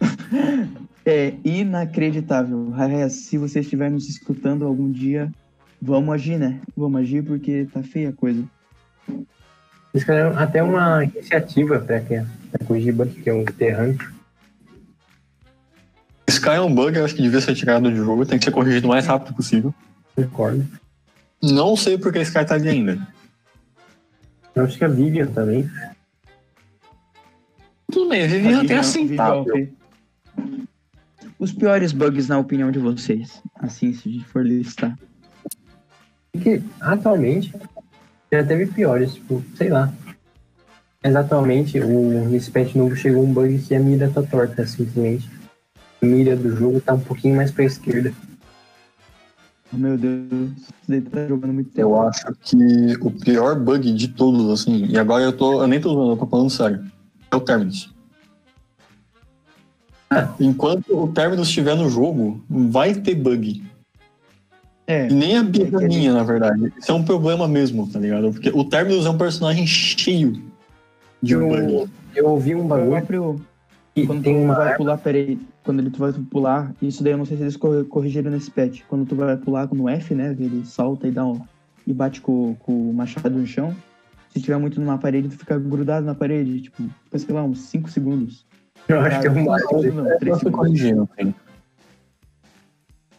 é 1.04 1.34
inacreditável. 1.44 2.72
Se 3.10 3.36
você 3.38 3.60
estiver 3.60 3.90
nos 3.90 4.08
escutando 4.08 4.66
algum 4.66 4.90
dia, 4.90 5.30
vamos 5.80 6.14
agir, 6.14 6.38
né? 6.38 6.60
Vamos 6.76 7.00
agir 7.00 7.22
porque 7.22 7.66
tá 7.72 7.82
feia 7.82 8.10
a 8.10 8.12
coisa. 8.12 8.44
Eles 9.92 10.04
fizeram 10.06 10.38
até 10.38 10.62
uma 10.62 11.04
iniciativa 11.04 11.78
para 11.80 12.66
corrigir 12.66 12.94
bug, 12.94 13.10
que 13.22 13.28
é 13.28 13.34
um 13.34 13.44
terrante. 13.44 14.08
Sky 16.28 16.50
é 16.50 16.60
um 16.60 16.72
bug, 16.72 16.96
eu 16.96 17.04
acho 17.04 17.14
que 17.14 17.22
devia 17.22 17.40
ser 17.40 17.54
tirado 17.54 17.90
do 17.90 17.96
jogo, 17.96 18.24
tem 18.24 18.38
que 18.38 18.44
ser 18.44 18.52
corrigido 18.52 18.86
o 18.86 18.90
mais 18.90 19.06
rápido 19.06 19.34
possível. 19.34 19.74
Concordo. 20.14 20.66
Não 21.42 21.76
sei 21.76 21.98
porque 21.98 22.18
a 22.18 22.22
Sky 22.22 22.44
tá 22.44 22.54
ali 22.54 22.68
ainda. 22.68 23.06
Eu 24.54 24.64
acho 24.64 24.78
que 24.78 24.84
a 24.84 24.88
Vivian 24.88 25.26
também. 25.26 25.68
Tudo 27.90 28.08
bem, 28.10 28.22
a 28.22 28.26
Vivian 28.26 28.42
tem 28.42 28.42
Vivian- 28.42 28.60
Vivian 28.62 28.80
aceitável. 28.80 29.68
Os 31.38 31.52
piores 31.52 31.92
bugs, 31.92 32.28
na 32.28 32.38
opinião 32.38 32.70
de 32.70 32.78
vocês, 32.78 33.42
assim, 33.56 33.92
se 33.92 34.20
for 34.24 34.46
listar. 34.46 34.96
Porque 36.32 36.62
atualmente 36.80 37.52
já 38.32 38.44
teve 38.44 38.66
piores, 38.66 39.14
tipo, 39.14 39.42
sei 39.56 39.68
lá. 39.68 39.92
Mas 41.02 41.16
atualmente, 41.16 41.80
o, 41.80 42.28
nesse 42.28 42.50
patch 42.50 42.74
novo 42.74 42.94
chegou 42.94 43.24
um 43.24 43.32
bug 43.32 43.58
que 43.58 43.74
a 43.74 43.80
mira 43.80 44.10
tá 44.10 44.22
torta, 44.22 44.66
simplesmente. 44.66 45.28
A 46.02 46.06
mira 46.06 46.36
do 46.36 46.54
jogo 46.54 46.80
tá 46.80 46.94
um 46.94 47.00
pouquinho 47.00 47.36
mais 47.36 47.50
pra 47.50 47.64
esquerda. 47.64 48.12
Oh, 49.72 49.76
meu 49.76 49.96
Deus, 49.96 50.50
daí 50.88 51.00
tá 51.00 51.26
jogando 51.26 51.54
muito 51.54 51.70
tempo. 51.70 51.88
Eu 51.88 52.02
acho 52.02 52.26
que 52.42 52.56
o 53.00 53.10
pior 53.10 53.58
bug 53.58 53.92
de 53.92 54.08
todos, 54.08 54.50
assim, 54.50 54.86
e 54.86 54.98
agora 54.98 55.22
eu 55.22 55.32
tô. 55.32 55.62
Eu 55.62 55.68
nem 55.68 55.80
tô 55.80 55.92
zoando, 55.94 56.12
eu 56.12 56.16
tô 56.16 56.26
falando 56.26 56.50
sério. 56.50 56.84
É 57.30 57.36
o 57.36 57.40
Terminus. 57.40 57.92
Enquanto 60.40 61.04
o 61.04 61.08
Terminus 61.12 61.48
estiver 61.48 61.76
no 61.76 61.88
jogo, 61.88 62.44
vai 62.48 62.94
ter 62.94 63.14
bug. 63.14 63.62
É, 64.90 65.08
E 65.08 65.14
nem 65.14 65.36
a 65.36 65.42
birra 65.42 65.80
minha, 65.80 66.12
na 66.12 66.22
verdade. 66.24 66.72
Isso 66.78 66.90
é 66.90 66.94
um 66.94 67.02
problema 67.04 67.46
mesmo, 67.46 67.86
tá 67.86 67.98
ligado? 67.98 68.32
Porque 68.32 68.50
o 68.50 68.64
Terminus 68.64 69.06
é 69.06 69.10
um 69.10 69.16
personagem 69.18 69.66
cheio 69.66 70.42
de 71.22 71.34
Eu, 71.34 71.48
bug. 71.48 71.90
eu 72.16 72.26
ouvi 72.26 72.54
um 72.54 72.64
o 72.64 72.68
bagulho 72.68 72.90
próprio. 72.90 73.40
Quando 74.06 74.22
tem 74.22 74.34
tu 74.34 74.40
uma 74.42 74.54
vai 74.54 74.64
arma. 74.66 74.76
pular, 74.76 74.98
peraí. 74.98 75.38
Quando 75.62 75.80
ele 75.80 75.90
tu 75.90 75.98
vai 75.98 76.12
pular, 76.12 76.72
isso 76.80 77.02
daí 77.04 77.12
eu 77.12 77.18
não 77.18 77.24
sei 77.26 77.36
se 77.36 77.42
eles 77.42 77.56
corri- 77.56 77.84
corrigiram 77.84 78.30
nesse 78.30 78.50
patch. 78.50 78.80
Quando 78.88 79.04
tu 79.06 79.14
vai 79.14 79.36
pular 79.36 79.68
no 79.72 79.88
F, 79.88 80.14
né? 80.14 80.34
Ele 80.38 80.64
salta 80.64 81.06
e 81.06 81.10
dá 81.10 81.24
um. 81.26 81.40
E 81.86 81.92
bate 81.92 82.20
com, 82.20 82.54
com 82.60 82.90
o 82.90 82.94
machado 82.94 83.30
no 83.30 83.46
chão. 83.46 83.74
Se 84.32 84.40
tiver 84.40 84.56
muito 84.58 84.80
numa 84.80 84.96
parede, 84.96 85.28
tu 85.28 85.36
fica 85.36 85.58
grudado 85.58 86.06
na 86.06 86.14
parede. 86.14 86.62
Tipo, 86.62 86.82
fica, 87.04 87.18
sei 87.18 87.34
lá, 87.34 87.42
uns 87.44 87.60
5 87.62 87.90
segundos. 87.90 88.46
Eu 88.88 89.00
acho 89.00 89.20
que 89.20 89.26
é 89.26 89.30
um 89.30 89.34
Não, 89.34 89.44
bagulho. 89.44 89.94
não, 89.94 90.08
Eu 90.08 90.18
três 90.18 90.38
fui 90.40 90.50
segundos. 90.50 90.66
corrigindo. 90.80 91.08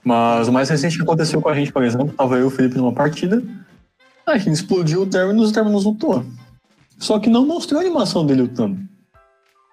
Mas 0.04 0.48
o 0.48 0.52
mais 0.52 0.70
recente 0.70 0.98
que 0.98 1.04
aconteceu 1.04 1.42
com 1.42 1.50
a 1.50 1.54
gente, 1.54 1.72
por 1.72 1.84
exemplo, 1.84 2.14
tava 2.18 2.36
eu 2.36 2.42
e 2.42 2.48
o 2.48 2.50
Felipe 2.50 2.78
numa 2.78 2.94
partida. 2.94 3.44
A 4.26 4.38
gente 4.38 4.54
explodiu 4.54 5.04
o 5.04 5.08
Terminus 5.08 5.50
e 5.50 5.52
o 5.52 5.54
Terminus 5.54 5.86
lutou. 5.86 6.26
Só 6.98 7.20
que 7.20 7.30
não 7.30 7.46
mostrou 7.46 7.80
a 7.80 7.84
animação 7.84 8.26
dele 8.26 8.44
lutando. 8.44 8.80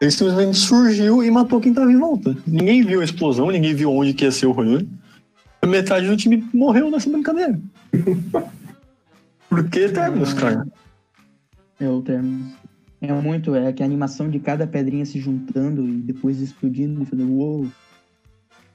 Ele 0.01 0.11
simplesmente 0.11 0.57
surgiu 0.57 1.25
e 1.25 1.31
matou 1.31 1.61
quem 1.61 1.75
tava 1.75 1.91
em 1.91 1.99
volta. 1.99 2.37
Ninguém 2.47 2.85
viu 2.85 3.01
a 3.01 3.05
explosão, 3.05 3.51
ninguém 3.51 3.75
viu 3.75 3.91
onde 3.93 4.15
que 4.15 4.25
ia 4.25 4.31
ser 4.31 4.47
o 4.47 4.53
rolê. 4.53 4.87
Metade 5.67 6.07
do 6.07 6.17
time 6.17 6.49
morreu 6.55 6.91
nessa 6.91 7.11
brincadeira. 7.11 7.61
Por 9.49 9.69
que 9.69 9.89
Terminus, 9.89 10.33
cara? 10.33 10.67
É 11.81 11.89
o 11.89 12.01
termo. 12.01 12.53
É 13.01 13.13
muito, 13.13 13.55
é 13.55 13.73
que 13.73 13.83
a 13.83 13.87
animação 13.87 14.29
de 14.29 14.39
cada 14.41 14.67
pedrinha 14.67 15.07
se 15.07 15.21
juntando 15.21 15.87
e 15.87 15.99
depois 15.99 16.41
explodindo 16.41 17.03
e 17.03 17.07
fazendo 17.07 17.33
uou. 17.33 17.67
É, 17.67 17.71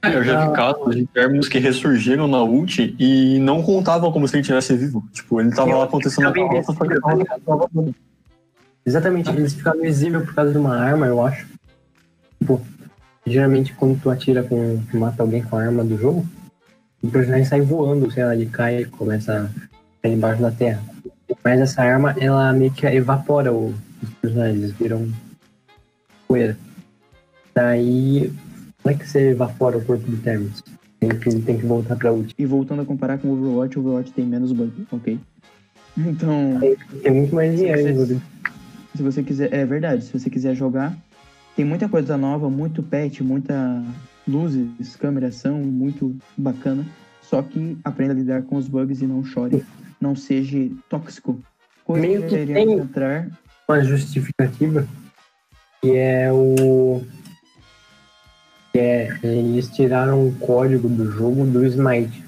eu 0.04 0.24
já 0.24 0.48
vi 0.48 0.54
casos 0.56 0.96
de 0.96 1.06
Terminus 1.08 1.48
que 1.48 1.60
ressurgiram 1.60 2.28
na 2.28 2.42
ult 2.44 2.96
e 3.00 3.40
não 3.40 3.62
contavam 3.64 4.12
como 4.12 4.28
se 4.28 4.36
ele 4.36 4.42
estivesse 4.42 4.76
vivo. 4.76 5.04
Tipo, 5.14 5.40
ele 5.42 5.52
tava 5.52 5.76
lá 5.76 5.84
acontecendo 5.86 6.26
na 6.26 6.34
carroça, 6.34 6.74
só 6.74 6.86
que 6.86 6.94
ele 6.94 7.02
tava- 7.02 7.70
Exatamente, 8.86 9.30
eles 9.30 9.54
ficam 9.54 9.80
visíveis 9.80 10.26
por 10.26 10.34
causa 10.36 10.52
de 10.52 10.58
uma 10.58 10.76
arma, 10.78 11.06
eu 11.08 11.26
acho. 11.26 11.48
Tipo, 12.40 12.60
geralmente 13.26 13.74
quando 13.74 14.00
tu 14.02 14.10
atira 14.10 14.44
com. 14.44 14.82
tu 14.92 14.98
mata 14.98 15.24
alguém 15.24 15.42
com 15.42 15.56
a 15.56 15.62
arma 15.64 15.84
do 15.86 15.98
jogo, 15.98 16.26
o 17.02 17.08
personagem 17.10 17.46
sai 17.46 17.62
voando, 17.62 18.12
sei 18.12 18.26
lá, 18.26 18.36
ele 18.36 18.46
cai 18.48 18.82
e 18.82 18.86
começa 18.86 19.50
a 19.50 20.02
cair 20.02 20.14
embaixo 20.16 20.42
da 20.42 20.52
terra. 20.52 20.84
Mas 21.44 21.62
essa 21.62 21.82
arma, 21.82 22.14
ela 22.20 22.52
meio 22.52 22.72
que 22.72 22.86
evapora 22.86 23.54
o- 23.54 23.74
os 24.02 24.10
personagens, 24.22 24.58
eles 24.64 24.72
viram 24.74 25.08
poeira. 26.28 26.58
Daí, 27.56 28.34
como 28.84 28.94
é 28.96 28.98
que 28.98 29.08
você 29.10 29.30
evapora 29.30 29.78
o 29.78 29.86
corpo 29.86 30.06
do 30.12 30.18
Terminus? 30.18 30.62
Ele 31.02 31.18
que- 31.18 31.40
tem 31.42 31.58
que 31.58 31.66
voltar 31.66 31.96
pra 31.96 32.14
ult. 32.14 32.34
E 32.38 32.46
voltando 32.46 32.82
a 32.82 32.86
comparar 32.86 33.18
com 33.18 33.30
o 33.30 33.32
Overwatch, 33.34 33.78
o 33.78 33.82
Overwatch 33.82 34.12
tem 34.14 34.26
menos 34.26 34.52
bug, 34.52 34.72
ok? 34.92 35.20
Então, 35.98 36.60
Tem 37.04 37.12
muito 37.14 37.36
mais 37.36 37.56
dinheiro 37.56 37.88
envolvido. 37.90 38.22
se 38.96 39.04
você 39.04 39.22
quiser, 39.22 39.54
é 39.54 39.64
verdade, 39.66 40.04
se 40.04 40.12
você 40.18 40.28
quiser 40.30 40.56
jogar, 40.56 40.96
tem 41.56 41.64
muita 41.64 41.88
coisa 41.88 42.18
nova, 42.18 42.50
muito 42.50 42.82
patch, 42.82 43.22
muita 43.22 43.84
luzes, 44.28 44.96
câmera, 44.96 45.28
ação, 45.28 45.60
muito 45.60 46.16
bacana. 46.36 46.84
Só 47.22 47.44
que 47.44 47.78
aprenda 47.84 48.12
a 48.14 48.16
lidar 48.16 48.42
com 48.44 48.56
os 48.56 48.68
bugs 48.68 49.02
e 49.04 49.06
não 49.06 49.24
chore. 49.24 49.64
Não 50.02 50.16
seja 50.16 50.68
tóxico. 50.90 51.40
Coisa 51.86 52.02
Meio 52.08 52.24
que 52.24 52.30
deveríamos 52.38 52.74
tem- 52.74 52.84
entrar. 52.84 53.28
uma 53.70 53.84
justificativa 53.84 54.88
que 55.82 55.92
é 55.96 56.32
o 56.32 57.02
que 57.23 57.23
é 58.76 59.10
eles 59.24 59.70
tiraram 59.70 60.28
o 60.28 60.36
código 60.36 60.90
do 60.90 61.12
jogo 61.12 61.46
do 61.46 61.66
Smite. 61.66 62.24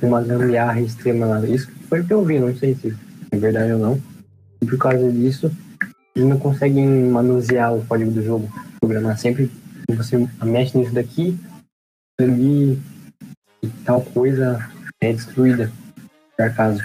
Com 0.00 0.06
uma 0.06 0.22
gambiarra 0.22 0.80
extrema 0.80 1.26
lá 1.26 1.44
isso 1.46 1.70
foi 1.88 2.00
o 2.00 2.06
que 2.06 2.12
eu 2.12 2.24
vi 2.24 2.38
não 2.38 2.54
sei 2.54 2.74
se 2.74 2.94
é 3.30 3.36
verdade 3.36 3.72
ou 3.72 3.78
não. 3.78 4.02
E 4.62 4.66
por 4.66 4.78
causa 4.78 5.10
disso 5.12 5.50
eles 6.14 6.28
não 6.28 6.38
conseguem 6.38 6.86
manusear 7.10 7.74
o 7.74 7.84
código 7.84 8.10
do 8.10 8.22
jogo. 8.22 8.48
Programar 8.80 9.18
sempre 9.18 9.50
você 9.88 10.16
mexe 10.42 10.78
nisso 10.78 10.94
daqui 10.94 11.36
ali 12.20 12.78
e 13.62 13.68
tal 13.84 14.00
coisa 14.00 14.66
é 15.00 15.12
destruída 15.12 15.70
por 16.36 16.46
acaso. 16.46 16.82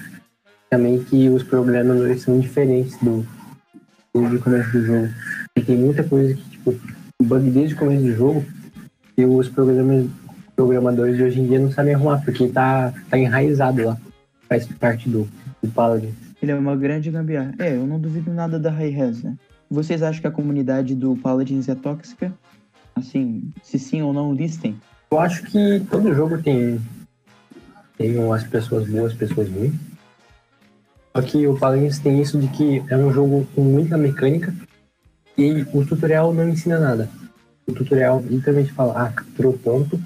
Também 0.70 1.04
que 1.04 1.30
os 1.30 1.44
eles 1.44 2.22
são 2.22 2.40
diferentes 2.40 2.98
do 2.98 3.26
desde 4.14 4.36
o 4.36 4.42
começo 4.42 4.72
do 4.72 4.86
jogo. 4.86 5.10
E 5.56 5.62
tem 5.62 5.78
muita 5.78 6.04
coisa 6.04 6.34
que, 6.34 6.50
tipo, 6.50 6.76
bug 7.22 7.50
desde 7.52 7.76
o 7.76 7.78
começo 7.78 8.04
do 8.04 8.16
jogo 8.16 8.46
que 9.20 9.26
os 9.26 9.52
programadores 10.56 11.18
de 11.18 11.24
hoje 11.24 11.42
em 11.42 11.48
dia 11.48 11.60
não 11.60 11.70
sabem 11.74 11.94
arrumar, 11.94 12.24
porque 12.24 12.48
tá, 12.48 12.94
tá 13.10 13.18
enraizado 13.18 13.84
lá. 13.84 13.98
Faz 14.48 14.66
parte 14.66 15.10
do, 15.10 15.28
do 15.62 15.70
Paladin. 15.72 16.14
Ele 16.42 16.54
é 16.54 16.56
uma 16.56 16.74
grande 16.78 17.12
gambiarra. 17.12 17.54
É, 17.60 17.76
eu 17.76 17.86
não 17.86 18.00
duvido 18.00 18.34
nada 18.34 18.58
da 18.58 18.72
High 18.72 18.92
Res, 18.92 19.22
né? 19.22 19.36
Vocês 19.70 20.02
acham 20.02 20.22
que 20.22 20.28
a 20.28 20.32
comunidade 20.32 20.96
do 20.96 21.18
Paladins 21.18 21.68
é 21.68 21.76
tóxica? 21.76 22.34
Assim, 22.96 23.52
se 23.62 23.78
sim 23.78 24.02
ou 24.02 24.14
não, 24.14 24.34
listem. 24.34 24.78
Eu 25.12 25.20
acho 25.20 25.44
que 25.44 25.82
todo 25.92 26.16
jogo 26.16 26.42
tem, 26.42 26.80
tem 27.98 28.32
as 28.32 28.46
pessoas 28.46 28.90
boas, 28.90 29.14
pessoas 29.14 29.50
ruins. 29.50 29.74
Só 31.14 31.22
que 31.22 31.46
o 31.46 31.58
Paladins 31.60 32.00
tem 32.00 32.22
isso 32.22 32.40
de 32.40 32.48
que 32.48 32.82
é 32.88 32.96
um 32.96 33.12
jogo 33.12 33.46
com 33.54 33.64
muita 33.64 33.98
mecânica 33.98 34.54
e 35.38 35.66
o 35.74 35.86
tutorial 35.86 36.34
não 36.34 36.48
ensina 36.48 36.80
nada. 36.80 37.10
O 37.70 37.74
tutorial 37.74 38.24
literalmente 38.28 38.74
fala, 38.74 39.06
ah, 39.06 39.12
capturou 39.12 39.54
ponto 39.54 40.02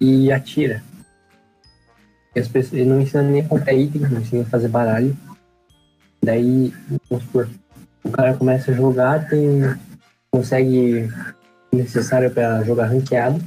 e 0.00 0.32
atira. 0.32 0.82
E 2.34 2.40
as 2.40 2.48
pessoas, 2.48 2.80
ele 2.80 2.90
não 2.90 3.00
ensina 3.00 3.22
nem 3.22 3.42
a 3.42 3.48
comprar 3.48 3.72
item, 3.72 4.02
não 4.02 4.20
ensina 4.20 4.42
a 4.42 4.46
fazer 4.46 4.68
baralho. 4.68 5.16
Daí, 6.22 6.74
vamos 7.08 7.24
supor, 7.24 7.48
o 8.02 8.10
cara 8.10 8.34
começa 8.34 8.72
a 8.72 8.74
jogar, 8.74 9.28
tem, 9.28 9.62
consegue 10.32 11.08
o 11.72 11.76
necessário 11.76 12.30
para 12.30 12.62
jogar 12.64 12.86
ranqueado 12.86 13.40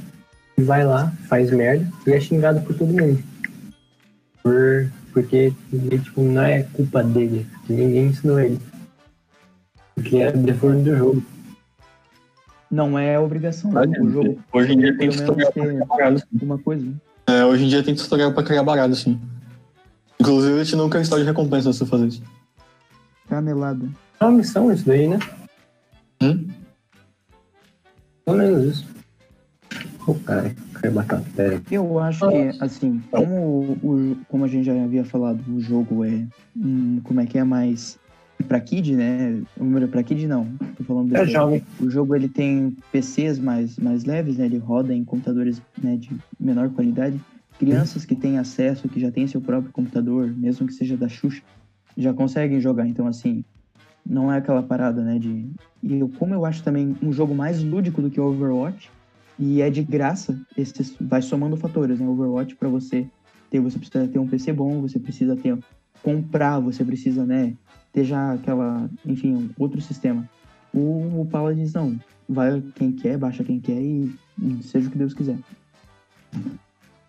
e 0.56 0.62
vai 0.62 0.84
lá, 0.84 1.12
faz 1.28 1.50
merda 1.50 1.86
e 2.06 2.12
é 2.12 2.20
xingado 2.20 2.62
por 2.62 2.74
todo 2.74 2.92
mundo. 2.92 3.22
Por, 4.42 4.90
porque 5.12 5.52
tipo, 6.02 6.22
não 6.22 6.42
é 6.42 6.62
culpa 6.62 7.02
dele, 7.02 7.46
ninguém 7.68 8.06
ensinou 8.06 8.40
ele. 8.40 8.58
Porque 9.94 10.16
é 10.16 10.32
default 10.32 10.82
do 10.82 10.96
jogo. 10.96 11.33
Não 12.74 12.98
é 12.98 13.16
obrigação. 13.20 13.70
né? 13.70 13.80
Olha, 13.82 14.02
o 14.02 14.10
jogo 14.10 14.38
Hoje 14.52 14.72
em 14.72 14.78
dia 14.78 14.98
tem 14.98 15.08
tutorial 15.08 15.52
pra 15.52 15.62
ter 15.62 15.70
criar 15.70 15.84
baralho. 15.86 16.22
alguma 16.34 16.58
coisa. 16.58 16.84
né? 16.84 16.92
É, 17.28 17.44
hoje 17.44 17.64
em 17.64 17.68
dia 17.68 17.82
tem 17.84 17.94
tutorial 17.94 18.32
pra 18.32 18.42
criar 18.42 18.64
baralho, 18.64 18.96
sim. 18.96 19.20
Inclusive, 20.20 20.54
ele 20.56 20.64
te 20.64 20.74
não 20.74 20.90
quer 20.90 21.00
história 21.02 21.24
de 21.24 21.30
recompensa 21.30 21.72
se 21.72 21.78
você 21.78 21.86
fazer 21.86 22.08
isso. 22.08 22.22
Camelada. 23.28 23.88
É 24.18 24.24
uma 24.24 24.32
missão 24.32 24.72
isso 24.72 24.84
daí, 24.86 25.06
né? 25.06 25.18
Hum? 26.20 26.48
Pelo 28.24 28.38
menos 28.38 28.64
isso. 28.64 28.86
Ô, 30.06 30.14
cara, 30.14 30.52
caiu 30.74 30.92
batata. 30.92 31.24
Pera 31.36 31.54
aí. 31.54 31.62
Eu 31.70 31.98
acho 32.00 32.28
que, 32.28 32.50
assim, 32.60 33.00
como, 33.10 33.78
o, 33.82 34.16
como 34.28 34.44
a 34.44 34.48
gente 34.48 34.64
já 34.64 34.72
havia 34.82 35.04
falado, 35.04 35.40
o 35.48 35.60
jogo 35.60 36.04
é. 36.04 36.24
hum, 36.56 37.00
como 37.04 37.20
é 37.20 37.26
que 37.26 37.38
é 37.38 37.44
mais. 37.44 37.98
Pra 38.48 38.60
Kid, 38.60 38.94
né? 38.94 39.42
Pra 39.90 40.02
Kid 40.02 40.26
não. 40.26 40.46
Tô 40.76 40.84
falando 40.84 41.14
É 41.14 41.20
besteira. 41.20 41.30
jovem. 41.40 41.62
O 41.80 41.88
jogo 41.88 42.14
ele 42.14 42.28
tem 42.28 42.76
PCs 42.92 43.38
mais, 43.38 43.78
mais 43.78 44.04
leves, 44.04 44.38
né? 44.38 44.46
Ele 44.46 44.58
roda 44.58 44.94
em 44.94 45.04
computadores 45.04 45.62
né, 45.82 45.96
de 45.96 46.10
menor 46.38 46.70
qualidade. 46.70 47.20
Crianças 47.58 48.04
que 48.04 48.14
têm 48.14 48.38
acesso, 48.38 48.88
que 48.88 49.00
já 49.00 49.10
têm 49.10 49.26
seu 49.26 49.40
próprio 49.40 49.72
computador, 49.72 50.26
mesmo 50.26 50.66
que 50.66 50.72
seja 50.72 50.96
da 50.96 51.08
Xuxa, 51.08 51.42
já 51.96 52.12
conseguem 52.12 52.60
jogar. 52.60 52.86
Então, 52.86 53.06
assim, 53.06 53.44
não 54.04 54.30
é 54.32 54.38
aquela 54.38 54.62
parada, 54.62 55.02
né? 55.02 55.18
De... 55.18 55.46
E 55.82 55.94
eu, 55.94 56.08
como 56.18 56.34
eu 56.34 56.44
acho 56.44 56.62
também 56.62 56.96
um 57.00 57.12
jogo 57.12 57.34
mais 57.34 57.62
lúdico 57.62 58.02
do 58.02 58.10
que 58.10 58.20
o 58.20 58.24
Overwatch, 58.24 58.90
e 59.38 59.62
é 59.62 59.70
de 59.70 59.82
graça, 59.82 60.38
esses 60.56 60.96
vai 61.00 61.22
somando 61.22 61.56
fatores, 61.56 61.98
né? 62.00 62.06
Overwatch 62.06 62.56
para 62.56 62.68
você 62.68 63.06
ter, 63.50 63.60
você 63.60 63.78
precisa 63.78 64.06
ter 64.08 64.18
um 64.18 64.26
PC 64.26 64.52
bom, 64.52 64.80
você 64.80 64.98
precisa 64.98 65.36
ter 65.36 65.56
comprar, 66.02 66.60
você 66.60 66.84
precisa, 66.84 67.24
né, 67.24 67.54
ter 67.94 68.04
já 68.04 68.32
aquela, 68.32 68.90
enfim, 69.06 69.34
um 69.34 69.50
outro 69.56 69.80
sistema. 69.80 70.28
O, 70.72 71.20
o 71.22 71.28
Paladins 71.30 71.72
não, 71.72 71.96
vai 72.28 72.60
quem 72.74 72.90
quer, 72.92 73.16
baixa 73.16 73.44
quem 73.44 73.60
quer 73.60 73.80
e, 73.80 74.12
seja 74.62 74.88
o 74.88 74.90
que 74.90 74.98
Deus 74.98 75.14
quiser. 75.14 75.38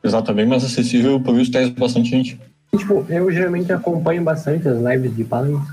Exato, 0.04 0.30
é 0.30 0.34
bem 0.36 0.46
mais 0.46 0.64
acessível, 0.64 1.20
por 1.20 1.38
isso 1.40 1.52
traz 1.52 1.68
bastante 1.70 2.10
gente. 2.10 2.40
Tipo, 2.78 3.04
eu 3.10 3.32
geralmente 3.32 3.74
acompanho 3.74 4.24
bastante 4.24 4.68
as 4.68 4.78
lives 4.80 5.16
de 5.16 5.24
Paladins, 5.24 5.68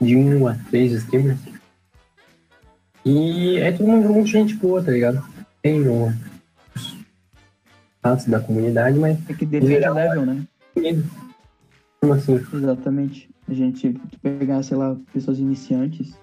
de 0.00 0.16
um 0.16 0.46
a 0.48 0.54
três 0.70 0.92
streamers. 0.92 1.38
E 3.04 3.58
é 3.58 3.70
todo 3.72 3.86
mundo 3.86 4.08
muito 4.08 4.28
gente 4.28 4.54
boa, 4.54 4.82
tá 4.82 4.90
ligado? 4.90 5.22
Tem 5.60 5.86
o- 5.86 6.10
os 6.74 6.96
fatos 8.02 8.24
da 8.24 8.40
comunidade, 8.40 8.98
mas 8.98 9.18
É 9.28 9.34
que 9.34 9.44
depende 9.44 9.80
do 9.80 9.92
level, 9.92 10.24
né? 10.24 10.42
Como 12.00 12.14
assim? 12.14 12.40
Exatamente. 12.54 13.28
A 13.48 13.54
gente 13.54 13.94
pegar, 14.22 14.62
sei 14.62 14.76
lá, 14.76 14.96
pessoas 15.12 15.38
iniciantes, 15.38 16.14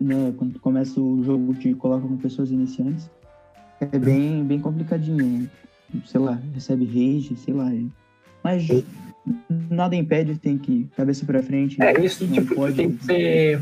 né? 0.00 0.32
Quando 0.36 0.54
tu 0.54 0.60
começa 0.60 1.00
o 1.00 1.22
jogo, 1.24 1.54
te 1.54 1.72
coloca 1.74 2.06
com 2.06 2.16
pessoas 2.16 2.50
iniciantes, 2.50 3.10
é 3.80 3.98
bem, 3.98 4.44
bem 4.44 4.60
complicadinho. 4.60 5.24
né? 5.42 5.48
Sei 6.06 6.20
lá, 6.20 6.40
recebe 6.54 6.84
rage, 6.84 7.36
sei 7.36 7.54
lá. 7.54 7.72
é- 7.72 7.82
Mas 8.44 8.66
nada 9.70 9.94
impede, 9.94 10.36
tem 10.36 10.58
que 10.58 10.88
cabeça 10.96 11.24
pra 11.24 11.42
frente. 11.42 11.80
É, 11.82 12.04
isso 12.04 12.26
tipo, 12.26 12.54
pode- 12.54 12.76
tem 12.76 12.92
que 12.92 13.04
ser 13.04 13.60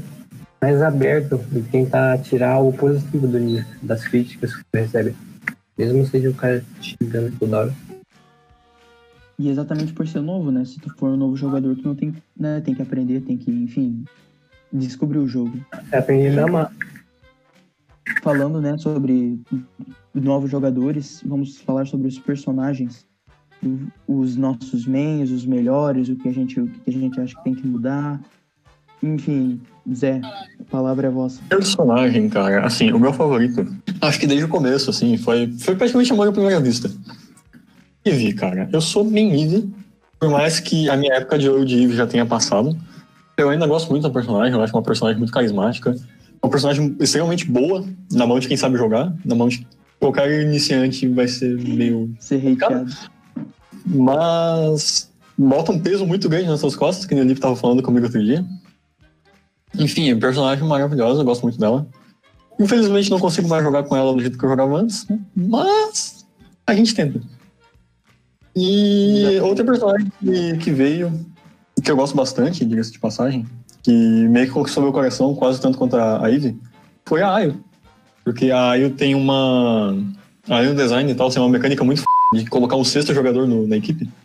mais 0.61 0.81
aberto 0.83 1.41
e 1.55 1.61
tentar 1.63 2.19
tirar 2.19 2.61
o 2.61 2.73
positivo 2.73 3.27
do- 3.29 3.65
das 3.83 4.07
críticas 4.07 4.55
que 4.55 4.63
você 4.73 4.81
recebe. 4.83 5.15
Mesmo 5.79 6.05
seja 6.07 6.31
o 6.31 6.35
cara 6.35 6.65
te 6.81 6.97
xingando 7.03 7.33
toda 7.39 7.59
hora. 7.59 7.75
E 9.41 9.49
exatamente 9.49 9.95
por 9.95 10.07
ser 10.07 10.21
novo, 10.21 10.51
né? 10.51 10.67
Se 10.67 10.79
tu 10.79 10.95
for 10.99 11.09
um 11.09 11.17
novo 11.17 11.35
jogador, 11.35 11.75
tu 11.75 11.89
não 11.89 11.95
tem, 11.95 12.15
né? 12.39 12.61
tem 12.61 12.75
que 12.75 12.83
aprender, 12.83 13.23
tem 13.23 13.39
que, 13.39 13.51
enfim, 13.51 14.05
descobrir 14.71 15.17
o 15.17 15.27
jogo. 15.27 15.59
É 15.91 15.97
aprender 15.97 16.39
a 16.39 16.45
amar. 16.45 16.71
Falando, 18.23 18.61
né, 18.61 18.77
sobre 18.77 19.41
novos 20.15 20.51
jogadores, 20.51 21.23
vamos 21.25 21.57
falar 21.57 21.87
sobre 21.87 22.07
os 22.07 22.19
personagens, 22.19 23.07
os 24.07 24.37
nossos 24.37 24.87
mains, 24.87 25.31
os 25.31 25.47
melhores, 25.47 26.11
o 26.11 26.17
que 26.17 26.29
a 26.29 26.33
gente, 26.33 26.61
o 26.61 26.67
que 26.67 26.91
a 26.91 26.93
gente 26.93 27.19
acha 27.19 27.35
que 27.35 27.45
tem 27.45 27.55
que 27.55 27.67
mudar. 27.67 28.21
Enfim, 29.03 29.59
Zé, 29.91 30.21
a 30.23 30.65
palavra 30.71 31.07
é 31.09 31.11
vossa. 31.11 31.41
Personagem, 31.49 32.29
cara, 32.29 32.67
assim, 32.67 32.93
o 32.93 32.99
meu 32.99 33.15
favorito, 33.15 33.67
acho 34.03 34.21
que 34.21 34.27
desde 34.27 34.45
o 34.45 34.49
começo, 34.49 34.91
assim, 34.91 35.17
foi, 35.17 35.51
foi 35.59 35.75
praticamente 35.77 36.13
amor 36.13 36.29
à 36.29 36.33
primeira 36.33 36.61
vista. 36.61 36.91
Eve, 38.05 38.33
cara, 38.33 38.69
eu 38.73 38.81
sou 38.81 39.05
bem 39.05 39.43
Eve, 39.43 39.69
por 40.19 40.31
mais 40.31 40.61
que 40.61 40.89
a 40.89 40.97
minha 40.97 41.15
época 41.15 41.39
de 41.39 41.49
ouro 41.49 41.65
de 41.65 41.83
Eve 41.83 41.95
já 41.95 42.07
tenha 42.07 42.25
passado, 42.25 42.77
eu 43.37 43.49
ainda 43.49 43.67
gosto 43.67 43.91
muito 43.91 44.03
da 44.03 44.11
personagem, 44.11 44.55
eu 44.55 44.63
acho 44.63 44.75
uma 44.75 44.83
personagem 44.83 45.19
muito 45.19 45.33
carismática, 45.33 45.95
uma 46.43 46.51
personagem 46.51 46.97
extremamente 47.01 47.45
boa, 47.45 47.85
na 48.13 48.27
mão 48.27 48.39
de 48.39 48.49
quem 48.49 48.57
sabe 48.57 48.77
jogar, 48.77 49.15
na 49.25 49.35
mão 49.35 49.49
de 49.49 49.67
qualquer 49.99 50.43
iniciante 50.43 51.07
vai 51.09 51.29
ser 51.29 51.57
meio 51.59 52.15
Ser 52.19 52.37
hateado. 52.53 52.91
mas 53.85 55.11
bota 55.37 55.73
um 55.73 55.81
peso 55.81 56.07
muito 56.07 56.29
grande 56.29 56.49
nas 56.49 56.61
suas 56.61 56.75
costas, 56.75 57.05
que 57.05 57.15
nem 57.15 57.25
o 57.25 57.27
Lipe 57.27 57.41
tava 57.41 57.57
falando 57.57 57.83
comigo 57.83 58.07
outro 58.07 58.23
dia. 58.23 58.45
Enfim, 59.79 60.19
personagem 60.19 60.67
maravilhosa, 60.67 61.21
eu 61.21 61.25
gosto 61.25 61.43
muito 61.43 61.59
dela. 61.59 61.87
Infelizmente 62.59 63.11
não 63.11 63.19
consigo 63.19 63.49
mais 63.49 63.63
jogar 63.63 63.85
com 63.85 63.97
ela 63.97 64.13
do 64.13 64.21
jeito 64.21 64.37
que 64.39 64.45
eu 64.45 64.51
jogava 64.51 64.77
antes, 64.77 65.07
né? 65.09 65.19
mas 65.35 66.27
a 66.67 66.75
gente 66.75 66.95
tenta. 66.95 67.21
E 68.57 69.39
outra 69.43 69.65
personagem 69.65 70.11
que, 70.21 70.57
que 70.59 70.71
veio, 70.71 71.13
que 71.83 71.91
eu 71.91 71.97
gosto 71.97 72.17
bastante, 72.17 72.65
diga-se 72.65 72.93
de 72.93 72.99
passagem, 72.99 73.47
que 73.83 73.93
meio 73.93 74.47
que 74.47 74.53
conquistou 74.53 74.83
meu 74.83 74.93
coração 74.93 75.35
quase 75.35 75.61
tanto 75.61 75.79
quanto 75.79 75.97
a, 75.97 76.25
a 76.25 76.31
Eve, 76.33 76.57
foi 77.07 77.23
a 77.23 77.33
Ayo. 77.35 77.63
Porque 78.25 78.51
a 78.51 78.71
Ayo 78.71 78.91
tem 78.91 79.15
uma. 79.15 79.97
A 80.49 80.57
Ayo 80.57 80.75
design 80.75 81.11
e 81.11 81.15
tal, 81.15 81.31
tem 81.31 81.41
uma 81.41 81.49
mecânica 81.49 81.83
muito 81.85 82.03
de 82.35 82.45
colocar 82.47 82.77
um 82.77 82.85
sexto 82.85 83.15
jogador 83.15 83.47
no- 83.47 83.67
na 83.67 83.77
equipe. 83.77 84.09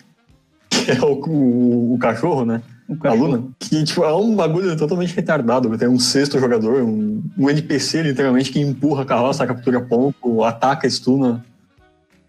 Que 0.85 0.91
é 0.91 1.01
o, 1.01 1.13
o, 1.27 1.93
o 1.95 1.97
cachorro, 1.97 2.45
né? 2.45 2.61
O 2.87 2.93
A 2.93 2.97
cachorro. 2.97 3.25
Luna. 3.25 3.43
Que 3.57 3.83
tipo, 3.83 4.03
é 4.03 4.13
um 4.13 4.35
bagulho 4.35 4.75
totalmente 4.77 5.15
retardado. 5.15 5.75
Tem 5.77 5.87
um 5.87 5.97
sexto 5.97 6.37
jogador, 6.37 6.83
um, 6.83 7.23
um 7.37 7.49
NPC 7.49 8.03
literalmente 8.03 8.51
que 8.51 8.59
empurra 8.59 9.01
a 9.01 9.05
carroça, 9.05 9.47
captura 9.47 9.79
ponto, 9.81 10.43
ataca, 10.43 10.87
stuna. 10.87 11.43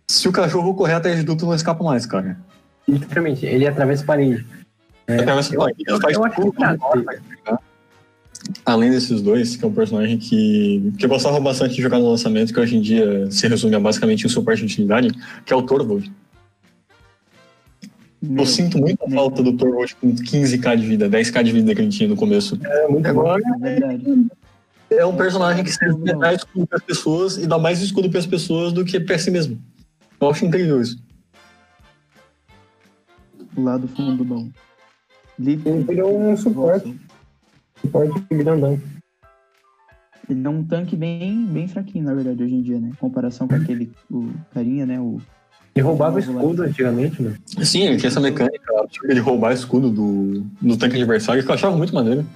Se 0.09 0.29
o 0.29 0.33
cachorro 0.33 0.75
correr 0.75 0.95
atrás 0.95 1.19
de 1.19 1.37
tu 1.37 1.47
não 1.47 1.55
escapa 1.55 1.83
mais, 1.83 2.07
cara. 2.07 2.39
Literalmente, 2.89 3.45
ele 3.45 3.67
atravessa 3.67 4.05
a 4.05 4.07
parede. 4.07 4.47
É, 5.07 5.21
Atravessa 5.21 5.55
eu, 5.55 5.61
a 5.61 5.65
parede, 5.65 5.85
eu, 5.87 6.01
faz 6.01 6.17
eu 6.17 6.25
acho 6.25 6.37
tudo 6.37 6.53
que 6.53 6.59
tá? 6.59 7.59
Além 8.65 8.91
desses 8.91 9.21
dois, 9.21 9.57
que 9.57 9.65
é 9.65 9.69
um 9.69 9.73
personagem 9.73 10.19
que, 10.19 10.93
que 10.97 11.05
eu 11.05 11.09
gostava 11.09 11.41
bastante 11.41 11.75
de 11.75 11.83
jogar 11.83 11.99
no 11.99 12.11
lançamento, 12.11 12.53
que 12.53 12.61
hoje 12.61 12.77
em 12.77 12.81
dia 12.81 13.29
se 13.31 13.49
resume 13.49 13.75
a 13.75 13.81
basicamente 13.81 14.25
um 14.27 14.29
suporte 14.29 14.61
de 14.61 14.67
utilidade, 14.67 15.11
que 15.45 15.53
é 15.53 15.57
o 15.57 15.63
Torvald. 15.63 16.13
Meu, 18.23 18.43
Eu 18.43 18.47
sinto 18.47 18.79
muita 18.79 19.07
meu, 19.07 19.17
falta 19.17 19.43
do 19.43 19.53
Torvald 19.55 19.97
com 19.97 20.15
15k 20.15 20.77
de 20.77 20.87
vida, 20.87 21.09
10k 21.09 21.43
de 21.43 21.53
vida 21.53 21.75
que 21.75 21.81
ele 21.81 21.89
tinha 21.89 22.09
no 22.09 22.17
começo. 22.17 22.59
é 22.63 22.87
muito 22.89 23.13
bom. 23.13 23.21
Agora 23.21 23.43
é 23.57 23.59
verdade. 23.59 24.27
é 24.91 25.05
um 25.05 25.17
personagem 25.17 25.65
que 25.65 25.73
sempre 25.73 26.15
dá 26.15 26.33
escudo 26.33 26.67
para 26.67 26.79
as 26.79 26.85
pessoas 26.85 27.37
e 27.39 27.47
dá 27.47 27.59
mais 27.59 27.83
escudo 27.83 28.09
para 28.09 28.21
as 28.21 28.27
pessoas 28.27 28.73
do 28.73 28.85
que 28.85 29.01
para 29.01 29.19
si 29.19 29.31
mesmo. 29.31 29.59
Eu 30.21 30.31
acho 30.31 30.45
incrível 30.45 30.81
isso. 30.81 30.99
Lá 33.57 33.77
do 33.77 33.89
fundo 33.89 34.17
do 34.17 34.25
baú. 34.25 34.51
Ele 35.39 35.57
virou 35.57 36.19
um 36.19 36.37
suporte, 36.37 36.89
vossa. 36.89 36.99
suporte 37.83 38.25
grandão. 38.31 38.81
Ele 40.29 40.45
é 40.47 40.51
um 40.51 40.65
tanque 40.65 40.97
bem, 40.97 41.47
bem 41.47 41.69
fraquinho, 41.69 42.05
na 42.05 42.15
verdade, 42.15 42.43
hoje 42.43 42.55
em 42.55 42.63
dia, 42.63 42.81
né? 42.81 42.89
Em 42.89 42.95
comparação 42.95 43.47
com 43.47 43.55
aquele 43.55 43.93
o 44.11 44.31
carinha, 44.53 44.85
né? 44.85 44.99
O, 44.99 45.21
Ele 45.75 45.85
roubava 45.85 46.19
o 46.19 46.33
lá. 46.33 46.41
escudo 46.41 46.63
antigamente, 46.63 47.23
mano. 47.23 47.37
Sim, 47.63 47.83
ele 47.83 47.97
tinha 47.97 48.09
essa 48.09 48.21
mecânica 48.21 48.73
tipo, 48.89 49.07
de 49.07 49.21
roubar 49.21 49.53
escudo 49.53 49.89
do, 49.91 50.45
do 50.61 50.77
tanque 50.77 50.97
adversário, 50.97 51.45
que 51.45 51.51
eu 51.51 51.55
achava 51.55 51.77
muito 51.77 51.95
maneiro. 51.95 52.27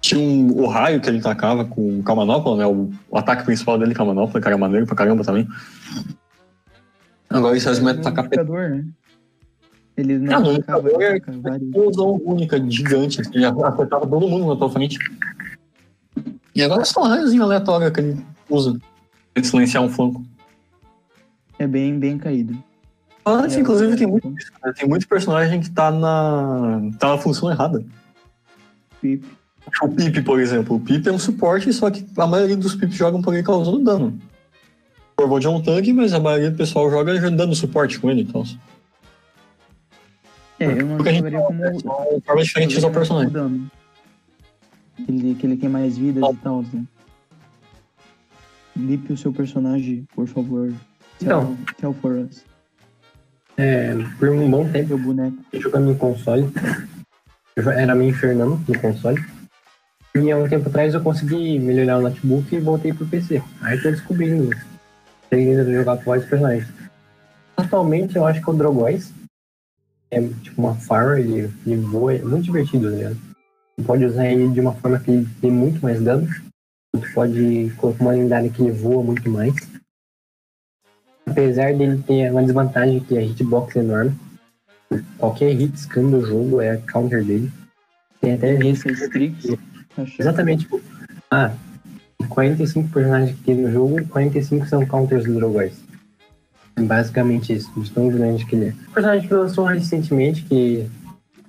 Tinha 0.00 0.20
um, 0.20 0.62
o 0.62 0.66
raio 0.66 1.00
que 1.00 1.08
ele 1.08 1.20
tacava 1.20 1.64
com, 1.64 2.02
com 2.02 2.12
a 2.12 2.16
manopla, 2.16 2.56
né? 2.56 2.66
O, 2.66 2.90
o 3.10 3.18
ataque 3.18 3.44
principal 3.44 3.78
dele 3.78 3.94
com 3.94 4.02
a 4.02 4.06
manopla, 4.06 4.40
que 4.40 4.46
era 4.46 4.56
maneiro 4.56 4.86
pra 4.86 4.94
caramba 4.96 5.24
também. 5.24 5.46
Agora 7.28 7.56
isso 7.56 7.68
é 7.68 7.72
um 7.72 8.00
tacar 8.00 8.24
indicador, 8.26 8.70
né? 8.70 8.84
Ele 9.96 10.14
Ah, 10.32 10.38
não 10.40 10.40
no 10.40 10.50
atacava, 10.52 10.88
indicador 10.88 11.02
é- 11.02 11.56
explosão 11.56 12.20
única, 12.24 12.70
gigante, 12.70 13.22
que 13.28 13.40
já 13.40 13.50
afetava 13.50 14.06
todo 14.06 14.28
mundo 14.28 14.46
na 14.46 14.56
tua 14.56 14.70
frente. 14.70 14.96
E 16.54 16.62
agora 16.62 16.82
é 16.82 16.84
só 16.84 17.02
um 17.02 17.08
raiozinho 17.08 17.42
aleatório 17.42 17.92
que 17.92 18.00
ele 18.00 18.24
usa 18.48 18.78
pra 19.34 19.42
silenciar 19.44 19.82
um 19.82 19.88
flanco. 19.88 20.24
É 21.58 21.66
bem, 21.66 21.98
bem 21.98 22.16
caído. 22.18 22.56
Mas, 23.24 23.56
É, 23.56 23.60
inclusive, 23.60 23.96
tem 23.96 24.06
é, 24.06 24.10
muito, 24.10 24.30
né? 24.30 24.36
tem 24.74 24.88
muito 24.88 25.06
personagem 25.06 25.60
que 25.60 25.70
tá 25.70 25.90
na, 25.90 26.80
tá 26.98 27.08
na 27.08 27.18
função 27.18 27.50
errada. 27.50 27.84
Pipe. 29.02 29.26
O 29.82 29.88
Pip, 29.88 30.22
por 30.22 30.40
exemplo. 30.40 30.76
O 30.76 30.80
Pip 30.80 31.08
é 31.08 31.12
um 31.12 31.18
suporte, 31.18 31.72
só 31.72 31.90
que 31.90 32.06
a 32.16 32.26
maioria 32.26 32.56
dos 32.56 32.74
Pips 32.74 32.96
jogam 32.96 33.20
por 33.22 33.34
ele 33.34 33.42
causando 33.42 33.78
dano. 33.84 34.18
O 35.12 35.16
Corvold 35.22 35.46
é 35.46 35.50
um 35.50 35.62
tanque, 35.62 35.92
mas 35.92 36.12
a 36.12 36.20
maioria 36.20 36.50
do 36.50 36.56
pessoal 36.56 36.90
joga 36.90 37.18
dando 37.30 37.54
suporte 37.54 37.98
com 37.98 38.10
ele. 38.10 38.22
Então, 38.22 38.44
É, 40.60 40.66
eu 40.66 40.86
não 40.86 40.96
Porque 40.96 41.10
a 41.10 41.12
gente 41.12 41.24
jogaria 41.24 41.46
como. 41.46 41.64
é 41.64 41.70
uma 41.70 42.20
forma 42.24 42.42
diferente 42.42 42.70
de 42.70 42.78
usar 42.78 42.88
o 42.88 42.92
personagem. 42.92 43.32
Dano. 43.32 43.70
Ele, 45.08 45.34
que 45.34 45.46
ele 45.46 45.56
tem 45.56 45.68
mais 45.68 45.96
vidas 45.96 46.24
e 46.32 46.36
tal, 46.38 46.62
né? 46.72 46.84
Lipe 48.76 49.12
o 49.12 49.16
seu 49.16 49.32
personagem, 49.32 50.06
por 50.14 50.26
favor. 50.26 50.72
Então. 51.20 51.56
Tell, 51.80 51.92
for 51.94 52.12
us. 52.16 52.44
É, 53.56 53.92
por 54.18 54.28
um 54.28 54.48
bom 54.48 54.68
tempo, 54.70 54.90
Meu 54.96 54.98
boneco. 54.98 55.36
eu 55.52 55.60
jogando 55.60 55.86
no 55.86 55.96
console, 55.96 56.48
Eu 57.56 57.68
era 57.70 57.92
meio 57.92 58.14
Fernando 58.14 58.60
no 58.68 58.78
console. 58.78 59.20
E 60.22 60.32
há 60.32 60.36
um 60.36 60.48
tempo 60.48 60.68
atrás 60.68 60.94
eu 60.94 61.02
consegui 61.02 61.58
melhorar 61.58 61.98
o 61.98 62.02
notebook 62.02 62.54
e 62.54 62.60
voltei 62.60 62.92
pro 62.92 63.06
PC. 63.06 63.42
Aí 63.60 63.80
tô 63.80 63.90
descobrindo 63.90 64.50
ainda 65.30 65.64
de 65.64 65.74
jogar 65.74 65.94
vários 65.96 66.26
personagens. 66.26 66.68
Atualmente 67.56 68.16
eu 68.16 68.26
acho 68.26 68.42
que 68.42 68.48
é 68.48 68.52
o 68.52 68.56
Drogois. 68.56 69.12
É 70.10 70.20
tipo 70.20 70.62
uma 70.62 70.74
Fire, 70.74 71.20
ele, 71.20 71.52
ele 71.66 71.76
voa, 71.82 72.14
é 72.14 72.22
muito 72.22 72.44
divertido, 72.44 72.90
né? 72.90 73.14
Você 73.76 73.86
pode 73.86 74.04
usar 74.04 74.26
ele 74.26 74.48
de 74.48 74.60
uma 74.60 74.74
forma 74.74 74.98
que 74.98 75.10
ele 75.10 75.28
tem 75.40 75.50
muito 75.50 75.80
mais 75.82 76.00
dano. 76.02 76.26
Você 76.94 77.08
pode 77.12 77.72
colocar 77.76 78.02
uma 78.02 78.12
lendária 78.12 78.50
que 78.50 78.62
ele 78.62 78.72
voa 78.72 79.02
muito 79.02 79.28
mais. 79.30 79.54
Apesar 81.26 81.74
dele 81.74 82.02
ter 82.06 82.32
uma 82.32 82.42
desvantagem 82.42 83.00
que 83.00 83.16
a 83.16 83.22
hitbox 83.22 83.76
é 83.76 83.80
enorme. 83.80 84.16
Qualquer 85.18 85.54
hit 85.54 85.78
scan 85.78 86.10
do 86.10 86.24
jogo 86.24 86.60
é 86.62 86.70
a 86.70 86.78
counter 86.78 87.22
dele. 87.22 87.52
Tem 88.20 88.32
até 88.32 88.54
Esse 88.54 88.88
é. 88.88 88.92
Acho. 88.92 89.77
Exatamente, 90.18 90.64
tipo, 90.64 90.80
ah, 91.30 91.52
45 92.28 92.88
personagens 92.88 93.36
que 93.36 93.44
tem 93.44 93.54
no 93.54 93.70
jogo, 93.70 94.04
45 94.08 94.66
são 94.66 94.86
counters 94.86 95.24
do 95.24 95.34
Drogois. 95.34 95.74
Basicamente 96.78 97.52
isso, 97.52 97.70
de 97.76 97.90
tão 97.90 98.08
grande 98.08 98.46
que 98.46 98.54
ele 98.54 98.66
é. 98.66 98.74
O 98.88 98.92
personagem 98.92 99.28
que 99.28 99.34
lançou 99.34 99.64
recentemente, 99.64 100.42
que 100.42 100.86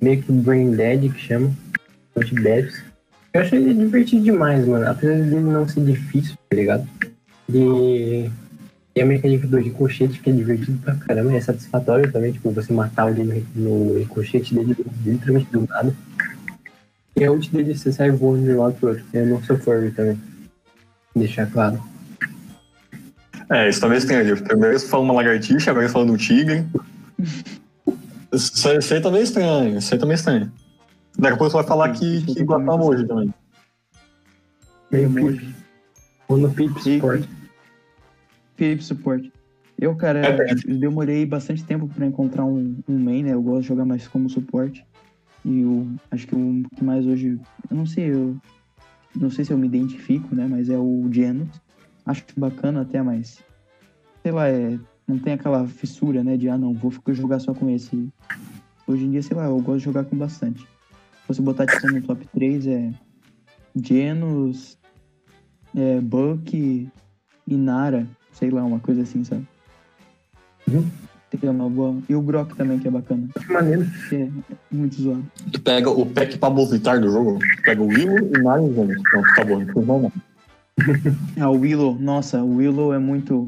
meio 0.02 0.22
que 0.22 0.32
Brain 0.32 0.72
Dead, 0.72 1.12
que 1.12 1.20
chama, 1.20 1.52
Not 2.16 2.34
Devs. 2.34 2.84
Eu 3.34 3.42
achei 3.42 3.60
ele 3.60 3.74
divertido 3.74 4.24
demais, 4.24 4.66
mano. 4.66 4.90
Apesar 4.90 5.16
dele 5.16 5.40
não 5.40 5.68
ser 5.68 5.86
difícil, 5.86 6.36
tá 6.50 6.56
ligado? 6.56 6.88
E, 7.48 8.30
e 8.96 9.02
a 9.02 9.06
mecânica 9.06 9.48
do 9.48 9.58
ricochete, 9.58 10.20
que 10.20 10.30
é 10.30 10.34
divertido 10.34 10.80
pra 10.80 10.96
caramba, 10.96 11.34
é 11.34 11.42
satisfatório 11.42 12.12
também, 12.12 12.32
tipo, 12.32 12.50
você 12.50 12.74
matar 12.74 13.04
alguém 13.04 13.46
no 13.56 14.00
ricochete 14.00 14.56
dele, 14.56 14.76
literalmente 15.06 15.52
do 15.52 15.68
nada. 15.68 15.94
E 17.20 17.26
a 17.26 17.32
ult 17.32 17.50
dele 17.52 17.78
você 17.78 17.92
sai 17.92 18.12
voando 18.12 18.46
de 18.46 18.52
um 18.52 18.62
lado 18.62 18.76
pro 18.76 18.90
outro. 18.90 19.04
Eu 19.14 19.26
não 19.28 19.44
sou 19.44 19.58
furry 19.58 19.92
também. 19.92 20.20
Deixar 21.16 21.52
claro. 21.52 21.84
É, 23.50 23.68
isso 23.68 23.82
talvez 23.82 24.06
tenha 24.06 24.20
ali. 24.20 24.36
Primeiro 24.36 24.74
eles 24.74 24.90
falam 24.90 25.06
uma 25.06 25.16
lagartixa, 25.16 25.72
agora 25.72 25.90
falam 25.90 26.14
um 26.14 26.18
tigre. 26.18 26.66
Isso, 28.32 28.70
isso 28.78 28.94
aí 28.94 29.02
também 29.02 29.22
é 29.22 29.24
estranho. 29.24 29.78
Isso 29.80 29.94
aí 29.94 30.00
também 30.00 30.14
é 30.14 30.16
estranho. 30.16 30.52
Daqui 31.18 31.34
a 31.34 31.38
pouco 31.38 31.52
você 31.52 31.58
vai 31.58 31.68
falar 31.68 31.92
que, 31.92 32.22
que 32.26 32.44
gosta 32.44 32.72
hoje 32.76 33.06
também. 33.06 33.34
Meio 34.92 35.06
Emoji. 35.06 35.38
pip. 35.40 35.56
Ou 36.30 36.38
no 36.38 36.54
pip 36.54 36.82
support. 36.82 37.28
Philip 38.56 38.84
Support. 38.84 39.32
Eu, 39.80 39.96
cara, 39.96 40.20
É, 40.20 40.52
eu 40.68 40.78
demorei 40.78 41.26
bastante 41.26 41.64
tempo 41.64 41.88
pra 41.88 42.06
encontrar 42.06 42.44
um, 42.44 42.78
um 42.88 43.00
main, 43.00 43.24
né? 43.24 43.34
Eu 43.34 43.42
gosto 43.42 43.62
de 43.62 43.68
jogar 43.70 43.86
mais 43.86 44.08
como 44.08 44.30
suporte. 44.30 44.86
E 45.46 45.62
eu 45.62 45.88
acho 46.12 46.28
que 46.28 46.36
o 46.36 46.64
que 46.76 46.84
mais 46.84 47.06
hoje. 47.06 47.40
Eu 47.70 47.78
não 47.78 47.86
sei, 47.86 48.14
eu. 48.14 48.38
Não 49.16 49.30
sei 49.30 49.44
se 49.44 49.52
eu 49.52 49.58
me 49.58 49.68
identifico, 49.68 50.36
né? 50.36 50.48
Mas 50.50 50.70
é 50.70 50.78
o 50.78 51.08
Genos. 51.12 51.62
Acho 52.06 52.26
bacana 52.38 52.82
até, 52.82 53.02
mas. 53.02 53.40
Sei 54.22 54.32
lá, 54.32 54.48
é. 54.48 54.78
Não 55.08 55.18
tem 55.18 55.34
aquela 55.34 55.66
fissura, 55.68 56.24
né? 56.24 56.38
De 56.38 56.50
ah, 56.50 56.58
não, 56.58 56.74
vou 56.74 56.92
ficar 56.92 57.14
jogar 57.14 57.40
só 57.40 57.54
com 57.54 57.70
esse. 57.70 58.10
Hoje 58.86 59.06
em 59.06 59.12
dia, 59.12 59.22
sei 59.22 59.36
lá, 59.36 59.46
eu 59.46 59.60
gosto 59.60 59.80
de 59.80 59.86
jogar 59.86 60.04
com 60.06 60.18
bastante. 60.18 60.62
Se 60.62 61.28
você 61.28 61.42
botar 61.42 61.66
tipo 61.66 61.88
no 61.92 62.02
top 62.02 62.28
3 62.28 62.68
é. 62.68 62.94
Genos. 63.76 64.78
É, 65.76 66.02
Buck 66.02 66.90
e 67.48 67.56
Nara. 67.56 68.08
Sei 68.32 68.50
lá, 68.50 68.64
uma 68.64 68.80
coisa 68.80 69.02
assim, 69.02 69.24
sabe? 69.24 69.48
Uhum. 70.68 71.09
Tem 71.30 71.50
uma 71.50 71.70
boa. 71.70 71.96
E 72.10 72.16
o 72.16 72.22
Brock 72.22 72.56
também, 72.56 72.80
que 72.80 72.88
é 72.88 72.92
bacana. 72.92 73.28
Que 73.40 73.54
maneiro. 73.54 73.86
Que 74.10 74.16
é 74.16 74.30
muito 74.72 75.00
zoado. 75.00 75.24
Tu 75.52 75.62
pega 75.62 75.90
o 75.90 76.06
pack 76.06 76.38
pra 76.38 76.50
movitar 76.50 77.00
do 77.00 77.10
jogo, 77.10 77.38
tu 77.38 77.62
pega 77.64 77.82
o 77.82 77.88
Willow 77.88 78.18
e 78.18 78.38
Nine 78.40 78.74
Vamos. 78.74 79.02
Pronto, 79.04 79.30
acabou. 79.30 79.60
Não 79.60 79.82
não, 79.84 80.00
não. 80.02 80.12
Ah, 81.40 81.50
o 81.50 81.60
Willow. 81.60 81.98
Nossa, 82.00 82.42
o 82.42 82.56
Willow 82.56 82.94
é 82.94 83.00
muito. 83.00 83.48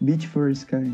Beat 0.00 0.26
for 0.26 0.50
Sky. 0.50 0.92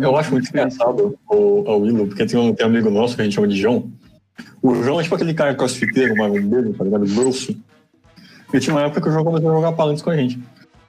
Eu 0.00 0.16
acho 0.16 0.30
muito 0.30 0.48
engraçado 0.48 1.18
o, 1.28 1.34
o 1.34 1.78
Willow, 1.78 2.06
porque 2.06 2.24
tem 2.24 2.38
um, 2.38 2.54
tem 2.54 2.64
um 2.64 2.68
amigo 2.68 2.90
nosso 2.90 3.16
que 3.16 3.22
a 3.22 3.24
gente 3.24 3.34
chama 3.34 3.48
de 3.48 3.56
João. 3.56 3.90
O 4.62 4.74
João 4.82 5.00
é 5.00 5.02
tipo 5.02 5.14
aquele 5.14 5.34
cara 5.34 5.54
crossfiteiro, 5.54 6.16
marombeiro, 6.16 6.72
tá 6.72 6.84
ligado? 6.84 7.04
Grosso. 7.06 7.56
E 8.52 8.60
tinha 8.60 8.74
uma 8.74 8.82
época 8.82 9.00
que 9.00 9.08
o 9.08 9.12
João 9.12 9.24
começou 9.24 9.50
a 9.50 9.54
jogar 9.54 9.72
palanques 9.72 10.02
com 10.02 10.10
a 10.10 10.16
gente. 10.16 10.38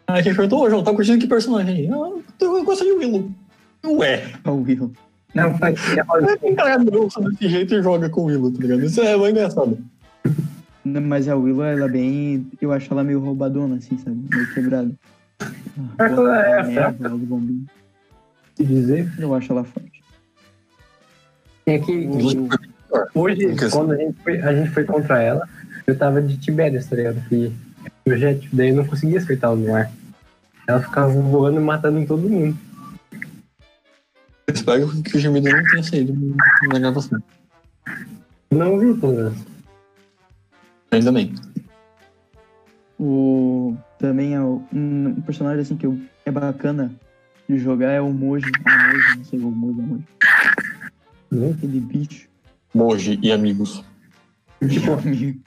Aí 0.08 0.20
a 0.20 0.22
gente 0.22 0.36
perguntou, 0.36 0.62
ô 0.62 0.70
João, 0.70 0.84
tá 0.84 0.94
curtindo 0.94 1.18
que 1.18 1.28
personagem? 1.28 1.90
Ah, 1.92 2.12
eu 2.40 2.64
gosto 2.64 2.86
de 2.86 2.92
Willow. 2.92 3.32
Ué, 3.86 4.34
É 4.44 4.50
o 4.50 4.62
Willow. 4.62 4.92
Não, 5.34 5.58
faz. 5.58 5.78
um 6.44 6.56
cara 6.56 6.84
grosso 6.84 7.22
desse 7.22 7.50
jeito 7.50 7.76
e 7.76 7.82
joga 7.84 8.10
com 8.10 8.22
o 8.22 8.26
Willow, 8.26 8.52
tá 8.52 8.60
ligado? 8.62 8.86
Isso 8.86 9.02
é 9.02 9.18
bem 9.18 9.32
engraçado. 9.32 9.78
Não, 10.84 11.02
Mas 11.02 11.28
a 11.28 11.36
Willow, 11.36 11.64
ela 11.66 11.86
é 11.86 11.90
bem. 11.90 12.48
Eu 12.62 12.72
acho 12.72 12.92
ela 12.94 13.04
meio 13.04 13.20
roubadona, 13.20 13.76
assim, 13.76 13.98
sabe? 13.98 14.18
Meio 14.30 14.54
quebrada. 14.54 14.92
Ah, 15.40 15.52
Ela 16.06 16.46
é 16.46 16.58
bota 16.62 16.72
fraca. 16.74 16.98
neve, 17.04 17.16
os 17.16 17.22
bombinhos. 17.22 17.66
Se 18.56 18.64
dizer. 18.64 19.12
Eu 19.20 19.34
acho 19.36 19.52
ela 19.52 19.64
forte. 19.66 20.02
Tem 21.66 21.82
que. 21.82 21.92
O- 22.08 22.48
Hoje, 23.14 23.48
Porque- 23.50 23.70
quando 23.70 23.92
a 23.92 23.98
gente, 23.98 24.16
foi, 24.24 24.40
a 24.42 24.54
gente 24.56 24.70
foi 24.70 24.84
contra 24.86 25.22
ela, 25.22 25.46
eu 25.86 25.98
tava 25.98 26.22
de 26.22 26.38
Tibérias, 26.38 26.86
tá 26.88 26.96
ligado? 26.96 27.22
Que 27.28 27.52
projétil, 28.06 28.50
daí 28.54 28.70
eu 28.70 28.76
não 28.76 28.86
conseguia 28.86 29.18
acertar 29.18 29.50
ela 29.52 29.60
no 29.60 29.76
ar. 29.76 29.92
Ela 30.66 30.80
ficava 30.82 31.10
voando 31.12 31.60
e 31.60 31.64
matando 31.64 32.06
todo 32.06 32.30
mundo. 32.30 32.58
Espero 34.66 35.04
que 35.04 35.16
o 35.16 35.20
gemido 35.20 35.48
não 35.48 35.64
tenha 35.64 35.84
saído 35.84 36.36
na 36.74 36.80
gravação. 36.80 37.22
Não 38.50 38.80
vi, 38.80 39.00
pelo 39.00 39.14
menos. 39.14 39.38
Ainda 40.90 41.12
bem. 41.12 41.36
O, 43.00 43.76
também 44.00 44.34
é 44.34 44.42
o- 44.42 44.64
um, 44.74 45.22
personagem 45.22 45.62
assim 45.62 45.78
que 45.78 45.86
eu, 45.86 46.00
é 46.26 46.32
bacana 46.32 46.92
de 47.48 47.60
jogar 47.60 47.92
é 47.92 48.02
o 48.02 48.12
Moji. 48.12 48.50
Ah, 48.66 48.88
Moji, 48.88 49.18
não 49.18 49.26
sei 49.26 49.40
o 49.40 49.52
Moji, 49.52 49.80
é 49.80 49.84
o 49.84 49.86
Moji. 49.86 50.04
Hum. 51.32 51.52
Aquele 51.52 51.80
bicho. 51.82 52.28
Moji 52.74 53.20
e 53.22 53.32
amigos. 53.32 53.84
Tipo, 54.68 54.94
Amigo. 54.94 55.40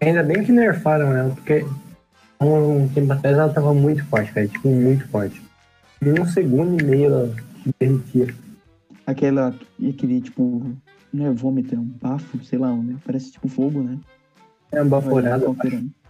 ainda 0.00 0.22
bem 0.22 0.44
que 0.44 0.52
nerfaram 0.52 1.14
ela, 1.14 1.34
porque 1.34 1.66
há 2.38 2.44
um 2.46 2.88
tempo 2.88 3.12
atrás 3.12 3.36
ela 3.36 3.52
tava 3.52 3.74
muito 3.74 4.02
forte, 4.06 4.32
cara. 4.32 4.48
Tipo, 4.48 4.70
muito 4.70 5.06
forte. 5.08 5.42
Em 6.00 6.18
um 6.18 6.24
segundo 6.24 6.80
e 6.80 6.84
meio 6.86 7.04
ela 7.06 7.36
derretia. 7.78 8.34
Aquela, 9.06 9.54
aquele 9.88 10.20
tipo, 10.20 10.64
não 11.12 11.26
é 11.26 11.30
vômito, 11.30 11.74
é 11.74 11.78
um 11.78 11.84
bafo, 11.84 12.42
sei 12.44 12.58
lá, 12.58 12.72
né? 12.74 12.96
Parece 13.04 13.32
tipo 13.32 13.48
fogo, 13.48 13.82
né? 13.82 13.98
É 14.70 14.80
uma 14.80 14.90
baforada. 14.90 15.44
Qualquer 15.44 15.74
um. 15.74 15.90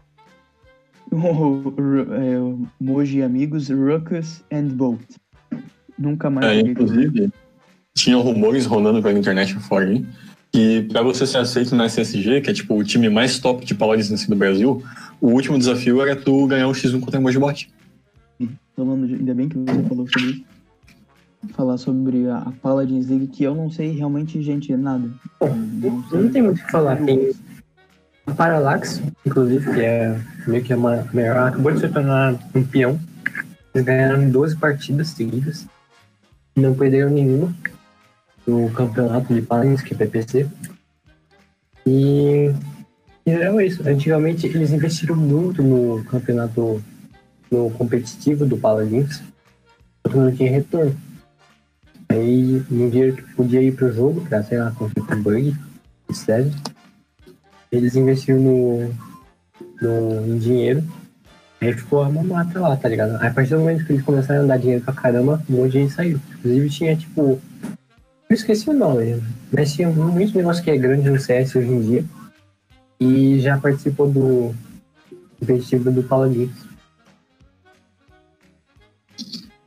O, 1.13 1.17
o, 1.19 2.15
é, 2.15 2.39
o 2.39 2.67
Moji 2.81 3.23
Amigos, 3.23 3.69
Ruckus 3.69 4.43
and 4.51 4.69
Bolt. 4.69 5.03
Nunca 5.99 6.31
mais 6.31 6.47
É, 6.47 6.61
inclusive, 6.61 7.31
tinham 7.95 8.23
rumores 8.23 8.65
rolando 8.65 9.03
pela 9.03 9.19
internet 9.19 9.55
fora 9.57 9.85
aí, 9.85 10.07
que 10.51 10.83
pra 10.85 11.03
você 11.03 11.27
ser 11.27 11.39
aceito 11.39 11.77
na 11.77 11.85
SSG, 11.85 12.41
que 12.41 12.49
é 12.49 12.55
tipo 12.55 12.75
o 12.75 12.83
time 12.83 13.11
mais 13.11 13.39
top 13.39 13.63
de 13.63 13.75
paladins 13.75 14.11
assim, 14.11 14.29
do 14.29 14.37
Brasil, 14.37 14.83
o 15.21 15.29
último 15.29 15.59
desafio 15.59 16.01
era 16.01 16.17
tu 16.17 16.47
ganhar 16.47 16.67
um 16.67 16.73
X1 16.73 17.01
contra 17.01 17.21
o 17.21 17.23
Mojibot. 17.23 17.71
Falando 18.75 19.05
ainda 19.05 19.35
bem 19.35 19.49
que 19.49 19.59
você 19.59 19.83
falou 19.83 20.09
sobre 20.09 20.31
isso. 20.31 20.45
Falar 21.51 21.77
sobre 21.77 22.29
a, 22.29 22.39
a 22.39 22.53
Paladins 22.63 23.09
League, 23.09 23.27
que 23.27 23.45
eu 23.45 23.55
não 23.55 23.71
sei 23.71 23.93
realmente, 23.93 24.41
gente, 24.43 24.75
nada. 24.77 25.11
Não 25.41 26.09
sei. 26.09 26.23
Não 26.23 26.31
tem 26.31 26.43
muito 26.43 26.61
o 26.61 26.65
que 26.65 26.71
falar. 26.71 26.97
Tem 26.97 27.33
a 28.27 28.33
Parallax, 28.33 29.03
inclusive, 29.27 29.73
que 29.73 29.81
é 29.81 30.21
meio 30.47 30.63
que 30.63 30.73
uma 30.73 31.07
melhor. 31.13 31.49
Acabou 31.49 31.73
de 31.73 31.81
se 31.81 31.89
tornar 31.89 32.39
campeão. 32.53 32.99
Eles 33.75 33.87
ganharam 33.87 34.31
12 34.31 34.57
partidas 34.57 35.09
seguidas. 35.09 35.67
Não 36.55 36.75
perderam 36.75 37.11
nenhuma 37.11 37.53
no 38.47 38.71
campeonato 38.71 39.33
de 39.35 39.43
Paladins, 39.43 39.83
que 39.83 39.95
é 39.95 39.97
PPC. 39.97 40.49
E 41.87 42.55
fizeram 43.25 43.61
isso. 43.61 43.87
Antigamente 43.89 44.47
eles 44.47 44.71
investiram 44.71 45.17
muito 45.17 45.63
no 45.63 46.05
campeonato 46.05 46.83
no 47.51 47.71
competitivo 47.71 48.47
do 48.47 48.57
Paladins, 48.57 49.23
não 50.13 50.33
tinha 50.35 50.51
retorno. 50.51 50.97
Aí 52.13 52.63
no 52.71 52.91
dia 52.91 53.11
que 53.11 53.23
podia 53.35 53.63
ir 53.63 53.73
pro 53.73 53.91
jogo, 53.91 54.21
pra 54.29 54.43
sei 54.43 54.59
lá, 54.59 54.71
conflito 54.73 55.17
bug, 55.17 55.57
etc. 56.11 56.47
Eles 57.71 57.97
investiram 57.97 58.39
no, 58.39 58.95
no, 59.81 60.27
em 60.27 60.39
dinheiro. 60.39 60.85
Aí 61.59 61.73
ficou 61.73 62.03
a 62.03 62.11
mamata 62.11 62.61
lá, 62.61 62.77
tá 62.77 62.87
ligado? 62.87 63.17
Aí 63.19 63.29
a 63.29 63.33
partir 63.33 63.55
do 63.55 63.61
momento 63.61 63.87
que 63.87 63.95
eles 63.95 64.05
começaram 64.05 64.45
a 64.45 64.47
dar 64.47 64.59
dinheiro 64.59 64.85
pra 64.85 64.93
caramba, 64.93 65.43
um 65.49 65.57
monte 65.57 65.73
de 65.73 65.79
gente 65.81 65.95
saiu. 65.95 66.21
Inclusive 66.39 66.69
tinha 66.69 66.95
tipo. 66.95 67.41
Eu 68.29 68.35
esqueci 68.35 68.69
o 68.69 68.75
nome, 68.75 69.23
mas 69.51 69.73
tinha 69.73 69.89
muito 69.89 70.37
negócio 70.37 70.63
que 70.63 70.71
é 70.71 70.77
grande 70.77 71.09
no 71.09 71.19
CS 71.19 71.57
hoje 71.57 71.69
em 71.69 71.81
dia. 71.81 72.05
E 73.01 73.41
já 73.41 73.57
participou 73.57 74.11
do 74.11 74.55
competitivo 75.41 75.91
do 75.91 76.03
Paladins. 76.03 76.51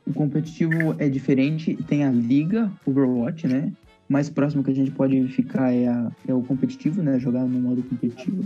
O 0.06 0.12
competitivo 0.12 0.94
é 0.98 1.08
diferente, 1.08 1.74
tem 1.88 2.04
a 2.04 2.10
Liga 2.10 2.70
Overwatch, 2.86 3.46
né? 3.46 3.72
mais 4.08 4.30
próximo 4.30 4.62
que 4.62 4.70
a 4.70 4.74
gente 4.74 4.92
pode 4.92 5.26
ficar 5.28 5.72
é, 5.72 5.88
a- 5.88 6.12
é 6.28 6.32
o 6.32 6.40
competitivo, 6.40 7.02
né? 7.02 7.18
Jogar 7.18 7.40
no 7.40 7.58
modo 7.60 7.82
competitivo. 7.82 8.44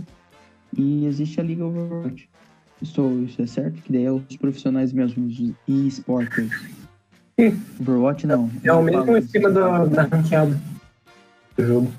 E 0.75 1.05
existe 1.05 1.39
a 1.39 1.43
Liga 1.43 1.63
Overwatch. 1.63 2.27
Estou, 2.81 3.21
isso 3.21 3.39
é 3.39 3.45
certo? 3.45 3.79
Que 3.83 3.91
daí 3.93 4.05
é 4.05 4.11
os 4.11 4.23
profissionais 4.37 4.91
mesmo, 4.91 5.27
os 5.27 5.53
e-sporters. 5.67 6.49
Sim. 7.39 7.61
Overwatch 7.79 8.25
não. 8.25 8.49
É 8.63 8.73
o 8.73 8.81
mesmo 8.81 9.15
esquema 9.17 9.49
do, 9.51 9.87
da 9.87 10.01
ranqueada 10.03 10.59
do 11.55 11.63
jogo. 11.63 11.91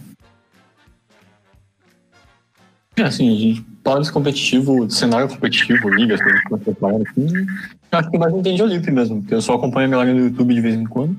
É, 2.96 3.02
assim, 3.02 3.28
a 3.32 3.38
gente 3.38 3.64
fala 3.84 4.02
de 4.02 4.10
competitivo, 4.12 4.86
de 4.86 4.94
cenário 4.94 5.28
competitivo, 5.28 5.88
ligas, 5.88 6.20
que 6.20 6.28
a 6.28 6.34
gente 6.36 6.48
pode 6.48 6.64
separar 6.64 6.96
assim. 6.96 7.46
Eu 7.92 7.98
acho 7.98 8.10
que 8.10 8.18
mais 8.18 8.34
entende 8.34 8.62
o 8.62 8.64
Olymp 8.64 8.88
mesmo, 8.88 9.20
porque 9.20 9.34
eu 9.34 9.42
só 9.42 9.54
acompanho 9.54 9.88
a 9.88 9.90
galera 9.90 10.14
no 10.14 10.24
YouTube 10.24 10.54
de 10.54 10.60
vez 10.62 10.74
em 10.74 10.84
quando. 10.84 11.14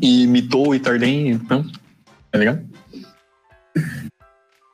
E 0.00 0.26
Mitou 0.26 0.74
e 0.74 0.80
Tarden, 0.80 1.38
pronto. 1.40 1.78
Tá 2.30 2.38
ligado? 2.38 2.62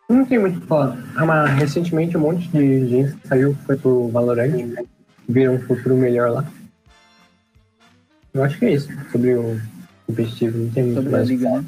Não 0.09 0.25
tem 0.25 0.39
muito 0.39 0.59
o 0.59 0.61
que 0.61 0.67
falar. 0.69 0.97
Ah, 1.17 1.27
mas 1.27 1.51
recentemente 1.59 2.17
um 2.17 2.21
monte 2.21 2.47
de 2.47 2.89
gente 2.89 3.17
saiu, 3.27 3.57
foi 3.67 3.77
pro 3.77 4.07
Valorant, 4.09 4.53
viram 5.29 5.55
um 5.57 5.61
futuro 5.61 5.97
melhor 5.97 6.31
lá. 6.31 6.45
Eu 8.33 8.45
acho 8.45 8.57
que 8.59 8.67
é 8.67 8.75
isso, 8.75 8.89
sobre 9.11 9.35
o 9.35 9.61
competitivo, 10.07 10.59
não 10.59 10.71
tem 10.71 10.85
muito 10.85 10.97
sobre 10.97 11.09
a 11.09 11.13
mais 11.13 11.29
que 11.29 11.35
liga, 11.35 11.51
né? 11.51 11.65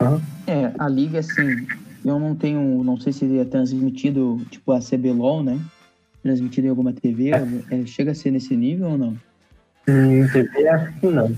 Aham. 0.00 0.22
É, 0.46 0.72
a 0.78 0.88
liga, 0.88 1.18
assim, 1.18 1.66
eu 2.04 2.20
não 2.20 2.36
tenho, 2.36 2.84
não 2.84 2.96
sei 2.96 3.12
se 3.12 3.38
é 3.38 3.44
transmitido, 3.44 4.40
tipo, 4.50 4.70
a 4.70 4.78
CBLOL, 4.78 5.42
né? 5.42 5.58
Transmitido 6.22 6.66
em 6.66 6.70
alguma 6.70 6.92
TV, 6.92 7.30
é, 7.30 7.86
chega 7.86 8.10
a 8.10 8.14
ser 8.14 8.30
nesse 8.30 8.54
nível 8.56 8.90
ou 8.90 8.98
não? 8.98 9.16
Hum, 9.88 10.26
TV 10.32 10.68
acho 10.68 10.92
que 11.00 11.06
não. 11.06 11.34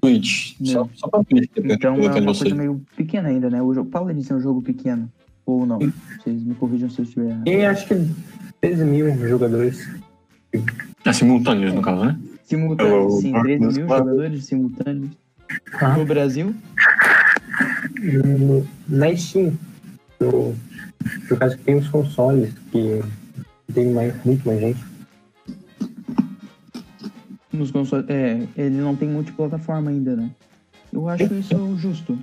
Twitch. 0.00 0.54
Só, 0.64 0.80
Não. 0.80 0.90
só 0.94 1.08
pra 1.08 1.24
Twitch, 1.24 1.50
Então 1.56 1.94
é 1.94 2.20
uma 2.20 2.34
coisa 2.34 2.54
meio 2.54 2.82
pequena 2.96 3.28
ainda, 3.28 3.48
né? 3.48 3.62
O 3.62 3.72
jogo, 3.72 3.88
Paladins 3.88 4.30
é 4.30 4.34
um 4.34 4.40
jogo 4.40 4.60
pequeno, 4.60 5.10
ou 5.46 5.64
não? 5.64 5.78
Vocês 5.78 6.42
me 6.42 6.54
corrijam 6.56 6.90
se 6.90 6.98
eu 7.00 7.04
estiver 7.04 7.30
errado. 7.30 7.44
Tem 7.44 7.66
acho 7.66 7.86
que 7.86 7.94
13 8.60 8.84
mil 8.84 9.28
jogadores. 9.28 9.88
É 11.04 11.12
simultâneos, 11.12 11.72
no 11.72 11.80
caso, 11.80 12.04
né? 12.04 12.18
Simultâneos, 12.44 13.14
Eu- 13.14 13.20
sim, 13.20 13.34
eu- 13.34 13.42
13 13.42 13.64
eu- 13.64 13.70
mil 13.72 13.88
jogadores 13.88 14.44
simultâneos. 14.44 15.10
Ah. 15.80 15.96
No 15.96 16.04
Brasil, 16.04 16.54
na 18.88 19.16
Steam, 19.16 19.52
no, 20.20 20.54
por 21.28 21.38
causa 21.38 21.56
que 21.56 21.64
tem 21.64 21.76
os 21.76 21.88
consoles, 21.88 22.52
que 22.70 23.02
tem 23.72 23.92
mais, 23.92 24.14
muito 24.24 24.46
mais 24.46 24.60
gente. 24.60 24.92
nos 27.52 27.70
consoles, 27.70 28.06
é, 28.08 28.46
ele 28.56 28.76
não 28.76 28.96
tem 28.96 29.08
multiplataforma 29.08 29.90
ainda, 29.90 30.16
né? 30.16 30.30
Eu 30.92 31.08
acho 31.08 31.32
isso 31.34 31.76
justo, 31.76 32.18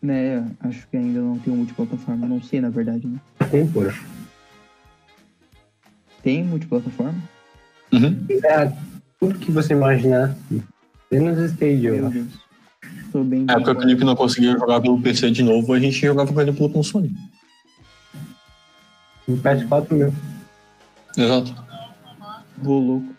né? 0.00 0.46
Acho 0.60 0.86
que 0.88 0.96
ainda 0.96 1.20
não 1.20 1.38
tem 1.38 1.54
multiplataforma, 1.54 2.26
não 2.26 2.42
sei 2.42 2.60
na 2.60 2.70
verdade, 2.70 3.06
né? 3.06 3.18
Tem, 3.50 3.66
pô. 3.66 3.80
Tem 6.22 6.44
multiplataforma? 6.44 7.18
Uhum. 7.92 8.26
É, 8.44 8.72
tudo 9.18 9.38
que 9.38 9.50
você 9.50 9.72
imaginar, 9.72 10.36
menos 11.10 11.38
Stadia. 11.52 11.92
Meu 11.92 12.10
Deus. 12.10 12.48
Tô 13.12 13.24
bem. 13.24 13.44
Na 13.44 13.54
época 13.54 13.74
que 13.74 13.78
o 13.78 13.82
Felipe 13.82 14.04
não 14.04 14.14
conseguia 14.14 14.52
jogar 14.52 14.80
pelo 14.80 15.00
PC 15.00 15.30
de 15.30 15.42
novo, 15.42 15.72
a 15.72 15.80
gente 15.80 15.98
jogava 15.98 16.32
com 16.32 16.40
ele 16.40 16.52
pelo 16.52 16.70
console. 16.70 17.10
No 19.28 19.36
PS4 19.36 19.92
meu. 19.92 20.12
Exato. 21.16 21.54
Vou 22.56 22.80
louco. 22.80 23.14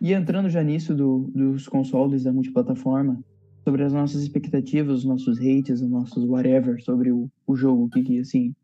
E 0.00 0.14
entrando 0.14 0.48
já 0.48 0.62
nisso 0.62 0.94
do, 0.94 1.30
dos 1.34 1.68
consoles 1.68 2.24
da 2.24 2.32
multiplataforma, 2.32 3.22
sobre 3.62 3.84
as 3.84 3.92
nossas 3.92 4.22
expectativas, 4.22 5.00
os 5.00 5.04
nossos 5.04 5.38
hates, 5.38 5.82
os 5.82 5.90
nossos 5.90 6.24
whatever 6.24 6.82
sobre 6.82 7.12
o, 7.12 7.30
o 7.46 7.54
jogo, 7.54 7.84
o 7.84 7.90
que, 7.90 8.02
que 8.02 8.18
assim 8.18 8.54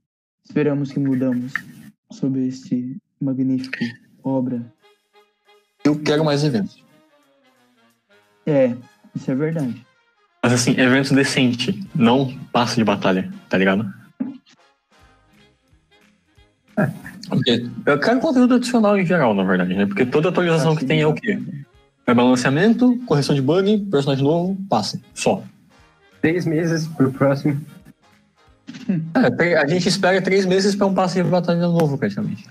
esperamos 0.42 0.90
que 0.90 0.99
mudamos 0.99 1.53
sobre 2.11 2.47
este 2.47 2.97
magnífico 3.20 3.84
obra. 4.22 4.64
Eu 5.84 5.99
quero 6.01 6.24
mais 6.24 6.42
eventos. 6.42 6.82
É, 8.47 8.74
isso 9.14 9.30
é 9.30 9.34
verdade. 9.34 9.84
Mas 10.42 10.53
assim, 10.53 10.72
eventos 10.78 11.11
decente, 11.11 11.84
não 11.94 12.36
passe 12.53 12.76
de 12.76 12.84
batalha, 12.84 13.32
tá 13.49 13.59
ligado? 13.59 13.92
Eu 17.84 17.98
quero 17.98 18.20
conteúdo 18.20 18.54
adicional 18.54 18.98
em 18.98 19.06
geral, 19.06 19.34
na 19.34 19.42
verdade, 19.42 19.74
né? 19.74 19.86
Porque 19.86 20.04
toda 20.04 20.28
atualização 20.28 20.76
que 20.76 20.84
tem 20.84 21.00
é 21.00 21.06
o 21.06 21.14
quê? 21.14 21.38
É 22.06 22.14
balanceamento, 22.14 22.96
correção 23.06 23.34
de 23.34 23.42
bug, 23.42 23.78
personagem 23.90 24.24
novo, 24.24 24.56
passe. 24.68 25.02
Só. 25.12 25.42
Três 26.20 26.46
meses 26.46 26.86
pro 26.86 27.12
próximo. 27.12 27.60
É, 29.38 29.56
a 29.56 29.66
gente 29.66 29.88
espera 29.88 30.20
três 30.22 30.46
meses 30.46 30.74
pra 30.76 30.86
um 30.86 30.94
passe 30.94 31.22
de 31.22 31.28
batalha 31.28 31.66
novo, 31.66 31.98
praticamente. 31.98 32.46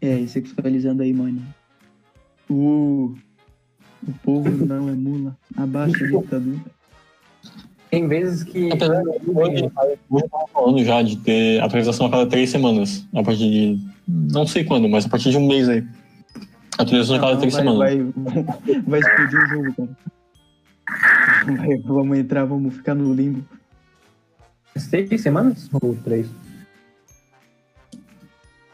É, 0.00 0.18
e 0.18 0.28
sexualizando 0.28 1.02
aí, 1.02 1.12
mano. 1.12 1.42
O, 2.48 3.14
o 4.06 4.12
povo 4.22 4.50
não 4.50 4.88
é 4.88 4.92
mula. 4.92 5.36
Abaixa 5.56 6.04
a 6.04 6.08
ditadura. 6.08 6.77
Tem 7.90 8.06
vezes 8.06 8.42
que. 8.44 8.70
Apesar 8.72 9.02
de 9.02 9.30
hoje, 9.30 9.64
eu 9.64 9.70
tava 10.28 10.44
falando 10.52 10.84
já 10.84 11.02
de 11.02 11.16
ter 11.18 11.60
atualização 11.62 12.06
a 12.06 12.10
cada 12.10 12.26
três 12.26 12.50
semanas. 12.50 13.06
A 13.14 13.22
partir 13.22 13.50
de. 13.50 13.80
Não 14.06 14.46
sei 14.46 14.64
quando, 14.64 14.88
mas 14.88 15.06
a 15.06 15.08
partir 15.08 15.30
de 15.30 15.36
um 15.38 15.46
mês 15.46 15.68
aí. 15.68 15.84
Atualização 16.78 17.16
a 17.16 17.20
cada 17.20 17.32
Não, 17.32 17.38
três 17.40 17.54
vai, 17.54 17.62
semanas. 17.62 17.78
vai, 17.78 18.82
vai 18.86 19.00
explodir 19.00 19.38
o 19.42 19.46
jogo, 19.46 19.74
cara. 19.74 21.56
Vai- 21.56 21.78
vamos 21.78 22.18
entrar, 22.18 22.44
vamos 22.44 22.74
ficar 22.74 22.94
no 22.94 23.12
limbo. 23.14 23.44
Seis 24.76 25.20
semanas 25.20 25.68
ou 25.72 25.96
três? 26.04 26.26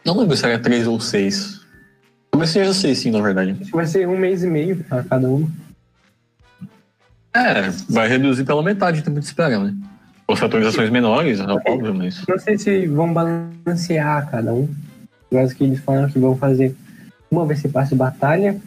Não 0.04 0.18
lembro 0.18 0.36
se 0.36 0.44
era 0.44 0.58
três 0.58 0.86
ou 0.86 1.00
seis. 1.00 1.60
Talvez 2.30 2.50
seja 2.50 2.74
seis, 2.74 2.98
sim, 2.98 3.10
na 3.10 3.20
verdade. 3.22 3.52
Acho 3.52 3.70
que 3.70 3.76
vai 3.76 3.86
ser 3.86 4.06
um 4.08 4.18
mês 4.18 4.42
e 4.42 4.46
meio 4.48 4.84
a 4.90 5.02
cada 5.02 5.28
um. 5.28 5.48
É, 7.34 7.68
vai 7.88 8.08
reduzir 8.08 8.44
pela 8.44 8.62
metade 8.62 9.00
o 9.00 9.02
tempo 9.02 9.18
de 9.18 9.26
espera, 9.26 9.58
né? 9.58 9.74
Ou 10.26 10.36
se 10.36 10.44
atualizações 10.44 10.88
menores, 10.88 11.40
é 11.40 11.70
óbvio, 11.70 11.94
mas. 11.94 12.24
Não 12.26 12.38
sei 12.38 12.56
se 12.56 12.86
vão 12.86 13.12
balancear 13.12 14.30
cada 14.30 14.54
um. 14.54 14.72
Eu 15.30 15.40
acho 15.40 15.54
que 15.54 15.64
eles 15.64 15.80
falaram 15.80 16.08
que 16.08 16.18
vão 16.18 16.36
fazer. 16.36 16.74
Uma 17.30 17.44
vai 17.44 17.56
ser 17.56 17.68
passe 17.68 17.90
de 17.90 17.96
batalha 17.96 18.60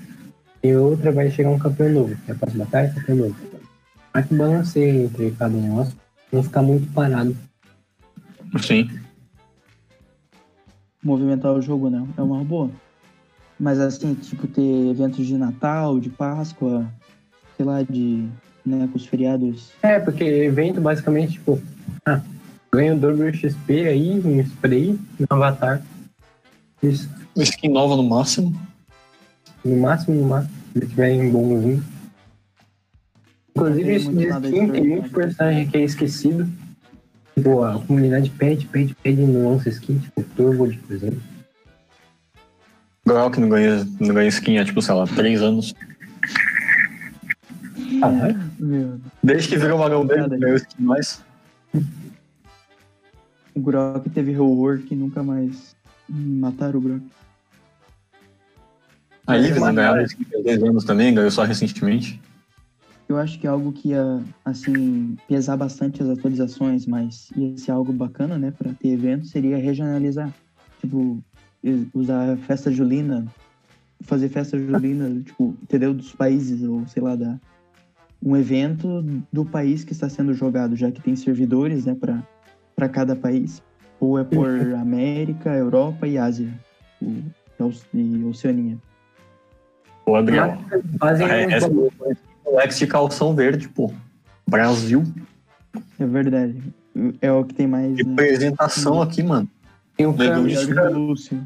e 0.62 0.76
outra 0.76 1.12
vai 1.12 1.32
chegar 1.32 1.50
um 1.50 1.58
campeão 1.58 1.90
novo. 1.90 2.18
É 2.28 2.34
passe 2.34 2.54
de 2.54 2.60
batalha 2.60 2.88
e 2.88 2.94
campeão 2.94 3.18
novo. 3.18 3.36
Vai 4.14 4.24
que 4.24 4.36
balanceia 4.36 5.04
entre 5.06 5.32
cada 5.32 5.56
negócio. 5.56 5.96
Não 6.32 6.44
ficar 6.44 6.62
muito 6.62 6.92
parado. 6.92 7.36
Sim. 8.60 8.90
Movimentar 11.02 11.54
o 11.54 11.62
jogo, 11.62 11.90
né? 11.90 12.06
É 12.18 12.22
uma 12.22 12.44
boa. 12.44 12.70
Mas 13.60 13.80
assim, 13.80 14.14
tipo, 14.14 14.46
ter 14.46 14.90
eventos 14.90 15.26
de 15.26 15.38
Natal, 15.38 16.00
de 16.00 16.10
Páscoa, 16.10 16.86
sei 17.56 17.66
lá, 17.66 17.82
de. 17.82 18.28
Né, 18.68 18.90
com 18.92 18.98
os 18.98 19.06
feriados. 19.06 19.72
É, 19.82 20.00
porque 20.00 20.24
evento 20.24 20.82
basicamente, 20.82 21.34
tipo, 21.34 21.62
ah, 22.06 22.22
ganha 22.72 22.96
o 22.96 23.00
dobro 23.00 23.34
XP 23.34 23.88
aí, 23.88 24.22
um 24.24 24.40
spray, 24.42 25.00
um 25.20 25.26
avatar. 25.30 25.82
Isso. 26.82 27.10
Skin 27.36 27.70
nova 27.70 27.96
no 27.96 28.04
máximo. 28.04 28.54
No 29.64 29.78
máximo, 29.78 30.16
no 30.16 30.28
máximo, 30.28 30.54
se 30.74 30.80
tiverem 30.82 31.32
bonzinho. 31.32 31.84
Inclusive, 33.56 33.96
isso 33.96 34.12
de 34.12 34.26
skin 34.26 34.70
tem 34.70 34.88
muito 34.88 35.10
personagem 35.10 35.68
que 35.68 35.78
é 35.78 35.82
esquecido. 35.82 36.48
Tipo, 37.36 37.64
a 37.64 37.80
comunidade 37.80 38.30
pede, 38.32 38.66
pede, 38.68 38.96
pede 38.96 39.22
não 39.22 39.52
lança 39.52 39.70
skin, 39.70 40.00
tipo, 40.00 40.24
Turbo, 40.36 40.68
por 40.68 40.96
exemplo. 40.96 41.22
Grau 43.06 43.32
que 43.32 43.40
não 43.40 43.50
ganha, 43.50 43.88
não 44.00 44.14
ganha 44.14 44.28
skin 44.28 44.58
há, 44.58 44.66
tipo, 44.66 44.82
sei 44.82 44.94
lá, 44.94 45.08
três 45.08 45.42
anos. 45.42 45.74
Ah, 48.02 48.10
vai? 48.10 48.38
Meu, 48.60 49.00
Desde 49.24 49.50
que 49.50 49.58
virou 49.58 49.78
o 49.78 49.80
Magão 49.82 50.06
dele, 50.06 50.38
ganhou 50.38 50.58
skin 50.58 50.84
mais. 50.84 51.22
o 53.56 53.60
Grok 53.60 54.10
teve 54.10 54.32
rework 54.32 54.94
e 54.94 54.96
nunca 54.96 55.24
mais 55.24 55.76
mataram 56.10 56.80
o 56.80 56.82
Grok. 56.82 57.04
A 59.26 59.38
Ives 59.38 59.62
não 59.62 59.76
ganhava 59.76 60.04
skin 60.04 60.26
há 60.36 60.42
10 60.44 60.64
anos 60.64 60.84
também, 60.86 61.14
ganhou 61.14 61.32
só 61.32 61.44
recentemente. 61.44 62.22
Eu 63.10 63.18
acho 63.18 63.40
que 63.40 63.48
é 63.48 63.50
algo 63.50 63.72
que 63.72 63.90
ia, 63.90 64.22
assim, 64.44 65.18
pesar 65.28 65.56
bastante 65.56 66.04
as 66.04 66.10
atualizações, 66.10 66.86
mas 66.86 67.30
ia 67.38 67.58
ser 67.58 67.72
algo 67.72 67.94
bacana, 67.94 68.38
né, 68.38 68.52
pra 68.52 68.74
ter 68.74 68.90
evento, 68.90 69.26
seria 69.28 69.58
regionalizar. 69.58 70.34
Tipo, 70.82 71.18
usar 71.94 72.38
festa 72.40 72.70
julina, 72.70 73.26
fazer 74.02 74.30
festa 74.30 74.60
julina, 74.60 75.22
tipo, 75.22 75.56
entendeu? 75.64 75.94
Dos 75.94 76.12
países, 76.14 76.64
ou 76.64 76.86
sei 76.88 77.02
lá, 77.02 77.16
da, 77.16 77.40
um 78.24 78.36
evento 78.36 79.04
do 79.32 79.46
país 79.46 79.84
que 79.84 79.92
está 79.94 80.10
sendo 80.10 80.34
jogado, 80.34 80.76
já 80.76 80.92
que 80.92 81.02
tem 81.02 81.16
servidores, 81.16 81.86
né, 81.86 81.96
pra, 82.00 82.22
pra 82.76 82.90
cada 82.90 83.16
país. 83.16 83.62
Ou 84.00 84.20
é 84.20 84.24
por 84.24 84.48
América, 84.76 85.50
Europa 85.56 86.08
e 86.08 86.18
Ásia, 86.18 86.54
o- 87.02 87.24
e 87.94 88.24
Oceania. 88.26 88.78
O 90.06 90.16
Adriel. 90.16 90.58
Fazem 91.00 91.28
Ah, 91.30 91.48
uns 91.48 91.54
essa- 91.54 91.68
bagulho. 91.68 91.92
Lex 92.56 92.78
de 92.80 92.88
calção 92.88 93.36
verde, 93.36 93.68
pô. 93.68 93.92
Brasil. 94.48 95.04
É 96.00 96.06
verdade. 96.06 96.62
É 97.22 97.32
o 97.32 97.44
que 97.44 97.54
tem 97.54 97.68
mais. 97.68 97.92
Né? 97.98 98.04
Representação 98.08 99.02
aqui, 99.02 99.22
mano. 99.22 99.50
Tem 99.96 100.06
o 100.06 100.12
o 100.12 100.14
Lúcio. 100.94 101.46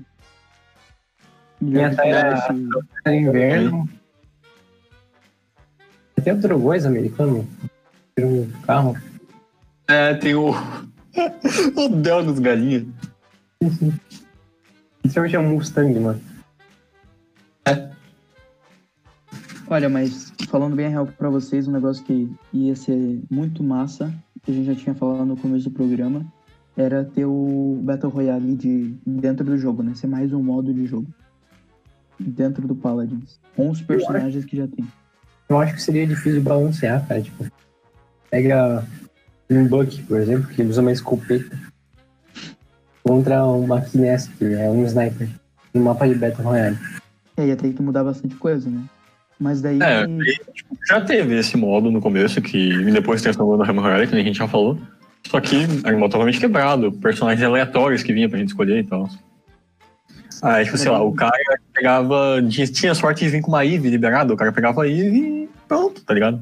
Minha 1.59 1.89
Melhor 1.89 1.89
que 1.89 1.93
o 1.93 1.95
saia- 1.95 2.51
Lúcio. 2.51 2.87
é 3.05 3.15
inverno. 3.15 3.89
Tem 6.23 6.33
outro 6.33 6.59
coisa 6.59 6.87
americano? 6.87 7.47
Tem 8.15 8.25
um 8.25 8.49
carro. 8.63 8.95
É, 9.87 10.13
tem 10.13 10.35
o. 10.35 10.51
o 11.75 11.89
Del 11.89 12.23
dos 12.23 12.39
galinhas. 12.39 12.85
Principalmente 15.01 15.35
é 15.35 15.39
um 15.39 15.49
Mustang, 15.49 15.99
mano. 15.99 16.21
Olha, 19.71 19.87
mas 19.87 20.33
falando 20.49 20.75
bem 20.75 20.87
a 20.87 20.89
real 20.89 21.07
pra 21.07 21.29
vocês, 21.29 21.65
um 21.65 21.71
negócio 21.71 22.03
que 22.03 22.29
ia 22.51 22.75
ser 22.75 23.21
muito 23.29 23.63
massa, 23.63 24.13
que 24.43 24.51
a 24.51 24.53
gente 24.53 24.65
já 24.65 24.75
tinha 24.75 24.93
falado 24.93 25.25
no 25.25 25.37
começo 25.37 25.69
do 25.69 25.71
programa, 25.73 26.25
era 26.75 27.05
ter 27.05 27.25
o 27.25 27.79
Battle 27.81 28.11
Royale 28.11 28.55
de, 28.57 28.93
dentro 29.05 29.45
do 29.45 29.57
jogo, 29.57 29.81
né? 29.81 29.95
Ser 29.95 30.07
mais 30.07 30.33
um 30.33 30.43
modo 30.43 30.73
de 30.73 30.85
jogo. 30.85 31.07
Dentro 32.19 32.67
do 32.67 32.75
Paladins. 32.75 33.39
Com 33.55 33.69
os 33.69 33.81
personagens 33.81 34.43
que 34.43 34.57
já 34.57 34.67
tem. 34.67 34.85
Eu 35.51 35.59
acho 35.59 35.73
que 35.73 35.81
seria 35.81 36.07
difícil 36.07 36.41
balancear, 36.41 37.05
cara. 37.05 37.21
Tipo, 37.21 37.45
pega 38.29 38.85
um 39.49 39.67
Buck, 39.67 40.01
por 40.03 40.17
exemplo, 40.17 40.47
que 40.47 40.63
usa 40.63 40.79
uma 40.79 40.93
escopeta 40.93 41.59
contra 43.03 43.43
uma 43.43 43.81
Finesse, 43.81 44.29
que 44.29 44.45
é 44.45 44.69
um 44.69 44.85
sniper, 44.85 45.27
no 45.73 45.83
mapa 45.83 46.07
de 46.07 46.15
Battle 46.15 46.45
Royale. 46.45 46.77
É, 47.35 47.47
ia 47.47 47.57
ter 47.57 47.73
que 47.73 47.81
mudar 47.81 48.05
bastante 48.05 48.33
coisa, 48.35 48.69
né? 48.69 48.81
Mas 49.37 49.61
daí. 49.61 49.77
É, 49.81 50.05
Já 50.87 51.01
teve 51.01 51.37
esse 51.37 51.57
modo 51.57 51.91
no 51.91 51.99
começo, 51.99 52.41
que 52.41 52.85
depois 52.85 53.21
transformou 53.21 53.57
no 53.57 53.63
Hammer 53.63 53.83
Royale, 53.83 54.07
que 54.07 54.15
a 54.15 54.23
gente 54.23 54.37
já 54.37 54.47
falou. 54.47 54.79
Só 55.27 55.41
que 55.41 55.67
era 55.83 55.93
um 55.93 55.99
modo 55.99 56.11
totalmente 56.11 56.39
quebrado, 56.39 56.93
personagens 56.93 57.45
aleatórios 57.45 58.03
que 58.03 58.13
vinha 58.13 58.29
pra 58.29 58.39
gente 58.39 58.49
escolher 58.49 58.79
e 58.79 58.87
tal. 58.87 59.09
Aí, 60.41 60.63
tipo, 60.63 60.77
sei 60.77 60.89
lá, 60.89 61.03
o 61.03 61.13
cara 61.13 61.37
pegava. 61.81 62.41
Tinha 62.71 62.93
sorte 62.93 63.25
de 63.25 63.31
vir 63.31 63.41
com 63.41 63.49
uma 63.49 63.65
Eve 63.65 63.89
liberada, 63.89 64.33
o 64.33 64.37
cara 64.37 64.51
pegava 64.51 64.83
a 64.83 64.87
Eve 64.87 65.17
e 65.17 65.49
pronto, 65.67 66.01
tá 66.03 66.13
ligado? 66.13 66.41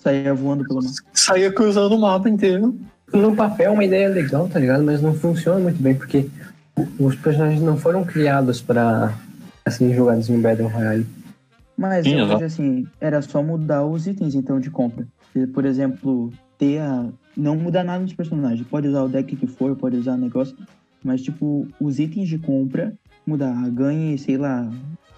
saía 0.00 0.34
voando 0.34 0.64
pelo 0.64 0.82
mapa. 0.82 0.94
Saía 1.12 1.52
cruzando 1.52 1.94
o 1.94 2.00
mapa 2.00 2.28
inteiro. 2.28 2.78
No 3.12 3.34
papel 3.36 3.66
é 3.66 3.70
uma 3.70 3.84
ideia 3.84 4.08
legal, 4.08 4.48
tá 4.48 4.58
ligado? 4.58 4.82
Mas 4.82 5.02
não 5.02 5.14
funciona 5.14 5.60
muito 5.60 5.82
bem, 5.82 5.94
porque 5.94 6.28
os 6.98 7.14
personagens 7.16 7.60
não 7.60 7.76
foram 7.76 8.04
criados 8.04 8.62
pra 8.62 9.14
serem 9.68 9.94
jogados 9.94 10.28
em 10.30 10.40
Battle 10.40 10.68
Royale. 10.68 11.06
Mas 11.76 12.04
Sim, 12.04 12.18
eu 12.18 12.26
vejo 12.26 12.44
assim, 12.44 12.86
era 13.00 13.20
só 13.22 13.42
mudar 13.42 13.84
os 13.84 14.06
itens 14.06 14.34
então 14.34 14.60
de 14.60 14.70
compra. 14.70 15.06
Por 15.52 15.64
exemplo, 15.64 16.32
ter 16.58 16.78
a. 16.78 17.06
Não 17.36 17.56
mudar 17.56 17.84
nada 17.84 18.00
nos 18.00 18.12
personagens. 18.12 18.66
Pode 18.66 18.88
usar 18.88 19.02
o 19.02 19.08
deck 19.08 19.34
que 19.36 19.46
for, 19.46 19.76
pode 19.76 19.96
usar 19.96 20.14
o 20.14 20.18
negócio. 20.18 20.56
Mas, 21.02 21.22
tipo, 21.22 21.66
os 21.80 21.98
itens 21.98 22.28
de 22.28 22.38
compra 22.38 22.92
mudar. 23.30 23.54
Ganhe, 23.70 24.18
sei 24.18 24.36
lá, 24.36 24.68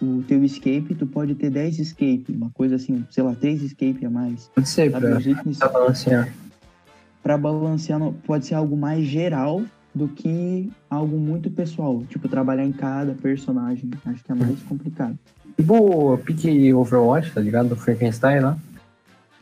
o 0.01 0.23
teu 0.27 0.45
escape, 0.45 0.95
tu 0.99 1.07
pode 1.07 1.35
ter 1.35 1.51
10 1.51 1.79
escape. 1.79 2.27
Uma 2.29 2.51
coisa 2.51 2.77
assim, 2.77 3.05
sei 3.11 3.23
lá, 3.25 3.35
3 3.35 3.63
escape 3.63 4.05
a 4.05 4.11
mais. 4.11 4.51
Pode 4.55 4.69
ser, 4.69 4.91
Sabe? 4.91 5.07
pra, 5.07 5.19
pra 5.59 5.69
balancear. 5.69 6.33
pra 7.23 7.39
balancear 7.39 8.01
pode 8.27 8.47
ser 8.47 8.55
algo 8.55 8.77
mais 8.77 9.05
geral 9.07 9.63
do 9.95 10.09
que 10.09 10.71
algo 10.89 11.19
muito 11.19 11.51
pessoal. 11.51 12.03
Tipo, 12.09 12.29
trabalhar 12.29 12.65
em 12.65 12.73
cada 12.73 13.13
personagem. 13.15 13.91
Acho 14.07 14.25
que 14.25 14.33
é 14.33 14.35
mais 14.35 14.61
complicado. 14.63 15.19
Tipo, 15.57 16.17
pique 16.19 16.73
Overwatch, 16.73 17.33
tá 17.33 17.41
ligado? 17.41 17.69
Do 17.71 17.77
Frankenstein 17.77 18.41
lá. 18.41 18.57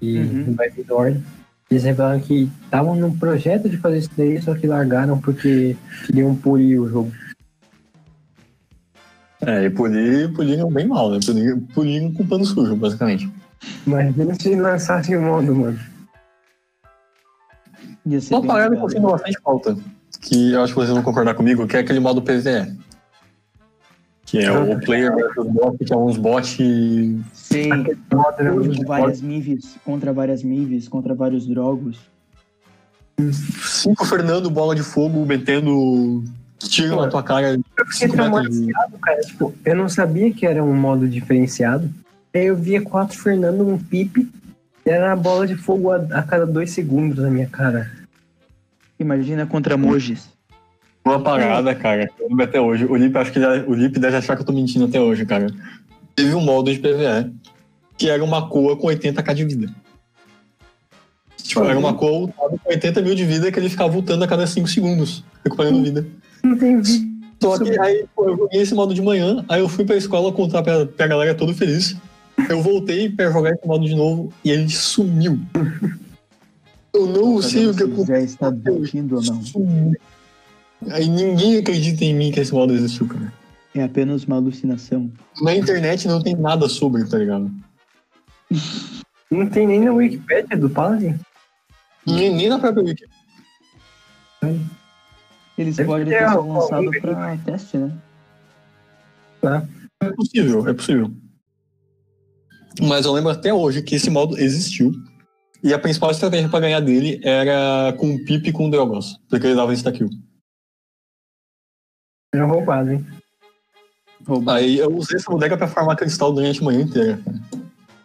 E 0.02 0.18
Uhum. 0.18 0.54
vai 0.54 0.68
vir 0.70 0.90
Ordem. 0.90 1.22
Eles 1.70 1.84
revelaram 1.84 2.18
que 2.20 2.50
estavam 2.64 2.96
num 2.96 3.16
projeto 3.16 3.68
de 3.68 3.76
fazer 3.76 3.98
isso 3.98 4.10
daí, 4.16 4.42
só 4.42 4.54
que 4.56 4.66
largaram 4.66 5.20
porque 5.20 5.76
queriam 6.04 6.34
polir 6.34 6.80
o 6.82 6.88
jogo. 6.88 7.12
É, 9.42 9.64
e 9.64 9.70
polir, 9.70 10.32
poliram 10.32 10.70
bem 10.70 10.86
mal, 10.86 11.10
né? 11.10 11.18
Poliram 11.74 12.12
com 12.12 12.26
pano 12.26 12.44
sujo, 12.44 12.76
basicamente. 12.76 13.30
Imagina 13.86 14.34
se 14.34 14.54
lançasse 14.54 15.16
o 15.16 15.22
modo, 15.22 15.54
mano. 15.54 15.78
Uma 18.30 18.42
parada 18.46 18.76
que 18.76 18.82
eu 18.82 18.88
sinto 18.88 19.02
bastante 19.02 19.40
falta, 19.42 19.76
que 20.20 20.52
eu 20.52 20.62
acho 20.62 20.72
que 20.72 20.78
vocês 20.80 20.92
vão 20.92 21.02
concordar 21.02 21.34
comigo, 21.34 21.66
que 21.66 21.76
é 21.76 21.80
aquele 21.80 22.00
modo 22.00 22.22
PvE. 22.22 22.76
Que 24.24 24.38
é 24.38 24.52
o 24.52 24.78
player 24.80 25.14
versus 25.14 25.46
bot, 25.46 25.84
que 25.84 25.92
é 25.92 25.96
uns 25.96 26.16
bots. 26.16 26.56
Modo 28.12 28.36
era 28.38 28.52
Contra 28.52 28.86
várias 28.86 29.20
Mives, 29.20 29.76
contra 29.84 30.12
várias 30.12 30.42
Mives, 30.42 30.88
contra 30.88 31.14
vários 31.14 31.46
Drogos. 31.46 31.98
cinco 33.62 34.06
Fernando 34.06 34.48
bola 34.48 34.74
de 34.74 34.82
fogo 34.82 35.26
metendo 35.26 36.22
tiro 36.68 36.96
na 37.00 37.08
tua 37.08 37.22
cara. 37.22 37.58
fiquei 37.58 37.78
metros 37.80 37.98
de- 37.98 38.08
traumatizado, 38.12 38.98
cara. 39.02 39.20
Tipo, 39.20 39.54
eu 39.64 39.76
não 39.76 39.88
sabia 39.88 40.32
que 40.32 40.46
era 40.46 40.62
um 40.62 40.74
modo 40.74 41.08
diferenciado. 41.08 41.90
Aí 42.34 42.46
eu 42.46 42.56
via 42.56 42.80
quatro 42.82 43.18
Fernando, 43.18 43.66
um 43.66 43.78
pipe, 43.78 44.28
e 44.86 44.90
era 44.90 45.12
a 45.12 45.16
bola 45.16 45.46
de 45.46 45.56
fogo 45.56 45.90
a, 45.90 45.96
a 46.12 46.22
cada 46.22 46.46
dois 46.46 46.70
segundos 46.70 47.18
na 47.18 47.30
minha 47.30 47.46
cara. 47.46 47.90
Imagina 48.98 49.46
contra 49.46 49.76
Mojis. 49.76 50.28
Uma 51.04 51.20
parada, 51.20 51.74
cara, 51.74 52.10
eu 52.18 52.40
até 52.42 52.60
hoje. 52.60 52.84
O 52.84 52.94
Lip, 52.94 53.16
acho 53.16 53.32
que 53.32 53.40
já- 53.40 53.64
o 53.66 53.74
Lip 53.74 53.98
deve 53.98 54.16
achar 54.18 54.36
que 54.36 54.42
eu 54.42 54.46
tô 54.46 54.52
mentindo 54.52 54.84
até 54.84 55.00
hoje, 55.00 55.24
cara. 55.24 55.46
Teve 56.14 56.34
um 56.34 56.40
modo 56.42 56.72
de 56.72 56.78
PvE 56.78 57.32
que 57.96 58.08
era 58.10 58.22
uma 58.22 58.48
coa 58.48 58.76
com 58.76 58.86
80k 58.86 59.34
de 59.34 59.44
vida. 59.44 59.74
Tipo, 61.42 61.64
era 61.64 61.78
uma 61.78 61.94
coa 61.94 62.28
com 62.28 62.58
80 62.68 63.00
mil 63.02 63.14
de 63.14 63.24
vida 63.24 63.50
que 63.50 63.58
ele 63.58 63.68
ficava 63.68 63.90
voltando 63.90 64.22
a 64.22 64.28
cada 64.28 64.46
5 64.46 64.68
segundos, 64.68 65.24
recuperando 65.42 65.82
vida. 65.82 66.06
Não 66.42 66.56
tem 66.56 66.80
vídeo. 66.80 67.10
Só 67.42 67.58
que 67.58 67.78
aí, 67.78 68.06
pô, 68.14 68.28
eu 68.28 68.36
joguei 68.36 68.60
esse 68.60 68.74
modo 68.74 68.92
de 68.92 69.00
manhã, 69.00 69.44
aí 69.48 69.60
eu 69.60 69.68
fui 69.68 69.84
pra 69.84 69.96
escola 69.96 70.30
contar 70.32 70.62
pra, 70.62 70.84
pra 70.84 71.06
galera 71.06 71.34
todo 71.34 71.54
feliz. 71.54 71.96
Eu 72.48 72.62
voltei 72.62 73.08
pra 73.08 73.30
jogar 73.30 73.50
esse 73.52 73.66
modo 73.66 73.86
de 73.86 73.94
novo 73.94 74.32
e 74.44 74.50
ele 74.50 74.68
sumiu. 74.68 75.38
Eu 76.92 77.06
não 77.06 77.40
sei 77.40 77.66
o 77.66 77.74
que 77.74 77.84
Se 77.84 78.04
já 78.06 78.20
está 78.20 78.48
aconteceu. 78.48 78.74
dormindo 78.80 79.16
ou 79.16 79.22
não. 79.22 79.42
Sumiu. 79.42 79.96
Aí 80.90 81.08
ninguém 81.08 81.58
acredita 81.58 82.04
em 82.04 82.14
mim 82.14 82.30
que 82.30 82.40
esse 82.40 82.52
modo 82.52 82.74
existiu, 82.74 83.06
cara. 83.06 83.32
É 83.74 83.82
apenas 83.84 84.24
uma 84.24 84.36
alucinação. 84.36 85.10
Na 85.40 85.54
internet 85.54 86.08
não 86.08 86.22
tem 86.22 86.34
nada 86.34 86.68
sobre, 86.68 87.04
tá 87.08 87.16
ligado? 87.18 87.50
Não 89.30 89.46
tem 89.48 89.66
nem 89.66 89.80
na 89.80 89.92
Wikipedia 89.92 90.56
do 90.56 90.68
Paladin. 90.68 91.18
Nem, 92.06 92.34
nem 92.34 92.48
na 92.48 92.58
própria 92.58 92.82
Wiki. 92.82 93.04
Eles 95.60 95.76
Deve 95.76 95.88
podem 95.90 96.06
ter 96.06 96.18
ter 96.18 96.26
sido 96.26 96.38
algum 96.38 96.54
lançado 96.54 96.90
bem 96.90 97.00
pra 97.02 97.36
teste, 97.36 97.76
né? 97.76 97.92
É 100.02 100.10
possível, 100.10 100.66
é 100.66 100.72
possível. 100.72 101.12
Mas 102.80 103.04
eu 103.04 103.12
lembro 103.12 103.30
até 103.30 103.52
hoje 103.52 103.82
que 103.82 103.94
esse 103.94 104.08
modo 104.08 104.38
existiu. 104.38 104.90
E 105.62 105.74
a 105.74 105.78
principal 105.78 106.10
estratégia 106.10 106.48
pra 106.48 106.60
ganhar 106.60 106.80
dele 106.80 107.20
era 107.22 107.92
com 107.98 108.14
o 108.14 108.24
Pip 108.24 108.48
e 108.48 108.52
com 108.52 108.68
o 108.68 108.70
Drogos. 108.70 109.20
Porque 109.28 109.48
ele 109.48 109.54
dava 109.54 109.74
insta-kill. 109.74 110.08
Era 112.34 112.46
roubado, 112.46 112.92
hein? 112.92 113.06
Roubado. 114.26 114.56
Aí 114.56 114.78
eu 114.78 114.96
usei 114.96 115.18
essa 115.18 115.30
bodega 115.30 115.58
pra 115.58 115.68
farmar 115.68 115.94
cristal 115.94 116.32
durante 116.32 116.62
a 116.62 116.64
manhã 116.64 116.80
inteira. 116.80 117.20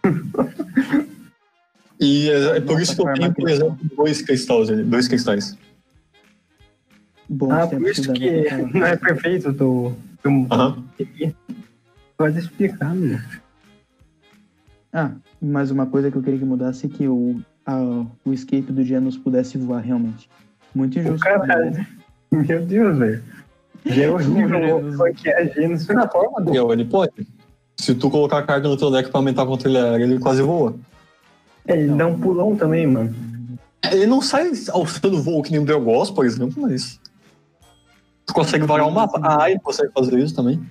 E 1.98 2.30
é, 2.30 2.58
é 2.58 2.60
por 2.60 2.74
Nossa, 2.74 2.84
isso 2.84 2.96
que 2.98 3.02
eu 3.02 3.14
tenho, 3.14 3.34
por 3.34 3.50
exemplo, 3.50 3.78
dois 3.96 4.22
cristais, 4.22 4.68
dois 4.86 5.08
cristais. 5.08 5.58
Bom, 7.28 7.52
Ah, 7.52 7.68
por 7.68 7.82
isso 7.88 8.12
que 8.14 8.46
não 8.74 8.86
é 8.86 8.96
perfeito 8.96 9.52
do. 9.52 9.94
do 10.24 10.48
Aham. 10.52 10.84
Pode 12.18 12.40
explicar, 12.40 12.94
mano. 12.96 13.22
Ah, 14.94 15.12
mais 15.42 15.72
uma 15.72 15.86
coisa 15.86 16.10
que 16.10 16.18
eu 16.18 16.24
queria 16.24 16.40
que 16.40 16.46
mudasse 16.46 16.86
é 16.86 16.90
que 16.90 17.08
o, 17.08 17.42
a- 17.66 18.06
o 18.24 18.32
escape 18.34 18.72
do 18.72 18.84
Genos 18.84 19.18
pudesse 19.18 19.58
voar 19.58 19.82
realmente. 19.82 20.30
Muito 20.74 20.98
injusto. 21.00 21.20
Caralho. 21.20 21.86
Meu 22.32 22.66
Deus, 22.66 22.98
velho. 22.98 23.24
Já 23.86 24.04
é 24.04 24.10
horrível 24.10 24.78
o 25.00 25.14
que 25.14 25.30
é 25.30 25.48
Genos. 25.54 25.86
Na 25.88 26.08
forma 26.08 26.42
dele, 26.42 26.58
ele 26.72 26.86
pode. 26.86 27.12
Se 27.78 27.94
tu 27.94 28.10
colocar 28.10 28.40
a 28.40 28.44
carga 28.44 28.70
no 28.70 28.78
teu 28.78 28.90
deck 28.90 29.10
pra 29.10 29.20
aumentar 29.20 29.46
quanto 29.46 29.68
ele 29.68 29.78
é, 29.78 30.02
ele 30.02 30.18
quase 30.20 30.42
voa. 30.42 30.76
Ele 31.68 31.90
dá 31.90 32.08
um 32.08 32.18
pulão 32.20 32.56
também, 32.56 32.88
mano. 32.88 33.14
Ele 33.92 34.08
não 34.08 34.22
sai 34.22 34.50
alçando 34.72 35.22
voo 35.22 35.44
que 35.44 35.52
nem 35.52 35.60
o 35.60 35.66
Drogos, 35.66 36.10
por 36.10 36.26
exemplo, 36.26 36.62
mas. 36.62 37.00
Tu 38.26 38.34
consegue 38.34 38.66
varar 38.66 38.88
o 38.88 38.92
mapa. 38.92 39.20
A 39.22 39.44
Ai 39.44 39.60
consegue 39.60 39.92
fazer 39.94 40.20
isso 40.20 40.36
também. 40.36 40.62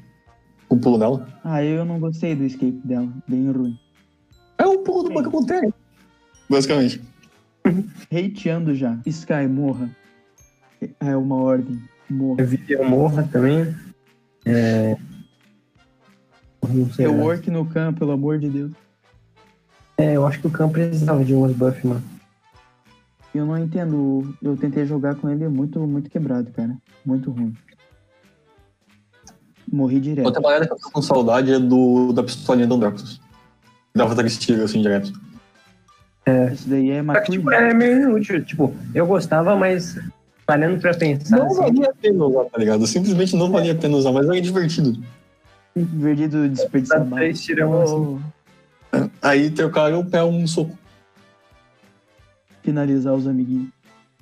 Com 0.69 0.77
o 0.77 0.81
pulo 0.81 0.99
dela. 0.99 1.29
Ah, 1.45 1.63
eu 1.63 1.85
não 1.85 2.01
gostei 2.01 2.35
do 2.35 2.45
escape 2.45 2.81
dela. 2.85 3.09
Bem 3.29 3.51
ruim. 3.51 3.79
É 4.59 4.67
o 4.67 4.79
pulo 4.79 5.05
do 5.05 5.13
Pokémon 5.13 5.31
Container. 5.31 5.73
Basicamente. 6.49 7.01
Hateando 8.11 8.75
já. 8.75 8.99
Sky, 9.07 9.47
morra. 9.49 9.89
É 11.01 11.17
uma 11.17 11.37
ordem. 11.37 11.81
Morra. 12.11 12.45
Vivian 12.45 12.89
Morra 12.89 13.29
também. 13.31 13.75
É. 14.45 14.97
Não 16.69 16.91
sei. 16.93 17.07
Work 17.07 17.51
no 17.51 17.65
campo, 17.67 18.01
pelo 18.01 18.13
amor 18.13 18.39
de 18.39 18.49
Deus. 18.49 18.73
É, 19.97 20.17
eu 20.17 20.27
acho 20.27 20.41
que 20.41 20.47
o 20.47 20.51
campo 20.51 20.75
precisava 20.75 21.25
de 21.25 21.35
umas 21.35 21.53
buff, 21.53 21.87
mano. 21.87 22.03
Eu 23.35 23.47
não 23.47 23.59
entendo. 23.59 24.35
Eu 24.43 24.57
tentei 24.57 24.85
jogar 24.85 25.15
com 25.15 25.29
ele 25.29 25.49
muito, 25.49 25.81
muito 25.87 26.11
quebrado, 26.11 26.51
cara. 26.53 26.77
Muito 27.05 27.31
ruim. 27.31 27.55
Morri 29.71 30.01
direto. 30.01 30.27
Outra 30.27 30.43
parada 30.43 30.67
que 30.67 30.73
eu 30.73 30.79
tô 30.79 30.91
com 30.91 31.03
saudade 31.03 31.53
é 31.53 31.59
do, 31.59 32.13
da 32.13 32.23
pistolinha 32.23 32.67
do 32.67 32.75
Androxus. 32.75 33.21
Dava 33.95 34.15
três 34.15 34.39
tiros 34.39 34.63
assim 34.63 34.81
direto. 34.81 35.13
Isso 36.53 36.69
daí 36.69 36.91
é 36.91 37.05
Só 37.05 37.21
que, 37.21 37.33
tipo, 37.33 37.51
é 37.53 37.75
meio 37.75 38.03
inútil. 38.03 38.45
Tipo, 38.45 38.75
eu 38.95 39.07
gostava, 39.07 39.55
mas 39.57 39.99
parando 40.47 40.81
pra 40.81 40.95
pensar, 40.95 41.37
Não 41.37 41.47
assim, 41.47 41.57
valia 41.57 41.91
a 41.91 41.95
pena 41.95 42.25
usar, 42.25 42.45
tá 42.45 42.59
ligado? 42.59 42.87
Simplesmente 42.87 43.37
não 43.37 43.51
valia 43.51 43.73
a 43.73 43.75
pena 43.75 43.97
usar, 43.97 44.13
mas 44.13 44.27
era 44.27 44.41
divertido. 44.41 45.03
Perdido 45.75 46.49
desperdiçar 46.49 47.01
dá 47.01 47.05
bala. 47.05 47.17
três 47.17 47.43
tirão 47.43 47.83
assim. 47.83 48.23
Aí 49.21 49.51
trocaram 49.51 50.01
o 50.01 50.05
pé 50.09 50.23
um 50.23 50.47
soco. 50.47 50.79
finalizar 52.63 53.13
os 53.13 53.27
amiguinhos. 53.27 53.69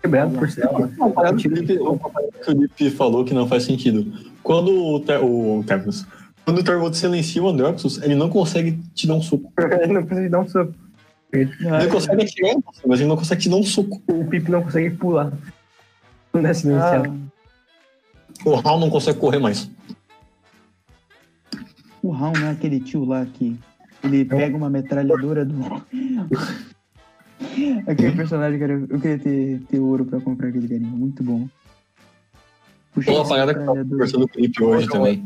Quebrado 0.02 0.36
por 0.36 0.48
que 0.48 0.60
o 0.60 0.78
Lipe- 0.78 0.98
uma 0.98 1.08
parada 1.10 1.36
que 1.36 2.50
o 2.50 2.60
Lipe 2.60 2.90
falou 2.90 3.24
que 3.24 3.32
não 3.32 3.46
faz 3.46 3.62
sentido. 3.62 4.12
Quando 4.42 4.72
o, 4.72 5.00
Te- 5.00 5.18
o 5.22 5.62
Tevros, 5.64 6.04
quando 6.44 6.58
o 6.58 6.64
Torvald 6.64 6.96
silencia 6.96 7.42
o 7.42 7.48
Androxus, 7.48 8.02
ele 8.02 8.16
não 8.16 8.28
consegue 8.28 8.78
te 8.94 9.06
dar 9.06 9.14
um 9.14 9.22
soco. 9.22 9.52
Ele 9.82 9.92
não 9.92 10.02
consegue 10.02 10.28
dar 10.28 10.40
um 10.40 10.48
soco. 10.48 10.74
Ele 11.32 11.86
consegue 11.90 12.22
atirar, 12.24 12.56
mas 12.86 13.00
ele 13.00 13.08
não 13.08 13.16
consegue 13.16 13.40
te 13.40 13.48
dar 13.48 13.56
um 13.56 13.62
soco. 13.62 14.02
O 14.08 14.24
Pipe 14.26 14.50
não 14.50 14.62
consegue 14.62 14.90
pular. 14.90 15.32
Não 16.34 16.44
é 16.46 16.50
Ah, 16.50 16.54
silenciado. 16.54 17.18
O 18.44 18.54
Hal 18.56 18.78
não 18.80 18.90
consegue 18.90 19.18
correr 19.18 19.38
mais. 19.38 19.70
o 22.02 22.10
Raul 22.10 22.32
não 22.36 22.48
é 22.48 22.50
aquele 22.50 22.80
tio 22.80 23.04
lá 23.04 23.24
que 23.24 23.56
ele 24.02 24.24
pega 24.24 24.56
uma 24.56 24.68
metralhadora 24.68 25.44
do. 25.44 25.54
aquele 27.86 28.12
personagem, 28.12 28.58
cara, 28.58 28.72
eu 28.88 29.00
queria 29.00 29.18
ter, 29.18 29.60
ter 29.68 29.78
ouro 29.78 30.04
pra 30.04 30.20
comprar 30.20 30.48
aquele 30.48 30.68
carinha. 30.68 30.88
Muito 30.88 31.22
bom. 31.22 31.48
Puxa 32.94 33.10
Uma 33.10 33.26
parada 33.26 33.54
que 33.54 33.60
eu 33.60 33.66
tava 33.66 33.84
conversando 33.84 34.28
com 34.28 34.38
o 34.38 34.40
Lipe 34.40 34.62
hoje 34.62 34.88
também. 34.88 35.24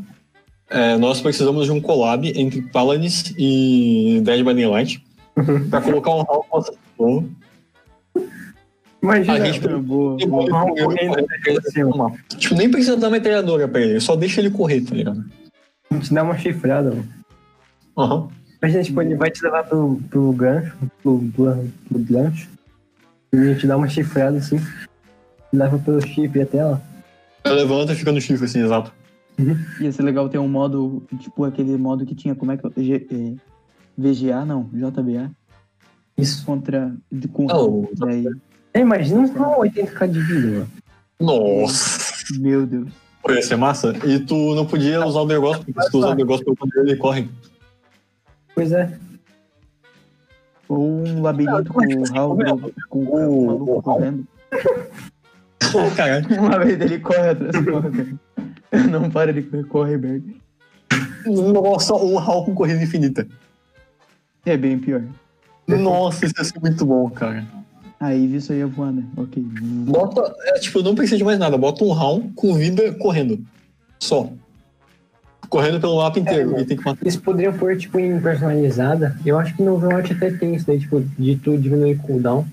É, 0.69 0.97
nós 0.97 1.21
precisamos 1.21 1.65
de 1.65 1.71
um 1.71 1.81
collab 1.81 2.27
entre 2.35 2.61
Paladins 2.61 3.33
e 3.37 4.21
Dead 4.23 4.43
by 4.43 4.53
Daylight 4.53 5.01
pra 5.69 5.81
colocar 5.81 6.11
um 6.11 6.21
Hal 6.21 6.45
com 6.49 6.57
ação. 6.57 7.29
Imagina, 9.01 9.33
A 9.33 9.45
gente 9.45 9.67
boa. 9.67 10.17
Tipo, 10.17 10.35
o 10.35 10.55
Hal 10.55 10.75
correndo 10.75 11.25
assim. 11.65 12.37
Tipo, 12.37 12.55
nem 12.55 12.69
precisa 12.69 12.97
dar 12.97 13.09
metralhadora 13.09 13.67
pra 13.67 13.81
ele, 13.81 13.99
só 13.99 14.15
deixa 14.15 14.41
ele 14.41 14.49
correr, 14.49 14.81
tá 14.81 14.95
ligado? 14.95 15.23
A 15.89 15.93
gente 15.95 16.13
dá 16.13 16.23
uma 16.23 16.37
chifrada, 16.37 16.89
mano. 16.89 17.07
Aham. 17.97 18.29
Imagina, 18.61 18.83
tipo, 18.83 19.01
ele 19.01 19.15
vai 19.15 19.29
te 19.29 19.43
levar 19.43 19.63
pro, 19.65 20.01
pro 20.09 20.31
gancho, 20.33 20.75
pro, 21.03 21.19
pro, 21.35 21.67
pro 21.87 21.99
gancho. 21.99 22.49
E 23.33 23.37
a 23.37 23.43
gente 23.53 23.67
dá 23.67 23.77
uma 23.77 23.87
chifrada 23.87 24.37
assim. 24.37 24.59
Leva 25.53 25.77
pelo 25.79 26.01
chifre 26.05 26.41
até 26.41 26.63
lá. 26.63 26.81
Ela 27.43 27.55
levanta 27.55 27.93
e 27.93 27.95
fica 27.95 28.11
no 28.11 28.19
chifre, 28.19 28.45
assim, 28.45 28.63
exato. 28.63 28.91
Ia 29.79 29.91
ser 29.91 30.01
legal 30.01 30.27
ter 30.27 30.39
um 30.39 30.47
modo, 30.47 31.05
tipo 31.19 31.43
aquele 31.45 31.77
modo 31.77 32.05
que 32.05 32.15
tinha, 32.15 32.33
como 32.35 32.51
é 32.51 32.57
que 32.57 32.65
é? 32.67 32.71
G- 32.83 33.07
é, 33.11 33.35
VGA, 33.97 34.43
não, 34.43 34.69
JBA, 34.73 35.29
Isso. 36.17 36.43
contra, 36.45 36.95
de, 37.11 37.27
com 37.27 37.49
Ah, 37.49 37.59
o- 37.61 37.89
daí, 37.95 38.25
É, 38.73 38.79
imagina 38.79 39.21
um 39.21 39.27
com 39.29 39.61
80k 39.61 40.07
de 40.07 40.19
vida, 40.21 40.47
mano. 40.49 40.67
Nossa! 41.19 42.15
meu 42.39 42.65
Deus. 42.65 42.89
Pô, 43.21 43.31
Ia 43.31 43.41
ser 43.41 43.55
massa. 43.55 43.93
E 44.05 44.19
tu 44.19 44.55
não 44.55 44.65
podia 44.65 45.05
usar 45.05 45.21
o 45.21 45.27
negócio, 45.27 45.63
porque 45.63 45.81
se 45.81 45.91
tu 45.91 45.99
usar 45.99 46.09
o 46.09 46.15
negócio 46.15 46.43
pelo 46.43 46.55
poder, 46.57 46.79
ele 46.81 46.95
corre. 46.95 47.29
Pois 48.57 48.71
é. 48.71 48.91
Ou 50.67 51.05
um 51.05 51.21
labirinto 51.21 51.71
com 51.71 51.79
o 51.79 52.03
Raul, 52.11 52.37
com 52.89 52.99
o 53.03 53.45
maluco 53.45 53.83
correndo. 53.83 54.27
Caralho. 55.95 56.25
Uma 56.41 56.57
vez 56.57 56.81
ele 56.81 56.97
corre 56.97 57.29
atrás 57.29 57.53
do. 57.53 58.19
Não 58.89 59.11
para 59.11 59.31
de 59.31 59.43
correr, 59.43 59.63
corre, 59.65 59.97
Berg. 59.99 60.41
Nossa, 61.27 61.93
o 61.93 62.17
Hal 62.17 62.45
com 62.45 62.55
corrida 62.55 62.81
infinita. 62.81 63.27
É 64.43 64.57
bem 64.57 64.79
pior. 64.79 65.03
Nossa, 65.67 66.25
isso 66.25 66.33
ia 66.35 66.43
ser 66.43 66.59
muito 66.59 66.83
bom, 66.83 67.11
cara. 67.11 67.45
Aí 67.99 68.35
isso 68.35 68.51
aí 68.51 68.57
ia 68.57 68.67
voar, 68.67 68.91
né? 68.91 69.03
Ok. 69.17 69.43
Bota, 69.85 70.33
é, 70.45 70.53
tipo, 70.57 70.81
não 70.81 70.95
precisa 70.95 71.17
de 71.17 71.23
mais 71.23 71.37
nada. 71.37 71.59
Bota 71.59 71.83
um 71.83 71.93
Hal 71.93 72.23
com 72.35 72.55
vida 72.55 72.91
correndo. 72.93 73.39
Só. 73.99 74.31
Correndo 75.49 75.79
pelo 75.79 75.97
mapa 75.97 76.19
inteiro. 76.19 76.55
É, 76.57 76.61
e 76.61 76.65
tem 76.65 76.77
que 76.77 76.83
matar. 76.85 77.01
Eles 77.01 77.15
poderiam 77.15 77.53
pôr, 77.53 77.77
tipo, 77.77 77.99
em 77.99 78.19
personalizada. 78.19 79.17
Eu 79.25 79.37
acho 79.39 79.55
que 79.55 79.63
no 79.63 79.75
Overwatch 79.75 80.13
até 80.13 80.31
tem 80.31 80.55
isso 80.55 80.67
daí, 80.67 80.79
tipo, 80.79 80.99
de 81.17 81.35
tu 81.37 81.57
diminuir 81.57 81.97
cooldown 81.99 82.45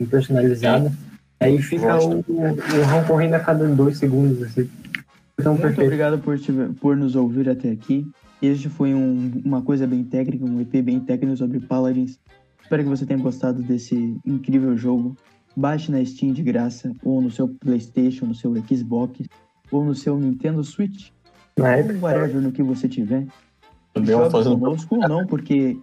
em 0.00 0.06
personalizada. 0.06 0.92
Aí 1.40 1.60
fica 1.62 1.96
o, 2.02 2.18
o 2.18 2.82
Raul 2.84 3.04
correndo 3.06 3.34
a 3.34 3.40
cada 3.40 3.66
dois 3.68 3.96
segundos, 3.98 4.42
assim. 4.42 4.68
Então, 5.38 5.52
Muito 5.52 5.62
perfeito. 5.62 5.86
obrigado 5.86 6.18
por, 6.18 6.36
por 6.80 6.96
nos 6.96 7.14
ouvir 7.14 7.48
até 7.48 7.70
aqui. 7.70 8.04
Este 8.42 8.68
foi 8.68 8.92
um- 8.94 9.40
uma 9.44 9.62
coisa 9.62 9.86
bem 9.86 10.02
técnica, 10.04 10.44
um 10.44 10.60
EP 10.60 10.82
bem 10.82 10.98
técnico 11.00 11.36
sobre 11.36 11.60
Paladins. 11.60 12.18
Espero 12.62 12.82
que 12.82 12.88
você 12.88 13.06
tenha 13.06 13.18
gostado 13.20 13.62
desse 13.62 14.16
incrível 14.26 14.76
jogo. 14.76 15.16
Baixe 15.56 15.90
na 15.90 16.04
Steam 16.04 16.32
de 16.32 16.42
graça, 16.42 16.92
ou 17.04 17.20
no 17.22 17.30
seu 17.30 17.48
PlayStation, 17.48 18.26
no 18.26 18.34
seu 18.34 18.52
Xbox, 18.68 19.20
ou 19.70 19.84
no 19.84 19.94
seu 19.94 20.18
Nintendo 20.18 20.62
Switch, 20.64 21.08
Na 21.58 21.76
época, 21.76 21.98
whatever 22.00 22.40
no 22.40 22.52
que 22.52 22.62
você 22.62 22.88
tiver. 22.88 23.26
Fazendo. 24.30 24.58
conosco 24.58 24.94
ou 24.96 25.08
não, 25.08 25.26
porque 25.26 25.76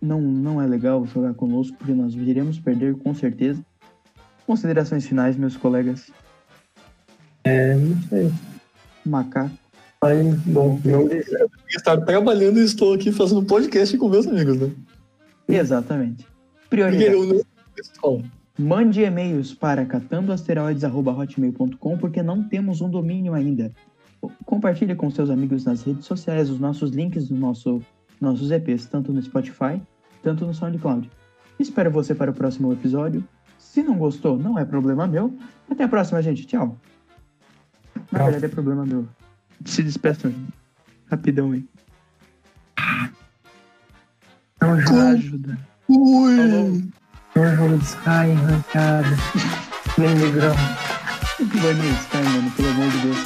não, 0.00 0.20
não 0.20 0.60
é 0.60 0.66
legal 0.66 1.06
jogar 1.06 1.32
conosco, 1.34 1.76
porque 1.78 1.92
nós 1.94 2.12
iremos 2.14 2.58
perder 2.58 2.94
com 2.96 3.14
certeza. 3.14 3.64
Considerações 4.46 5.06
finais, 5.06 5.36
meus 5.36 5.56
colegas. 5.56 6.10
é, 7.44 7.74
não 7.76 7.96
sei. 8.02 8.30
Macaco. 9.06 9.50
Mas, 10.02 10.34
bom, 10.40 10.80
não 10.84 11.06
des- 11.06 11.28
Estar 11.68 11.96
trabalhando 12.00 12.58
e 12.58 12.64
estou 12.64 12.92
aqui 12.94 13.12
fazendo 13.12 13.44
podcast 13.44 13.96
com 13.96 14.08
meus 14.08 14.26
amigos, 14.26 14.58
né? 14.58 14.72
Exatamente. 15.48 16.26
Porque 16.68 16.82
Prioridade. 16.84 17.12
eu 17.14 17.44
não. 18.02 18.22
Mande 18.58 19.02
e-mails 19.02 19.54
para 19.54 19.86
catandoasteroides.hotmail.com 19.86 21.96
porque 21.98 22.20
não 22.22 22.42
temos 22.48 22.80
um 22.80 22.90
domínio 22.90 23.32
ainda. 23.34 23.70
Compartilhe 24.44 24.94
com 24.94 25.10
seus 25.10 25.30
amigos 25.30 25.64
nas 25.64 25.82
redes 25.82 26.04
sociais 26.04 26.50
os 26.50 26.60
nossos 26.60 26.90
links 26.90 27.28
dos 27.28 27.38
nosso, 27.38 27.82
nossos 28.20 28.50
EPs, 28.50 28.86
tanto 28.86 29.12
no 29.12 29.22
Spotify, 29.22 29.82
tanto 30.22 30.46
no 30.46 30.54
SoundCloud. 30.54 31.10
Espero 31.58 31.90
você 31.90 32.14
para 32.14 32.30
o 32.30 32.34
próximo 32.34 32.72
episódio. 32.72 33.24
Se 33.58 33.82
não 33.82 33.96
gostou, 33.96 34.38
não 34.38 34.58
é 34.58 34.64
problema 34.64 35.06
meu. 35.06 35.36
Até 35.70 35.84
a 35.84 35.88
próxima, 35.88 36.22
gente. 36.22 36.46
Tchau. 36.46 36.78
Na 37.94 38.02
Tchau. 38.02 38.24
verdade, 38.24 38.44
é 38.44 38.48
problema 38.48 38.84
meu. 38.84 39.08
Se 39.64 39.82
despeçam. 39.82 40.32
Rapidão 41.10 41.52
é 44.62 44.64
um 44.64 44.80
jogo, 44.80 45.00
Ajuda. 45.00 45.58
Ui! 45.88 46.92
um 47.36 47.56
jogo 47.56 47.78
de 47.78 47.84
Sky, 47.84 48.08
arrancada. 48.08 49.16
Nem 49.98 50.14
negrão. 50.14 50.54
Que 51.50 51.58
banho 51.60 51.84
esse, 51.92 52.08
cara, 52.08 52.24
mano? 52.30 52.50
Pelo 52.52 52.68
amor 52.68 52.90
de 52.90 52.98
Deus. 53.02 53.18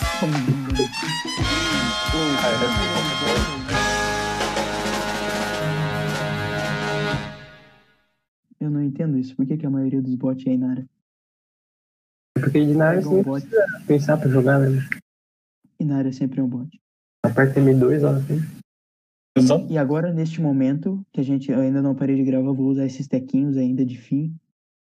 Eu 8.59 8.71
não 8.71 8.83
entendo 8.83 9.19
isso. 9.19 9.37
Por 9.37 9.47
que, 9.47 9.57
que 9.57 9.67
a 9.67 9.71
maioria 9.71 10.01
dos 10.01 10.15
bots 10.15 10.47
é 10.47 10.53
Inara? 10.53 10.87
Porque 12.35 12.65
de 12.65 12.75
nada 12.75 12.97
Pega 12.97 13.09
você 13.09 13.15
um 13.15 13.23
bot. 13.23 13.47
precisa 13.47 13.85
pensar 13.87 14.17
pra 14.17 14.29
jogar, 14.29 14.59
né? 14.61 14.89
Inara 15.79 16.13
sempre 16.13 16.41
é 16.41 16.43
um 16.43 16.49
bot. 16.49 16.81
Aperta 17.23 17.61
M2, 17.61 18.03
ó. 18.03 18.17
Assim. 18.17 18.41
Exato. 19.37 19.67
E 19.71 19.77
agora, 19.77 20.13
neste 20.13 20.41
momento, 20.41 21.05
que 21.13 21.21
a 21.21 21.25
gente 21.25 21.51
eu 21.51 21.61
ainda 21.61 21.83
não 21.83 21.95
parei 21.95 22.17
de 22.17 22.25
gravar, 22.25 22.49
eu 22.49 22.55
vou 22.55 22.69
usar 22.69 22.87
esses 22.87 23.07
tequinhos 23.07 23.57
ainda 23.57 23.85
de 23.85 23.99
fim 23.99 24.35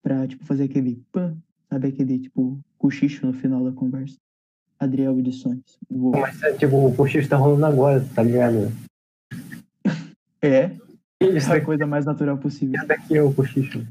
pra, 0.03 0.28
tipo, 0.28 0.45
fazer 0.45 0.65
aquele 0.65 1.03
pã, 1.11 1.36
sabe 1.67 1.88
aquele, 1.88 2.19
tipo, 2.19 2.59
cochicho 2.86 3.26
no 3.26 3.34
final 3.34 3.64
da 3.64 3.72
conversa. 3.72 4.16
Adriel 4.80 5.18
Edições. 5.18 5.62
Vou... 5.90 6.12
Mas, 6.12 6.42
é, 6.44 6.54
tipo, 6.54 6.86
o 6.86 6.94
cochicho 6.96 7.28
tá 7.28 7.36
rolando 7.38 7.66
agora, 7.66 8.06
tá 8.14 8.22
ligado? 8.22 8.72
É, 10.42 10.70
Isso 11.20 11.48
a 11.50 11.56
daqui, 11.56 11.66
coisa 11.66 11.88
mais 11.88 12.06
natural 12.06 12.38
possível. 12.38 12.76
isso 12.76 12.86
daqui 12.86 13.18
é 13.18 13.24
o 13.24 13.34
cochicho. 13.34 13.88